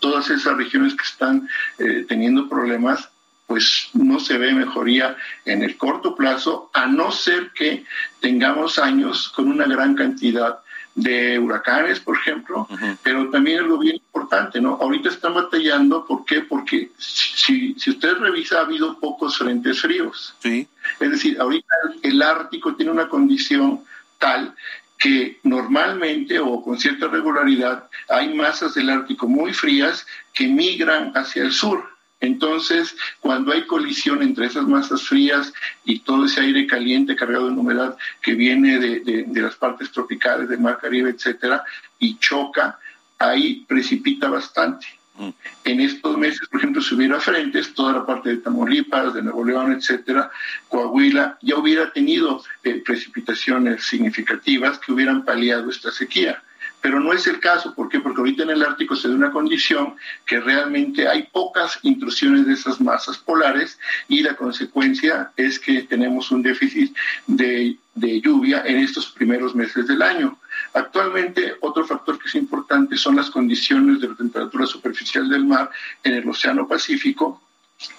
todas 0.00 0.30
esas 0.30 0.56
regiones 0.56 0.94
que 0.94 1.04
están 1.04 1.48
eh, 1.78 2.04
teniendo 2.08 2.48
problemas, 2.48 3.08
pues 3.46 3.88
no 3.94 4.20
se 4.20 4.36
ve 4.36 4.52
mejoría 4.52 5.16
en 5.44 5.62
el 5.62 5.76
corto 5.78 6.14
plazo, 6.14 6.70
a 6.74 6.86
no 6.86 7.10
ser 7.10 7.50
que 7.52 7.84
tengamos 8.20 8.78
años 8.78 9.30
con 9.30 9.48
una 9.48 9.66
gran 9.66 9.94
cantidad 9.94 10.60
de 10.94 11.38
huracanes, 11.38 12.00
por 12.00 12.16
ejemplo, 12.16 12.66
pero 13.02 13.30
también 13.30 13.60
algo 13.60 13.78
bien 13.78 13.96
importante, 13.96 14.60
¿no? 14.60 14.78
Ahorita 14.80 15.08
están 15.08 15.34
batallando, 15.34 16.04
¿por 16.04 16.24
qué? 16.24 16.40
Porque 16.40 16.90
si, 16.98 17.74
si 17.78 17.90
usted 17.90 18.16
revisa, 18.18 18.58
ha 18.58 18.62
habido 18.62 18.98
pocos 18.98 19.38
frentes 19.38 19.80
fríos. 19.80 20.34
Sí. 20.40 20.66
Es 20.98 21.10
decir, 21.10 21.40
ahorita 21.40 21.68
el 22.02 22.20
Ártico 22.22 22.74
tiene 22.74 22.92
una 22.92 23.08
condición 23.08 23.80
tal 24.18 24.54
que 24.98 25.38
normalmente 25.44 26.40
o 26.40 26.60
con 26.62 26.78
cierta 26.78 27.06
regularidad 27.06 27.88
hay 28.08 28.34
masas 28.34 28.74
del 28.74 28.90
Ártico 28.90 29.28
muy 29.28 29.54
frías 29.54 30.06
que 30.34 30.48
migran 30.48 31.12
hacia 31.14 31.42
el 31.44 31.52
sur. 31.52 31.88
Entonces, 32.20 32.96
cuando 33.20 33.52
hay 33.52 33.64
colisión 33.66 34.22
entre 34.22 34.46
esas 34.46 34.66
masas 34.66 35.02
frías 35.02 35.52
y 35.84 36.00
todo 36.00 36.24
ese 36.24 36.40
aire 36.40 36.66
caliente 36.66 37.14
cargado 37.14 37.48
de 37.48 37.56
humedad 37.56 37.96
que 38.20 38.34
viene 38.34 38.78
de, 38.78 39.26
las 39.40 39.54
partes 39.54 39.92
tropicales 39.92 40.48
del 40.48 40.60
Mar 40.60 40.78
Caribe, 40.80 41.10
etcétera, 41.10 41.64
y 41.98 42.18
choca, 42.18 42.78
ahí 43.18 43.64
precipita 43.68 44.28
bastante. 44.28 44.86
Mm. 45.16 45.28
En 45.64 45.80
estos 45.80 46.18
meses, 46.18 46.48
por 46.48 46.58
ejemplo, 46.58 46.82
si 46.82 46.94
hubiera 46.96 47.20
frentes, 47.20 47.72
toda 47.74 47.92
la 47.92 48.06
parte 48.06 48.30
de 48.30 48.36
Tamaulipas, 48.38 49.14
de 49.14 49.22
Nuevo 49.22 49.44
León, 49.44 49.72
etcétera, 49.72 50.30
Coahuila, 50.68 51.38
ya 51.42 51.56
hubiera 51.56 51.92
tenido 51.92 52.42
eh, 52.64 52.82
precipitaciones 52.84 53.84
significativas 53.84 54.78
que 54.80 54.92
hubieran 54.92 55.24
paliado 55.24 55.70
esta 55.70 55.92
sequía 55.92 56.42
pero 56.80 57.00
no 57.00 57.12
es 57.12 57.26
el 57.26 57.40
caso. 57.40 57.74
¿Por 57.74 57.88
qué? 57.88 58.00
Porque 58.00 58.20
ahorita 58.20 58.42
en 58.44 58.50
el 58.50 58.62
Ártico 58.62 58.96
se 58.96 59.08
da 59.08 59.14
una 59.14 59.30
condición 59.30 59.96
que 60.26 60.40
realmente 60.40 61.08
hay 61.08 61.24
pocas 61.24 61.78
intrusiones 61.82 62.46
de 62.46 62.54
esas 62.54 62.80
masas 62.80 63.18
polares 63.18 63.78
y 64.08 64.22
la 64.22 64.36
consecuencia 64.36 65.32
es 65.36 65.58
que 65.58 65.82
tenemos 65.82 66.30
un 66.30 66.42
déficit 66.42 66.96
de, 67.26 67.76
de 67.94 68.20
lluvia 68.20 68.62
en 68.64 68.78
estos 68.78 69.06
primeros 69.10 69.54
meses 69.54 69.86
del 69.86 70.02
año. 70.02 70.38
Actualmente, 70.72 71.54
otro 71.60 71.86
factor 71.86 72.18
que 72.18 72.28
es 72.28 72.34
importante 72.34 72.96
son 72.96 73.16
las 73.16 73.30
condiciones 73.30 74.00
de 74.00 74.08
la 74.08 74.14
temperatura 74.14 74.66
superficial 74.66 75.28
del 75.28 75.44
mar 75.44 75.70
en 76.02 76.14
el 76.14 76.28
Océano 76.28 76.66
Pacífico. 76.66 77.42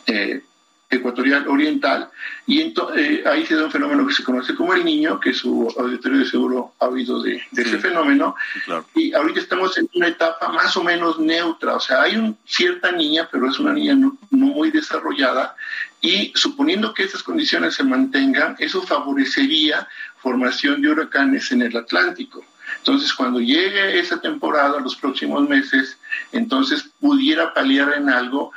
Eh, 0.05 0.43
ecuatorial 0.89 1.47
oriental, 1.47 2.09
y 2.47 2.61
eh, 2.61 3.23
ahí 3.25 3.45
se 3.45 3.55
da 3.55 3.65
un 3.65 3.71
fenómeno 3.71 4.07
que 4.07 4.13
se 4.13 4.23
conoce 4.23 4.55
como 4.55 4.73
el 4.73 4.83
niño, 4.83 5.19
que 5.19 5.33
su 5.33 5.71
auditorio 5.77 6.19
de 6.19 6.25
seguro 6.25 6.73
ha 6.79 6.87
oído 6.87 7.21
de, 7.21 7.41
ese 7.55 7.77
fenómeno, 7.77 8.35
y 8.95 9.13
ahorita 9.13 9.39
estamos 9.39 9.77
en 9.77 9.87
una 9.93 10.07
etapa 10.07 10.49
más 10.49 10.75
o 10.77 10.83
menos 10.83 11.19
neutra, 11.19 11.75
o 11.75 11.79
sea, 11.79 12.01
hay 12.01 12.15
una 12.15 12.33
cierta 12.45 12.91
niña, 12.91 13.29
pero 13.31 13.47
es 13.49 13.59
una 13.59 13.73
niña 13.73 13.93
no, 13.93 14.17
muy 14.31 14.71
desarrollada, 14.71 15.55
y 16.01 16.31
suponiendo 16.33 16.93
que 16.93 17.03
estas 17.03 17.21
condiciones 17.21 17.75
se 17.75 17.83
mantengan, 17.83 18.55
eso 18.57 18.81
favorecería 18.81 19.87
formación 20.17 20.81
de 20.81 20.89
huracanes 20.89 21.51
en 21.51 21.61
el 21.61 21.77
Atlántico. 21.77 22.43
Entonces, 22.77 23.13
cuando 23.13 23.39
llegue 23.39 23.99
esa 23.99 24.21
temporada, 24.21 24.79
los 24.79 24.95
próximos 24.95 25.47
meses, 25.47 25.97
entonces 26.31 26.89
pudiera 26.99 27.53
paliar 27.53 27.93
en 27.95 28.09
algo 28.09 28.51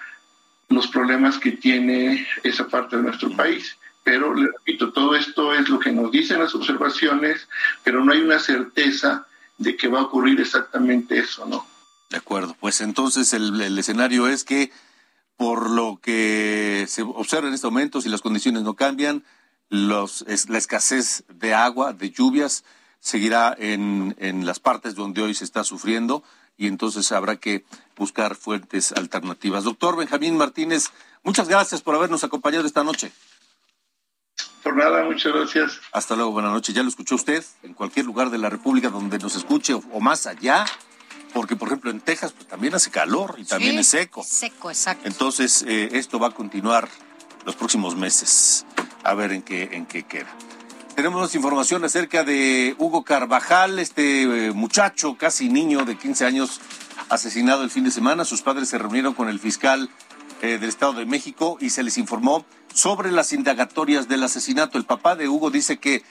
los 0.74 0.88
problemas 0.88 1.38
que 1.38 1.52
tiene 1.52 2.26
esa 2.42 2.66
parte 2.68 2.96
de 2.96 3.02
nuestro 3.02 3.30
país. 3.30 3.76
Pero, 4.04 4.34
le 4.34 4.48
repito, 4.48 4.92
todo 4.92 5.14
esto 5.14 5.54
es 5.54 5.68
lo 5.68 5.78
que 5.78 5.92
nos 5.92 6.10
dicen 6.10 6.40
las 6.40 6.54
observaciones, 6.54 7.48
pero 7.84 8.04
no 8.04 8.12
hay 8.12 8.20
una 8.20 8.38
certeza 8.38 9.26
de 9.58 9.76
que 9.76 9.88
va 9.88 10.00
a 10.00 10.04
ocurrir 10.04 10.40
exactamente 10.40 11.18
eso, 11.18 11.46
¿no? 11.46 11.66
De 12.10 12.16
acuerdo, 12.18 12.56
pues 12.60 12.80
entonces 12.80 13.32
el, 13.32 13.78
escenario 13.78 14.26
es 14.26 14.44
que 14.44 14.70
por 15.36 15.70
lo 15.70 15.98
que 16.02 16.84
se 16.88 17.02
observa 17.02 17.48
en 17.48 17.54
este 17.54 17.66
momento, 17.66 18.00
si 18.00 18.08
las 18.08 18.20
condiciones 18.20 18.62
no 18.62 18.74
cambian, 18.74 19.24
los, 19.70 20.22
es, 20.28 20.48
la 20.50 20.58
escasez 20.58 21.24
de 21.28 21.54
agua, 21.54 21.92
de 21.92 22.10
lluvias, 22.10 22.64
seguirá 23.00 23.56
en, 23.58 24.14
en 24.18 24.44
las 24.44 24.60
partes 24.60 24.94
donde 24.94 25.22
hoy 25.22 25.34
se 25.34 25.44
está 25.44 25.64
sufriendo 25.64 26.22
y 26.62 26.68
entonces 26.68 27.10
habrá 27.10 27.36
que 27.36 27.64
buscar 27.96 28.36
fuentes 28.36 28.92
alternativas. 28.92 29.64
Doctor 29.64 29.96
Benjamín 29.96 30.36
Martínez, 30.36 30.90
muchas 31.24 31.48
gracias 31.48 31.82
por 31.82 31.96
habernos 31.96 32.22
acompañado 32.22 32.66
esta 32.66 32.84
noche. 32.84 33.10
Por 34.62 34.76
nada, 34.76 35.02
muchas 35.02 35.32
gracias. 35.32 35.80
Hasta 35.92 36.14
luego, 36.14 36.30
buenas 36.30 36.52
noches. 36.52 36.72
Ya 36.72 36.84
lo 36.84 36.88
escuchó 36.88 37.16
usted 37.16 37.44
en 37.64 37.74
cualquier 37.74 38.06
lugar 38.06 38.30
de 38.30 38.38
la 38.38 38.48
República 38.48 38.90
donde 38.90 39.18
nos 39.18 39.34
escuche 39.34 39.74
o, 39.74 40.00
más 40.00 40.28
allá, 40.28 40.64
porque 41.34 41.56
por 41.56 41.66
ejemplo 41.66 41.90
en 41.90 42.00
Texas 42.00 42.30
pues 42.30 42.46
también 42.46 42.72
hace 42.74 42.92
calor 42.92 43.34
y 43.38 43.44
también 43.44 43.80
es 43.80 43.88
seco. 43.88 44.22
Seco, 44.22 44.70
exacto. 44.70 45.08
Entonces 45.08 45.64
eh, 45.66 45.88
esto 45.94 46.20
va 46.20 46.28
a 46.28 46.30
continuar 46.30 46.88
los 47.44 47.56
próximos 47.56 47.96
meses. 47.96 48.66
A 49.02 49.14
ver 49.14 49.32
en 49.32 49.42
qué 49.42 49.70
en 49.72 49.84
qué 49.84 50.04
queda. 50.04 50.32
Tenemos 50.94 51.34
información 51.34 51.84
acerca 51.84 52.22
de 52.22 52.76
Hugo 52.78 53.02
Carvajal, 53.02 53.78
este 53.78 54.22
eh, 54.22 54.52
muchacho, 54.52 55.16
casi 55.16 55.48
niño 55.48 55.86
de 55.86 55.96
15 55.96 56.26
años, 56.26 56.60
asesinado 57.08 57.64
el 57.64 57.70
fin 57.70 57.84
de 57.84 57.90
semana. 57.90 58.26
Sus 58.26 58.42
padres 58.42 58.68
se 58.68 58.76
reunieron 58.76 59.14
con 59.14 59.30
el 59.30 59.40
fiscal 59.40 59.88
eh, 60.42 60.58
del 60.58 60.68
Estado 60.68 60.92
de 60.92 61.06
México 61.06 61.56
y 61.60 61.70
se 61.70 61.82
les 61.82 61.96
informó 61.96 62.44
sobre 62.74 63.10
las 63.10 63.32
indagatorias 63.32 64.06
del 64.06 64.22
asesinato. 64.22 64.76
El 64.76 64.84
papá 64.84 65.16
de 65.16 65.28
Hugo 65.28 65.50
dice 65.50 65.78
que 65.78 66.02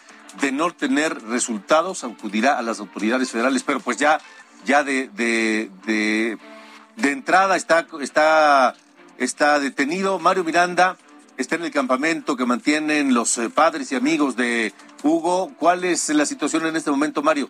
de 0.41 0.51
no 0.51 0.71
tener 0.71 1.21
resultados 1.25 2.03
acudirá 2.03 2.57
a 2.57 2.63
las 2.63 2.79
autoridades 2.79 3.29
federales, 3.29 3.61
pero 3.61 3.81
pues 3.81 3.97
ya, 3.97 4.19
ya 4.65 4.83
de, 4.83 5.09
de, 5.09 5.69
de, 5.85 7.11
entrada 7.11 7.55
está, 7.55 7.85
está, 8.01 8.73
está 9.19 9.59
detenido. 9.59 10.17
Mario 10.17 10.43
Miranda 10.43 10.97
está 11.41 11.55
en 11.55 11.63
el 11.63 11.71
campamento 11.71 12.37
que 12.37 12.45
mantienen 12.45 13.13
los 13.13 13.37
eh, 13.37 13.49
padres 13.49 13.91
y 13.91 13.95
amigos 13.95 14.35
de 14.35 14.73
Hugo. 15.03 15.51
¿Cuál 15.57 15.83
es 15.83 16.07
la 16.09 16.25
situación 16.25 16.65
en 16.67 16.75
este 16.75 16.91
momento, 16.91 17.23
Mario? 17.23 17.49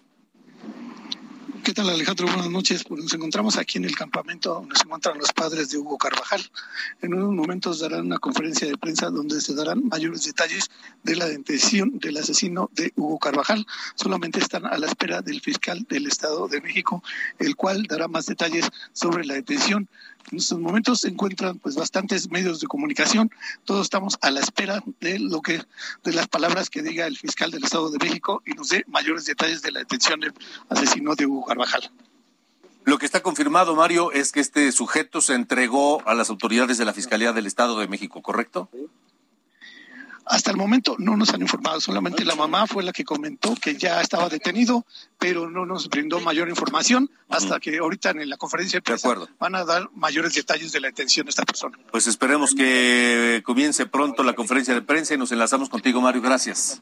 ¿Qué 1.64 1.74
tal 1.74 1.90
Alejandro? 1.90 2.26
Buenas 2.26 2.50
noches. 2.50 2.84
Pues 2.84 3.04
nos 3.04 3.14
encontramos 3.14 3.58
aquí 3.58 3.78
en 3.78 3.86
el 3.86 3.96
campamento 3.96 4.56
donde 4.56 4.76
se 4.76 4.84
encuentran 4.84 5.20
los 5.20 5.32
padres 5.32 5.70
de 5.70 5.78
Hugo 5.78 5.98
Carvajal. 5.98 6.42
En 7.02 7.14
unos 7.14 7.34
momentos 7.34 7.80
darán 7.80 8.08
una 8.08 8.18
conferencia 8.18 8.68
de 8.68 8.78
prensa 8.78 9.12
donde 9.12 9.40
se 9.42 9.54
darán 9.54 9.88
mayores 9.88 10.24
detalles 10.24 10.72
de 11.04 11.16
la 11.18 11.28
detención 11.28 12.00
del 12.00 12.18
asesino 12.18 12.72
de 12.74 12.92
Hugo 12.96 13.20
Carvajal. 13.20 13.68
Solamente 13.94 14.40
están 14.40 14.66
a 14.66 14.78
la 14.78 14.88
espera 14.88 15.22
del 15.22 15.40
fiscal 15.42 15.86
del 15.88 16.08
Estado 16.08 16.48
de 16.48 16.62
México, 16.62 17.04
el 17.38 17.56
cual 17.56 17.84
dará 17.84 18.08
más 18.08 18.26
detalles 18.26 18.68
sobre 18.94 19.24
la 19.26 19.36
detención. 19.36 19.88
En 20.32 20.38
estos 20.38 20.60
momentos 20.60 21.02
se 21.02 21.10
encuentran 21.10 21.58
pues 21.60 21.76
bastantes 21.76 22.30
medios 22.30 22.60
de 22.60 22.68
comunicación. 22.68 23.32
Todos 23.66 23.84
estamos 23.84 24.18
a 24.22 24.32
la 24.32 24.40
espera 24.40 24.84
de 25.00 25.20
lo 25.20 25.42
que 25.42 25.62
de 26.04 26.14
las 26.14 26.28
palabras 26.28 26.70
que 26.70 26.82
diga 26.82 27.08
el 27.08 27.18
fiscal 27.18 27.52
del 27.52 27.64
Estado 27.64 27.90
de 27.90 27.98
México 27.98 28.42
y 28.46 28.52
nos 28.52 28.70
dé 28.70 28.84
mayores 28.88 29.26
detalles 29.26 29.62
de 29.62 29.72
la 29.72 29.80
detención 29.80 30.20
del 30.20 30.34
asesino 30.70 31.16
de 31.16 31.26
Hugo 31.26 31.46
Carvajal. 31.46 31.92
Lo 32.84 32.98
que 32.98 33.06
está 33.06 33.22
confirmado, 33.22 33.76
Mario, 33.76 34.12
es 34.12 34.32
que 34.32 34.40
este 34.40 34.72
sujeto 34.72 35.22
se 35.22 35.36
entregó 35.36 36.02
a 36.08 36.16
las 36.16 36.30
autoridades 36.32 36.80
de 36.80 36.86
la 36.86 36.94
Fiscalía 36.94 37.32
del 37.32 37.46
Estado 37.46 37.80
de 37.80 37.88
México, 37.88 38.22
¿correcto? 38.22 38.70
Hasta 40.26 40.52
el 40.52 40.58
momento 40.58 40.96
no 41.00 41.18
nos 41.18 41.34
han 41.34 41.42
informado, 41.42 41.82
solamente 41.82 42.24
la 42.24 42.36
mamá 42.36 42.68
fue 42.68 42.84
la 42.84 42.94
que 42.94 43.04
comentó 43.04 43.56
que 43.56 43.76
ya 43.76 44.02
estaba 44.02 44.30
detenido, 44.30 44.86
pero 45.18 45.50
no 45.50 45.66
nos 45.66 45.90
brindó 45.90 46.20
mayor 46.20 46.50
información 46.50 47.10
hasta 47.30 47.60
que 47.60 47.80
ahorita 47.80 48.12
en 48.12 48.30
la 48.30 48.38
conferencia 48.38 48.78
de 48.78 48.82
prensa 48.82 49.14
van 49.40 49.56
a 49.56 49.66
dar 49.66 49.90
mayores 49.96 50.34
detalles 50.34 50.72
de 50.72 50.80
la 50.80 50.88
detención 50.88 51.26
de 51.26 51.32
esta 51.32 51.44
persona. 51.44 51.78
Pues 51.92 52.08
esperemos 52.08 52.54
que 52.54 53.42
comience 53.46 53.86
pronto 53.86 54.24
la 54.24 54.34
conferencia 54.34 54.74
de 54.74 54.82
prensa 54.82 55.14
y 55.16 55.18
nos 55.18 55.32
enlazamos 55.32 55.70
contigo, 55.70 56.02
Mario. 56.02 56.22
Gracias. 56.22 56.82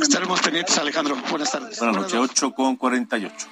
Estaremos 0.00 0.40
pendientes, 0.40 0.76
Alejandro. 0.78 1.16
Buenas 1.30 1.52
tardes. 1.52 1.78
Buenas 1.78 1.96
noches, 1.96 2.14
8 2.14 2.52
con 2.52 2.76
48. 2.76 3.46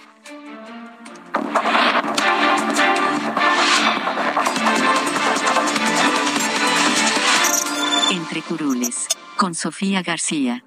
Curules, 8.42 9.06
con 9.36 9.54
Sofía 9.54 10.02
García. 10.02 10.62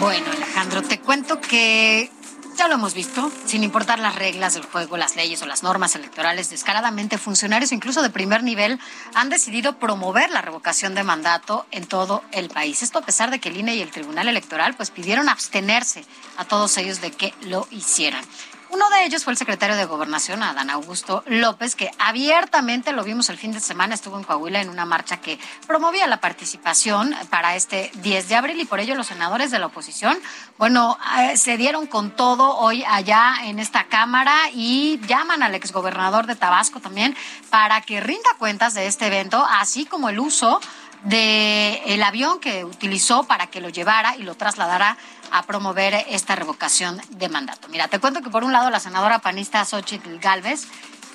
Bueno, 0.00 0.26
Alejandro, 0.32 0.82
te 0.82 1.00
cuento 1.00 1.40
que 1.40 2.10
ya 2.56 2.68
lo 2.68 2.74
hemos 2.74 2.94
visto, 2.94 3.30
sin 3.46 3.64
importar 3.64 3.98
las 3.98 4.14
reglas 4.14 4.54
del 4.54 4.64
juego, 4.64 4.96
las 4.96 5.16
leyes 5.16 5.42
o 5.42 5.46
las 5.46 5.62
normas 5.62 5.94
electorales, 5.94 6.50
descaradamente 6.50 7.18
funcionarios, 7.18 7.72
incluso 7.72 8.02
de 8.02 8.10
primer 8.10 8.42
nivel, 8.42 8.78
han 9.14 9.30
decidido 9.30 9.78
promover 9.78 10.30
la 10.30 10.42
revocación 10.42 10.94
de 10.94 11.02
mandato 11.02 11.66
en 11.70 11.86
todo 11.86 12.22
el 12.32 12.48
país. 12.48 12.82
Esto 12.82 12.98
a 12.98 13.02
pesar 13.02 13.30
de 13.30 13.40
que 13.40 13.48
el 13.48 13.56
INE 13.56 13.76
y 13.76 13.80
el 13.80 13.90
Tribunal 13.90 14.28
Electoral 14.28 14.74
pues 14.74 14.90
pidieron 14.90 15.28
abstenerse 15.28 16.04
a 16.36 16.44
todos 16.44 16.76
ellos 16.78 17.00
de 17.00 17.10
que 17.12 17.34
lo 17.42 17.66
hicieran. 17.70 18.24
Uno 18.72 18.88
de 18.88 19.04
ellos 19.04 19.22
fue 19.22 19.34
el 19.34 19.36
secretario 19.36 19.76
de 19.76 19.84
Gobernación, 19.84 20.42
Adán 20.42 20.70
Augusto 20.70 21.22
López, 21.26 21.76
que 21.76 21.90
abiertamente 21.98 22.92
lo 22.92 23.04
vimos 23.04 23.28
el 23.28 23.36
fin 23.36 23.52
de 23.52 23.60
semana, 23.60 23.94
estuvo 23.94 24.16
en 24.16 24.24
Coahuila 24.24 24.62
en 24.62 24.70
una 24.70 24.86
marcha 24.86 25.18
que 25.18 25.38
promovía 25.66 26.06
la 26.06 26.22
participación 26.22 27.14
para 27.28 27.54
este 27.54 27.90
10 27.96 28.30
de 28.30 28.34
abril 28.34 28.58
y 28.58 28.64
por 28.64 28.80
ello 28.80 28.94
los 28.94 29.08
senadores 29.08 29.50
de 29.50 29.58
la 29.58 29.66
oposición, 29.66 30.18
bueno, 30.56 30.96
eh, 31.18 31.36
se 31.36 31.58
dieron 31.58 31.86
con 31.86 32.12
todo 32.12 32.56
hoy 32.56 32.82
allá 32.88 33.34
en 33.44 33.58
esta 33.58 33.88
Cámara 33.88 34.34
y 34.54 34.98
llaman 35.06 35.42
al 35.42 35.54
exgobernador 35.54 36.26
de 36.26 36.34
Tabasco 36.34 36.80
también 36.80 37.14
para 37.50 37.82
que 37.82 38.00
rinda 38.00 38.30
cuentas 38.38 38.72
de 38.72 38.86
este 38.86 39.08
evento, 39.08 39.44
así 39.50 39.84
como 39.84 40.08
el 40.08 40.18
uso 40.18 40.62
del 41.04 42.02
avión 42.02 42.38
que 42.40 42.64
utilizó 42.64 43.24
para 43.24 43.48
que 43.48 43.60
lo 43.60 43.68
llevara 43.68 44.16
y 44.16 44.22
lo 44.22 44.34
trasladara 44.34 44.96
a 45.30 45.42
promover 45.44 45.94
esta 46.08 46.36
revocación 46.36 47.00
de 47.10 47.28
mandato. 47.28 47.68
Mira, 47.68 47.88
te 47.88 47.98
cuento 47.98 48.22
que 48.22 48.30
por 48.30 48.44
un 48.44 48.52
lado 48.52 48.70
la 48.70 48.80
senadora 48.80 49.18
panista 49.18 49.64
Xochitl 49.64 50.18
Galvez 50.18 50.66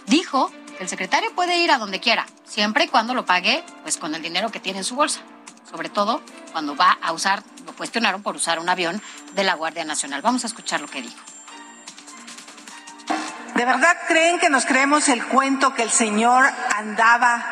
dijo 0.07 0.51
que 0.77 0.83
el 0.83 0.89
secretario 0.89 1.33
puede 1.35 1.59
ir 1.59 1.71
a 1.71 1.77
donde 1.77 1.99
quiera, 1.99 2.25
siempre 2.45 2.85
y 2.85 2.87
cuando 2.87 3.13
lo 3.13 3.25
pague 3.25 3.63
pues 3.83 3.97
con 3.97 4.13
el 4.15 4.21
dinero 4.21 4.51
que 4.51 4.59
tiene 4.59 4.79
en 4.79 4.85
su 4.85 4.95
bolsa, 4.95 5.21
sobre 5.69 5.89
todo 5.89 6.21
cuando 6.51 6.75
va 6.75 6.97
a 7.01 7.11
usar, 7.11 7.43
lo 7.65 7.73
cuestionaron 7.73 8.23
por 8.23 8.35
usar 8.35 8.59
un 8.59 8.69
avión 8.69 9.01
de 9.35 9.43
la 9.43 9.53
Guardia 9.53 9.85
Nacional. 9.85 10.21
Vamos 10.21 10.43
a 10.43 10.47
escuchar 10.47 10.81
lo 10.81 10.87
que 10.87 11.01
dijo. 11.01 11.36
¿De 13.55 13.65
verdad 13.65 13.97
creen 14.07 14.39
que 14.39 14.49
nos 14.49 14.65
creemos 14.65 15.09
el 15.09 15.25
cuento 15.25 15.73
que 15.73 15.83
el 15.83 15.91
señor 15.91 16.45
andaba 16.75 17.43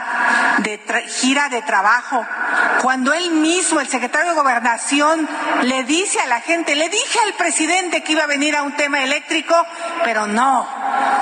de 0.60 0.80
gira 1.08 1.50
de 1.50 1.62
trabajo 1.62 2.26
cuando 2.82 3.14
él 3.14 3.32
mismo, 3.32 3.80
el 3.80 3.88
secretario 3.88 4.30
de 4.30 4.36
Gobernación, 4.36 5.28
le 5.64 5.84
dice 5.86 6.20
a 6.20 6.28
la 6.28 6.42
gente, 6.42 6.76
le 6.76 6.88
dije 6.90 7.20
al 7.26 7.34
presidente 7.34 8.04
que 8.04 8.12
iba 8.12 8.24
a 8.24 8.28
venir 8.28 8.56
a 8.56 8.62
un 8.62 8.74
tema 8.74 9.04
eléctrico, 9.04 9.56
pero 10.04 10.28
no, 10.28 10.68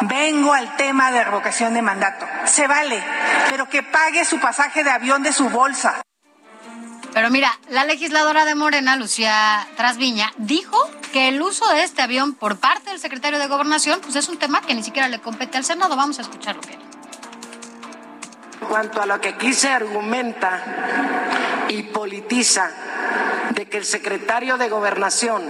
vengo 0.01 0.53
al 0.53 0.75
tema 0.75 1.11
de 1.11 1.23
revocación 1.23 1.73
de 1.73 1.81
mandato. 1.81 2.27
Se 2.45 2.67
vale, 2.67 3.01
pero 3.49 3.69
que 3.69 3.81
pague 3.81 4.25
su 4.25 4.39
pasaje 4.39 4.83
de 4.83 4.91
avión 4.91 5.23
de 5.23 5.31
su 5.31 5.49
bolsa. 5.49 6.01
Pero 7.13 7.29
mira, 7.29 7.59
la 7.69 7.85
legisladora 7.85 8.43
de 8.43 8.55
Morena, 8.55 8.95
Lucía 8.95 9.67
Trasviña, 9.77 10.33
dijo 10.37 10.77
que 11.11 11.27
el 11.27 11.39
uso 11.41 11.69
de 11.69 11.83
este 11.83 12.01
avión 12.01 12.33
por 12.33 12.57
parte 12.57 12.89
del 12.89 12.99
secretario 12.99 13.37
de 13.37 13.47
Gobernación, 13.47 13.99
pues 14.01 14.15
es 14.15 14.29
un 14.29 14.37
tema 14.37 14.61
que 14.61 14.73
ni 14.73 14.81
siquiera 14.81 15.07
le 15.07 15.19
compete 15.19 15.57
al 15.57 15.63
Senado. 15.63 15.95
Vamos 15.95 16.17
a 16.17 16.23
escuchar 16.23 16.55
lo 16.55 16.61
que 16.61 16.73
En 16.73 18.67
cuanto 18.67 18.99
a 18.99 19.05
lo 19.05 19.21
que 19.21 19.29
aquí 19.29 19.53
se 19.53 19.69
argumenta 19.69 21.65
y 21.69 21.83
politiza 21.83 22.71
de 23.51 23.69
que 23.69 23.77
el 23.77 23.85
secretario 23.85 24.57
de 24.57 24.69
Gobernación 24.69 25.43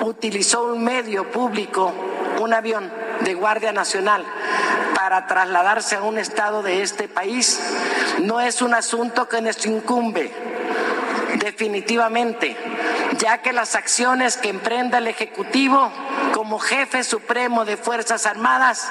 utilizó 0.00 0.64
un 0.64 0.82
medio 0.82 1.30
público, 1.30 1.92
un 2.40 2.54
avión 2.54 2.90
de 3.20 3.34
Guardia 3.34 3.72
Nacional, 3.72 4.24
para 4.98 5.28
trasladarse 5.28 5.94
a 5.94 6.02
un 6.02 6.18
estado 6.18 6.60
de 6.64 6.82
este 6.82 7.06
país 7.06 7.60
no 8.22 8.40
es 8.40 8.60
un 8.62 8.74
asunto 8.74 9.28
que 9.28 9.40
nos 9.40 9.64
incumbe 9.64 10.32
definitivamente, 11.38 12.56
ya 13.16 13.40
que 13.40 13.52
las 13.52 13.76
acciones 13.76 14.36
que 14.36 14.48
emprenda 14.48 14.98
el 14.98 15.06
Ejecutivo 15.06 15.92
como 16.34 16.58
jefe 16.58 17.04
supremo 17.04 17.64
de 17.64 17.76
Fuerzas 17.76 18.26
Armadas 18.26 18.88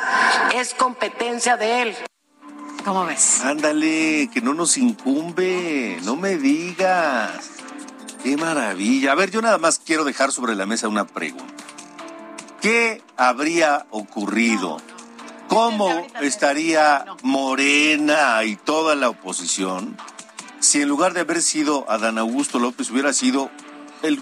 es 0.55 0.73
competencia 0.73 1.57
de 1.57 1.81
él. 1.81 1.95
¿Cómo 2.85 3.05
ves? 3.05 3.41
Ándale, 3.43 4.29
que 4.33 4.39
no 4.39 4.53
nos 4.53 4.77
incumbe, 4.77 5.99
no 6.05 6.15
me 6.15 6.37
digas. 6.37 7.51
Qué 8.23 8.37
maravilla. 8.37 9.11
A 9.11 9.15
ver, 9.15 9.29
yo 9.29 9.41
nada 9.41 9.57
más 9.57 9.77
quiero 9.85 10.05
dejar 10.05 10.31
sobre 10.31 10.55
la 10.55 10.65
mesa 10.65 10.87
una 10.87 11.05
pregunta. 11.05 11.53
¿Qué 12.61 13.03
habría 13.17 13.87
ocurrido 13.89 14.81
¿Cómo 15.47 16.07
estaría 16.21 17.05
Morena 17.23 18.43
y 18.43 18.55
toda 18.55 18.95
la 18.95 19.09
oposición 19.09 19.97
si 20.59 20.81
en 20.81 20.89
lugar 20.89 21.13
de 21.13 21.21
haber 21.21 21.41
sido 21.41 21.89
Adán 21.89 22.17
Augusto 22.17 22.59
López 22.59 22.89
hubiera 22.91 23.13
sido 23.13 23.49
el 24.01 24.21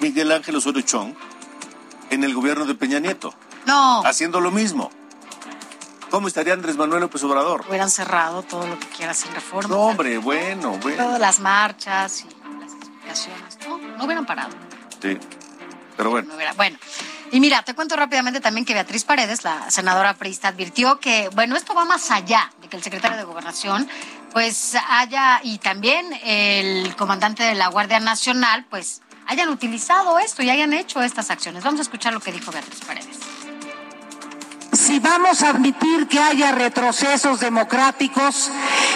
Miguel 0.00 0.32
Ángel 0.32 0.56
Osorio 0.56 0.82
Chong 0.82 1.14
en 2.10 2.24
el 2.24 2.34
gobierno 2.34 2.66
de 2.66 2.74
Peña 2.74 3.00
Nieto? 3.00 3.34
No. 3.66 4.02
Haciendo 4.04 4.40
lo 4.40 4.50
mismo. 4.50 4.90
¿Cómo 6.10 6.26
estaría 6.26 6.52
Andrés 6.54 6.76
Manuel 6.76 7.02
López 7.02 7.22
Obrador? 7.22 7.64
Hubieran 7.68 7.90
cerrado 7.90 8.42
todo 8.42 8.66
lo 8.66 8.78
que 8.78 8.88
quieras 8.88 9.18
sin 9.18 9.32
reforma. 9.32 9.68
No, 9.68 9.82
hombre, 9.82 10.18
bueno, 10.18 10.76
bueno. 10.82 11.04
Todas 11.04 11.20
las 11.20 11.38
marchas 11.38 12.22
y 12.22 12.60
las 12.60 12.72
explicaciones. 12.72 13.58
No, 13.68 13.78
no 13.78 14.04
hubieran 14.04 14.26
parado. 14.26 14.50
Sí, 15.00 15.16
pero 15.96 16.10
bueno. 16.10 16.32
bueno. 16.56 16.78
Y 17.32 17.38
mira, 17.40 17.62
te 17.62 17.74
cuento 17.74 17.94
rápidamente 17.94 18.40
también 18.40 18.64
que 18.64 18.74
Beatriz 18.74 19.04
Paredes, 19.04 19.44
la 19.44 19.70
senadora 19.70 20.14
priista, 20.14 20.48
advirtió 20.48 20.98
que, 20.98 21.28
bueno, 21.32 21.56
esto 21.56 21.74
va 21.74 21.84
más 21.84 22.10
allá 22.10 22.50
de 22.60 22.68
que 22.68 22.76
el 22.76 22.82
secretario 22.82 23.16
de 23.16 23.24
Gobernación, 23.24 23.88
pues 24.32 24.76
haya, 24.88 25.40
y 25.44 25.58
también 25.58 26.12
el 26.24 26.94
comandante 26.96 27.44
de 27.44 27.54
la 27.54 27.68
Guardia 27.68 28.00
Nacional, 28.00 28.66
pues 28.68 29.02
hayan 29.26 29.48
utilizado 29.48 30.18
esto 30.18 30.42
y 30.42 30.50
hayan 30.50 30.72
hecho 30.72 31.02
estas 31.02 31.30
acciones. 31.30 31.62
Vamos 31.62 31.78
a 31.78 31.82
escuchar 31.82 32.12
lo 32.12 32.20
que 32.20 32.32
dijo 32.32 32.50
Beatriz 32.50 32.80
Paredes 32.84 33.29
si 34.72 34.98
vamos 35.00 35.42
a 35.42 35.50
admitir 35.50 36.06
que 36.08 36.18
haya 36.18 36.52
retrocesos 36.52 37.40
democráticos 37.40 38.50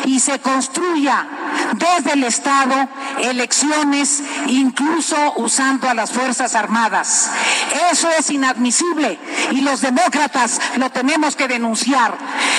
y 0.05 0.21
se 0.21 0.39
construya 0.39 1.27
desde 1.75 2.13
el 2.13 2.25
Estado 2.25 2.89
elecciones, 3.23 4.23
incluso 4.47 5.17
usando 5.37 5.89
a 5.89 5.95
las 5.95 6.13
Fuerzas 6.13 6.55
Armadas. 6.55 7.31
Eso 7.91 8.09
es 8.11 8.31
inadmisible 8.31 9.19
y 9.51 9.61
los 9.63 9.81
demócratas 9.81 10.61
lo 10.77 10.91
tenemos 10.91 11.37
que 11.37 11.49
denunciar, 11.49 12.17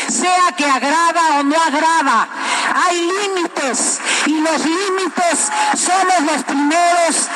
sea 0.10 0.54
que 0.58 0.66
agrada 0.66 1.40
o 1.40 1.44
no 1.44 1.56
agrada. 1.56 2.28
Hay 2.86 3.02
límites 3.02 4.00
y 4.26 4.40
los 4.40 4.66
límites 4.66 5.52
somos 5.78 6.34
los 6.34 6.44
primeros 6.44 7.30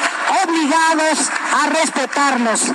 obligados 0.44 1.30
a 1.64 1.70
respetarlos 1.70 2.74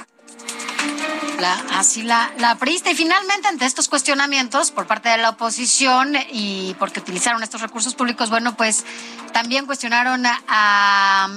así 1.72 2.02
la, 2.02 2.32
la. 2.38 2.58
Y 2.64 2.94
finalmente, 2.94 3.48
ante 3.48 3.66
estos 3.66 3.88
cuestionamientos 3.88 4.70
por 4.70 4.86
parte 4.86 5.08
de 5.08 5.18
la 5.18 5.30
oposición 5.30 6.14
y 6.32 6.74
porque 6.78 7.00
utilizaron 7.00 7.42
estos 7.42 7.60
recursos 7.60 7.94
públicos, 7.94 8.30
bueno, 8.30 8.56
pues 8.56 8.84
también 9.32 9.66
cuestionaron 9.66 10.24
a, 10.26 11.28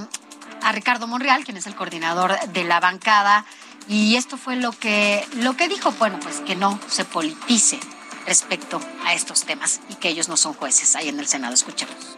a 0.61 0.71
Ricardo 0.71 1.07
Monreal, 1.07 1.43
quien 1.43 1.57
es 1.57 1.67
el 1.67 1.75
coordinador 1.75 2.39
de 2.49 2.63
la 2.63 2.79
bancada. 2.79 3.45
Y 3.89 4.15
esto 4.15 4.37
fue 4.37 4.57
lo 4.57 4.71
que, 4.71 5.25
lo 5.35 5.55
que 5.55 5.67
dijo, 5.67 5.91
bueno, 5.93 6.19
pues 6.19 6.41
que 6.41 6.55
no 6.55 6.79
se 6.89 7.05
politice 7.05 7.79
respecto 8.25 8.81
a 9.05 9.13
estos 9.13 9.45
temas 9.45 9.79
y 9.89 9.95
que 9.95 10.09
ellos 10.09 10.27
no 10.27 10.35
son 10.35 10.53
jueces 10.53 10.95
ahí 10.95 11.07
en 11.07 11.19
el 11.19 11.27
Senado. 11.27 11.53
Escuchemos 11.53 12.16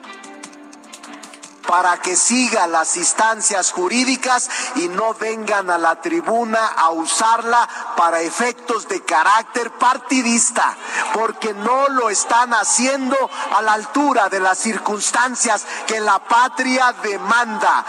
para 1.69 2.01
que 2.01 2.15
siga 2.15 2.65
las 2.65 2.97
instancias 2.97 3.71
jurídicas 3.71 4.49
y 4.77 4.87
no 4.87 5.13
vengan 5.13 5.69
a 5.69 5.77
la 5.77 6.01
tribuna 6.01 6.65
a 6.65 6.89
usarla 6.89 7.69
para 7.95 8.21
efectos 8.21 8.87
de 8.87 9.03
carácter 9.03 9.69
partidista, 9.73 10.75
porque 11.13 11.53
no 11.53 11.89
lo 11.89 12.09
están 12.09 12.55
haciendo 12.55 13.15
a 13.55 13.61
la 13.61 13.73
altura 13.73 14.29
de 14.29 14.39
las 14.39 14.57
circunstancias 14.57 15.63
que 15.85 15.99
la 15.99 16.17
patria 16.17 16.91
demanda. 17.03 17.85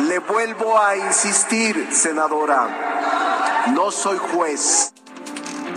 Le 0.00 0.18
vuelvo 0.18 0.80
a 0.80 0.96
insistir, 0.96 1.90
senadora, 1.92 3.66
no 3.68 3.92
soy 3.92 4.18
juez. 4.18 4.92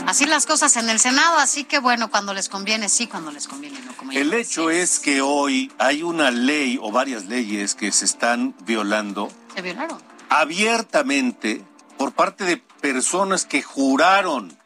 Así 0.08 0.26
las 0.26 0.48
cosas 0.48 0.76
en 0.78 0.90
el 0.90 1.00
Senado, 1.00 1.38
así 1.38 1.64
que 1.64 1.78
bueno, 1.78 2.10
cuando 2.10 2.34
les 2.34 2.50
conviene 2.50 2.90
sí, 2.90 3.06
cuando 3.06 3.30
les 3.30 3.48
conviene 3.48 3.81
el 4.14 4.34
hecho 4.34 4.70
es 4.70 5.00
que 5.00 5.22
hoy 5.22 5.72
hay 5.78 6.04
una 6.04 6.32
ley 6.32 6.80
o 6.82 6.92
varias 6.92 7.26
leyes 7.26 7.76
que 7.76 7.92
se 7.92 8.06
están 8.06 8.56
violando. 8.66 9.30
Se 9.56 9.62
violaron. 9.62 9.98
Abiertamente 10.30 11.62
por 11.98 12.14
parte 12.14 12.44
de 12.46 12.58
personas 12.58 13.46
que 13.46 13.62
juraron 13.62 14.58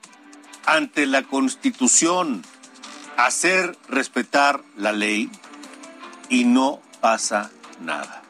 ante 0.66 1.06
la 1.06 1.24
Constitución 1.24 2.44
hacer 3.18 3.78
respetar 3.88 4.62
la 4.78 4.92
ley 4.92 5.30
y 6.30 6.46
no 6.46 6.82
pasa 7.02 7.52
nada. 7.82 8.24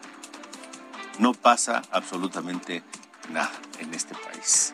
No 1.20 1.34
pasa 1.34 1.82
absolutamente 1.91 2.84
nada 3.32 3.51
en 3.80 3.93
este 3.93 4.16
país. 4.16 4.74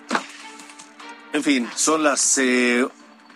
En 1.33 1.43
fin, 1.43 1.69
son 1.75 2.03
las 2.03 2.37
eh, 2.39 2.87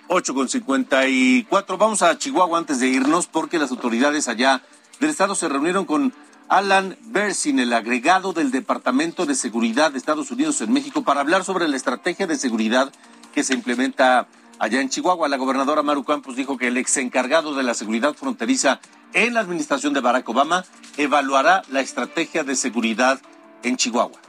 ocho 0.08 0.34
con 0.34 0.50
cincuenta 0.50 1.08
y 1.08 1.46
cuatro. 1.50 1.78
Vamos 1.78 2.02
a 2.02 2.18
Chihuahua 2.18 2.60
antes 2.60 2.80
de 2.80 2.88
irnos 2.88 3.28
porque 3.28 3.60
las 3.60 3.72
autoridades 3.72 4.28
allá 4.28 4.62
del 5.00 5.10
estado 5.10 5.36
se 5.36 5.50
reunieron 5.50 5.86
con 5.86 6.14
Alan 6.48 6.98
Bersin, 7.06 7.60
el 7.60 7.74
agregado 7.74 8.32
del 8.32 8.52
Departamento 8.52 9.26
de 9.26 9.36
Seguridad 9.36 9.92
de 9.92 9.98
Estados 9.98 10.30
Unidos 10.32 10.62
en 10.62 10.72
México, 10.72 11.04
para 11.04 11.22
hablar 11.22 11.44
sobre 11.44 11.68
la 11.68 11.76
estrategia 11.76 12.28
de 12.28 12.38
seguridad 12.38 12.92
que 13.34 13.44
se 13.44 13.56
implementa 13.56 14.28
allá 14.60 14.80
en 14.80 14.90
Chihuahua. 14.90 15.28
La 15.28 15.38
gobernadora 15.38 15.82
Maru 15.82 16.04
Campos 16.04 16.36
dijo 16.36 16.58
que 16.58 16.68
el 16.68 16.78
ex 16.78 16.98
encargado 16.98 17.56
de 17.56 17.64
la 17.64 17.74
seguridad 17.74 18.14
fronteriza 18.14 18.80
en 19.14 19.34
la 19.34 19.40
administración 19.40 19.94
de 19.94 20.02
Barack 20.02 20.30
Obama 20.30 20.66
evaluará 20.98 21.64
la 21.72 21.82
estrategia 21.82 22.44
de 22.44 22.56
seguridad 22.56 23.20
en 23.64 23.78
Chihuahua. 23.78 24.20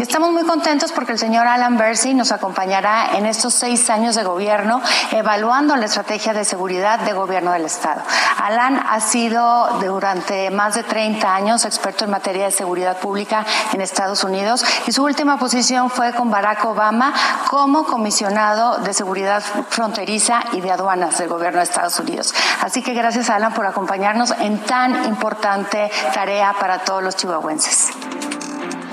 Estamos 0.00 0.30
muy 0.30 0.44
contentos 0.44 0.92
porque 0.92 1.12
el 1.12 1.18
señor 1.18 1.46
Alan 1.46 1.76
Bersey 1.76 2.14
nos 2.14 2.30
acompañará 2.30 3.16
en 3.16 3.26
estos 3.26 3.54
seis 3.54 3.90
años 3.90 4.14
de 4.14 4.22
gobierno 4.22 4.80
evaluando 5.10 5.74
la 5.76 5.86
estrategia 5.86 6.32
de 6.32 6.44
seguridad 6.44 7.00
de 7.00 7.12
gobierno 7.12 7.52
del 7.52 7.64
Estado. 7.64 8.02
Alan 8.36 8.80
ha 8.88 9.00
sido 9.00 9.78
durante 9.80 10.50
más 10.50 10.74
de 10.74 10.84
30 10.84 11.34
años 11.34 11.64
experto 11.64 12.04
en 12.04 12.10
materia 12.10 12.44
de 12.44 12.52
seguridad 12.52 12.98
pública 12.98 13.44
en 13.72 13.80
Estados 13.80 14.22
Unidos 14.22 14.64
y 14.86 14.92
su 14.92 15.02
última 15.02 15.36
posición 15.36 15.90
fue 15.90 16.12
con 16.12 16.30
Barack 16.30 16.64
Obama 16.64 17.12
como 17.48 17.84
comisionado 17.84 18.78
de 18.78 18.94
seguridad 18.94 19.42
fronteriza 19.68 20.44
y 20.52 20.60
de 20.60 20.70
aduanas 20.70 21.18
del 21.18 21.28
gobierno 21.28 21.58
de 21.58 21.64
Estados 21.64 21.98
Unidos. 21.98 22.32
Así 22.62 22.82
que 22.82 22.94
gracias 22.94 23.30
Alan 23.30 23.52
por 23.52 23.66
acompañarnos 23.66 24.30
en 24.40 24.58
tan 24.60 25.04
importante 25.06 25.90
tarea 26.14 26.54
para 26.60 26.78
todos 26.78 27.02
los 27.02 27.16
chihuahuenses. 27.16 27.97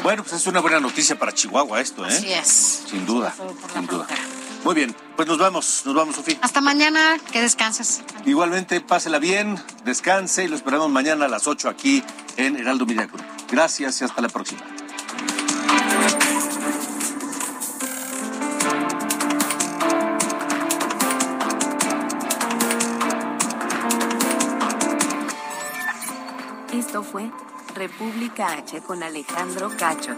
Bueno, 0.06 0.22
pues 0.22 0.36
es 0.36 0.46
una 0.46 0.60
buena 0.60 0.80
noticia 0.80 1.18
para 1.18 1.32
Chihuahua 1.32 1.82
esto, 1.82 2.06
¿eh? 2.06 2.10
Así 2.10 2.32
es. 2.32 2.84
Sin 2.88 3.08
duda, 3.08 3.34
sin 3.74 3.88
duda. 3.88 4.06
Muy 4.64 4.76
bien, 4.76 4.96
pues 5.16 5.28
nos 5.28 5.40
vamos, 5.40 5.82
nos 5.84 5.96
vamos, 5.96 6.16
Sofía. 6.16 6.38
Hasta 6.44 6.62
mañana, 6.62 7.18
que 7.32 7.42
descanses. 7.42 8.04
Igualmente, 8.24 8.82
pásela 8.82 9.18
bien, 9.18 9.60
descanse 9.84 10.44
y 10.44 10.48
lo 10.48 10.56
esperamos 10.56 10.92
mañana 10.92 11.26
a 11.26 11.28
las 11.28 11.48
8 11.48 11.70
aquí 11.70 12.04
en 12.38 12.56
Heraldo 12.56 12.86
Media 12.86 13.08
Group. 13.08 13.26
Gracias 13.50 14.00
y 14.02 14.04
hasta 14.04 14.22
la 14.22 14.30
próxima. 14.30 14.62
Esto 26.72 27.02
fue 27.02 27.32
República 27.76 28.54
H 28.54 28.82
con 28.82 29.04
Alejandro 29.04 29.70
Cacho. 29.78 30.16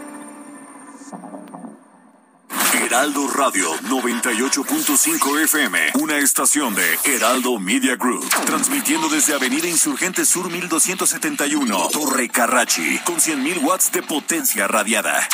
Heraldo 2.72 3.28
Radio 3.28 3.74
98.5 3.82 5.42
FM, 5.44 5.78
una 6.00 6.18
estación 6.18 6.74
de 6.74 6.98
Heraldo 7.04 7.58
Media 7.58 7.96
Group, 7.96 8.26
transmitiendo 8.46 9.08
desde 9.08 9.34
Avenida 9.34 9.66
Insurgente 9.68 10.24
Sur 10.24 10.50
1271, 10.50 11.88
Torre 11.92 12.28
Carrachi, 12.28 12.98
con 13.04 13.16
100.000 13.16 13.62
watts 13.62 13.90
de 13.92 14.02
potencia 14.02 14.66
radiada. 14.68 15.28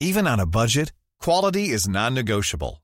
Even 0.00 0.26
on 0.26 0.40
a 0.40 0.46
budget, 0.46 0.92
quality 1.20 1.70
is 1.70 1.88
non-negotiable. 1.88 2.83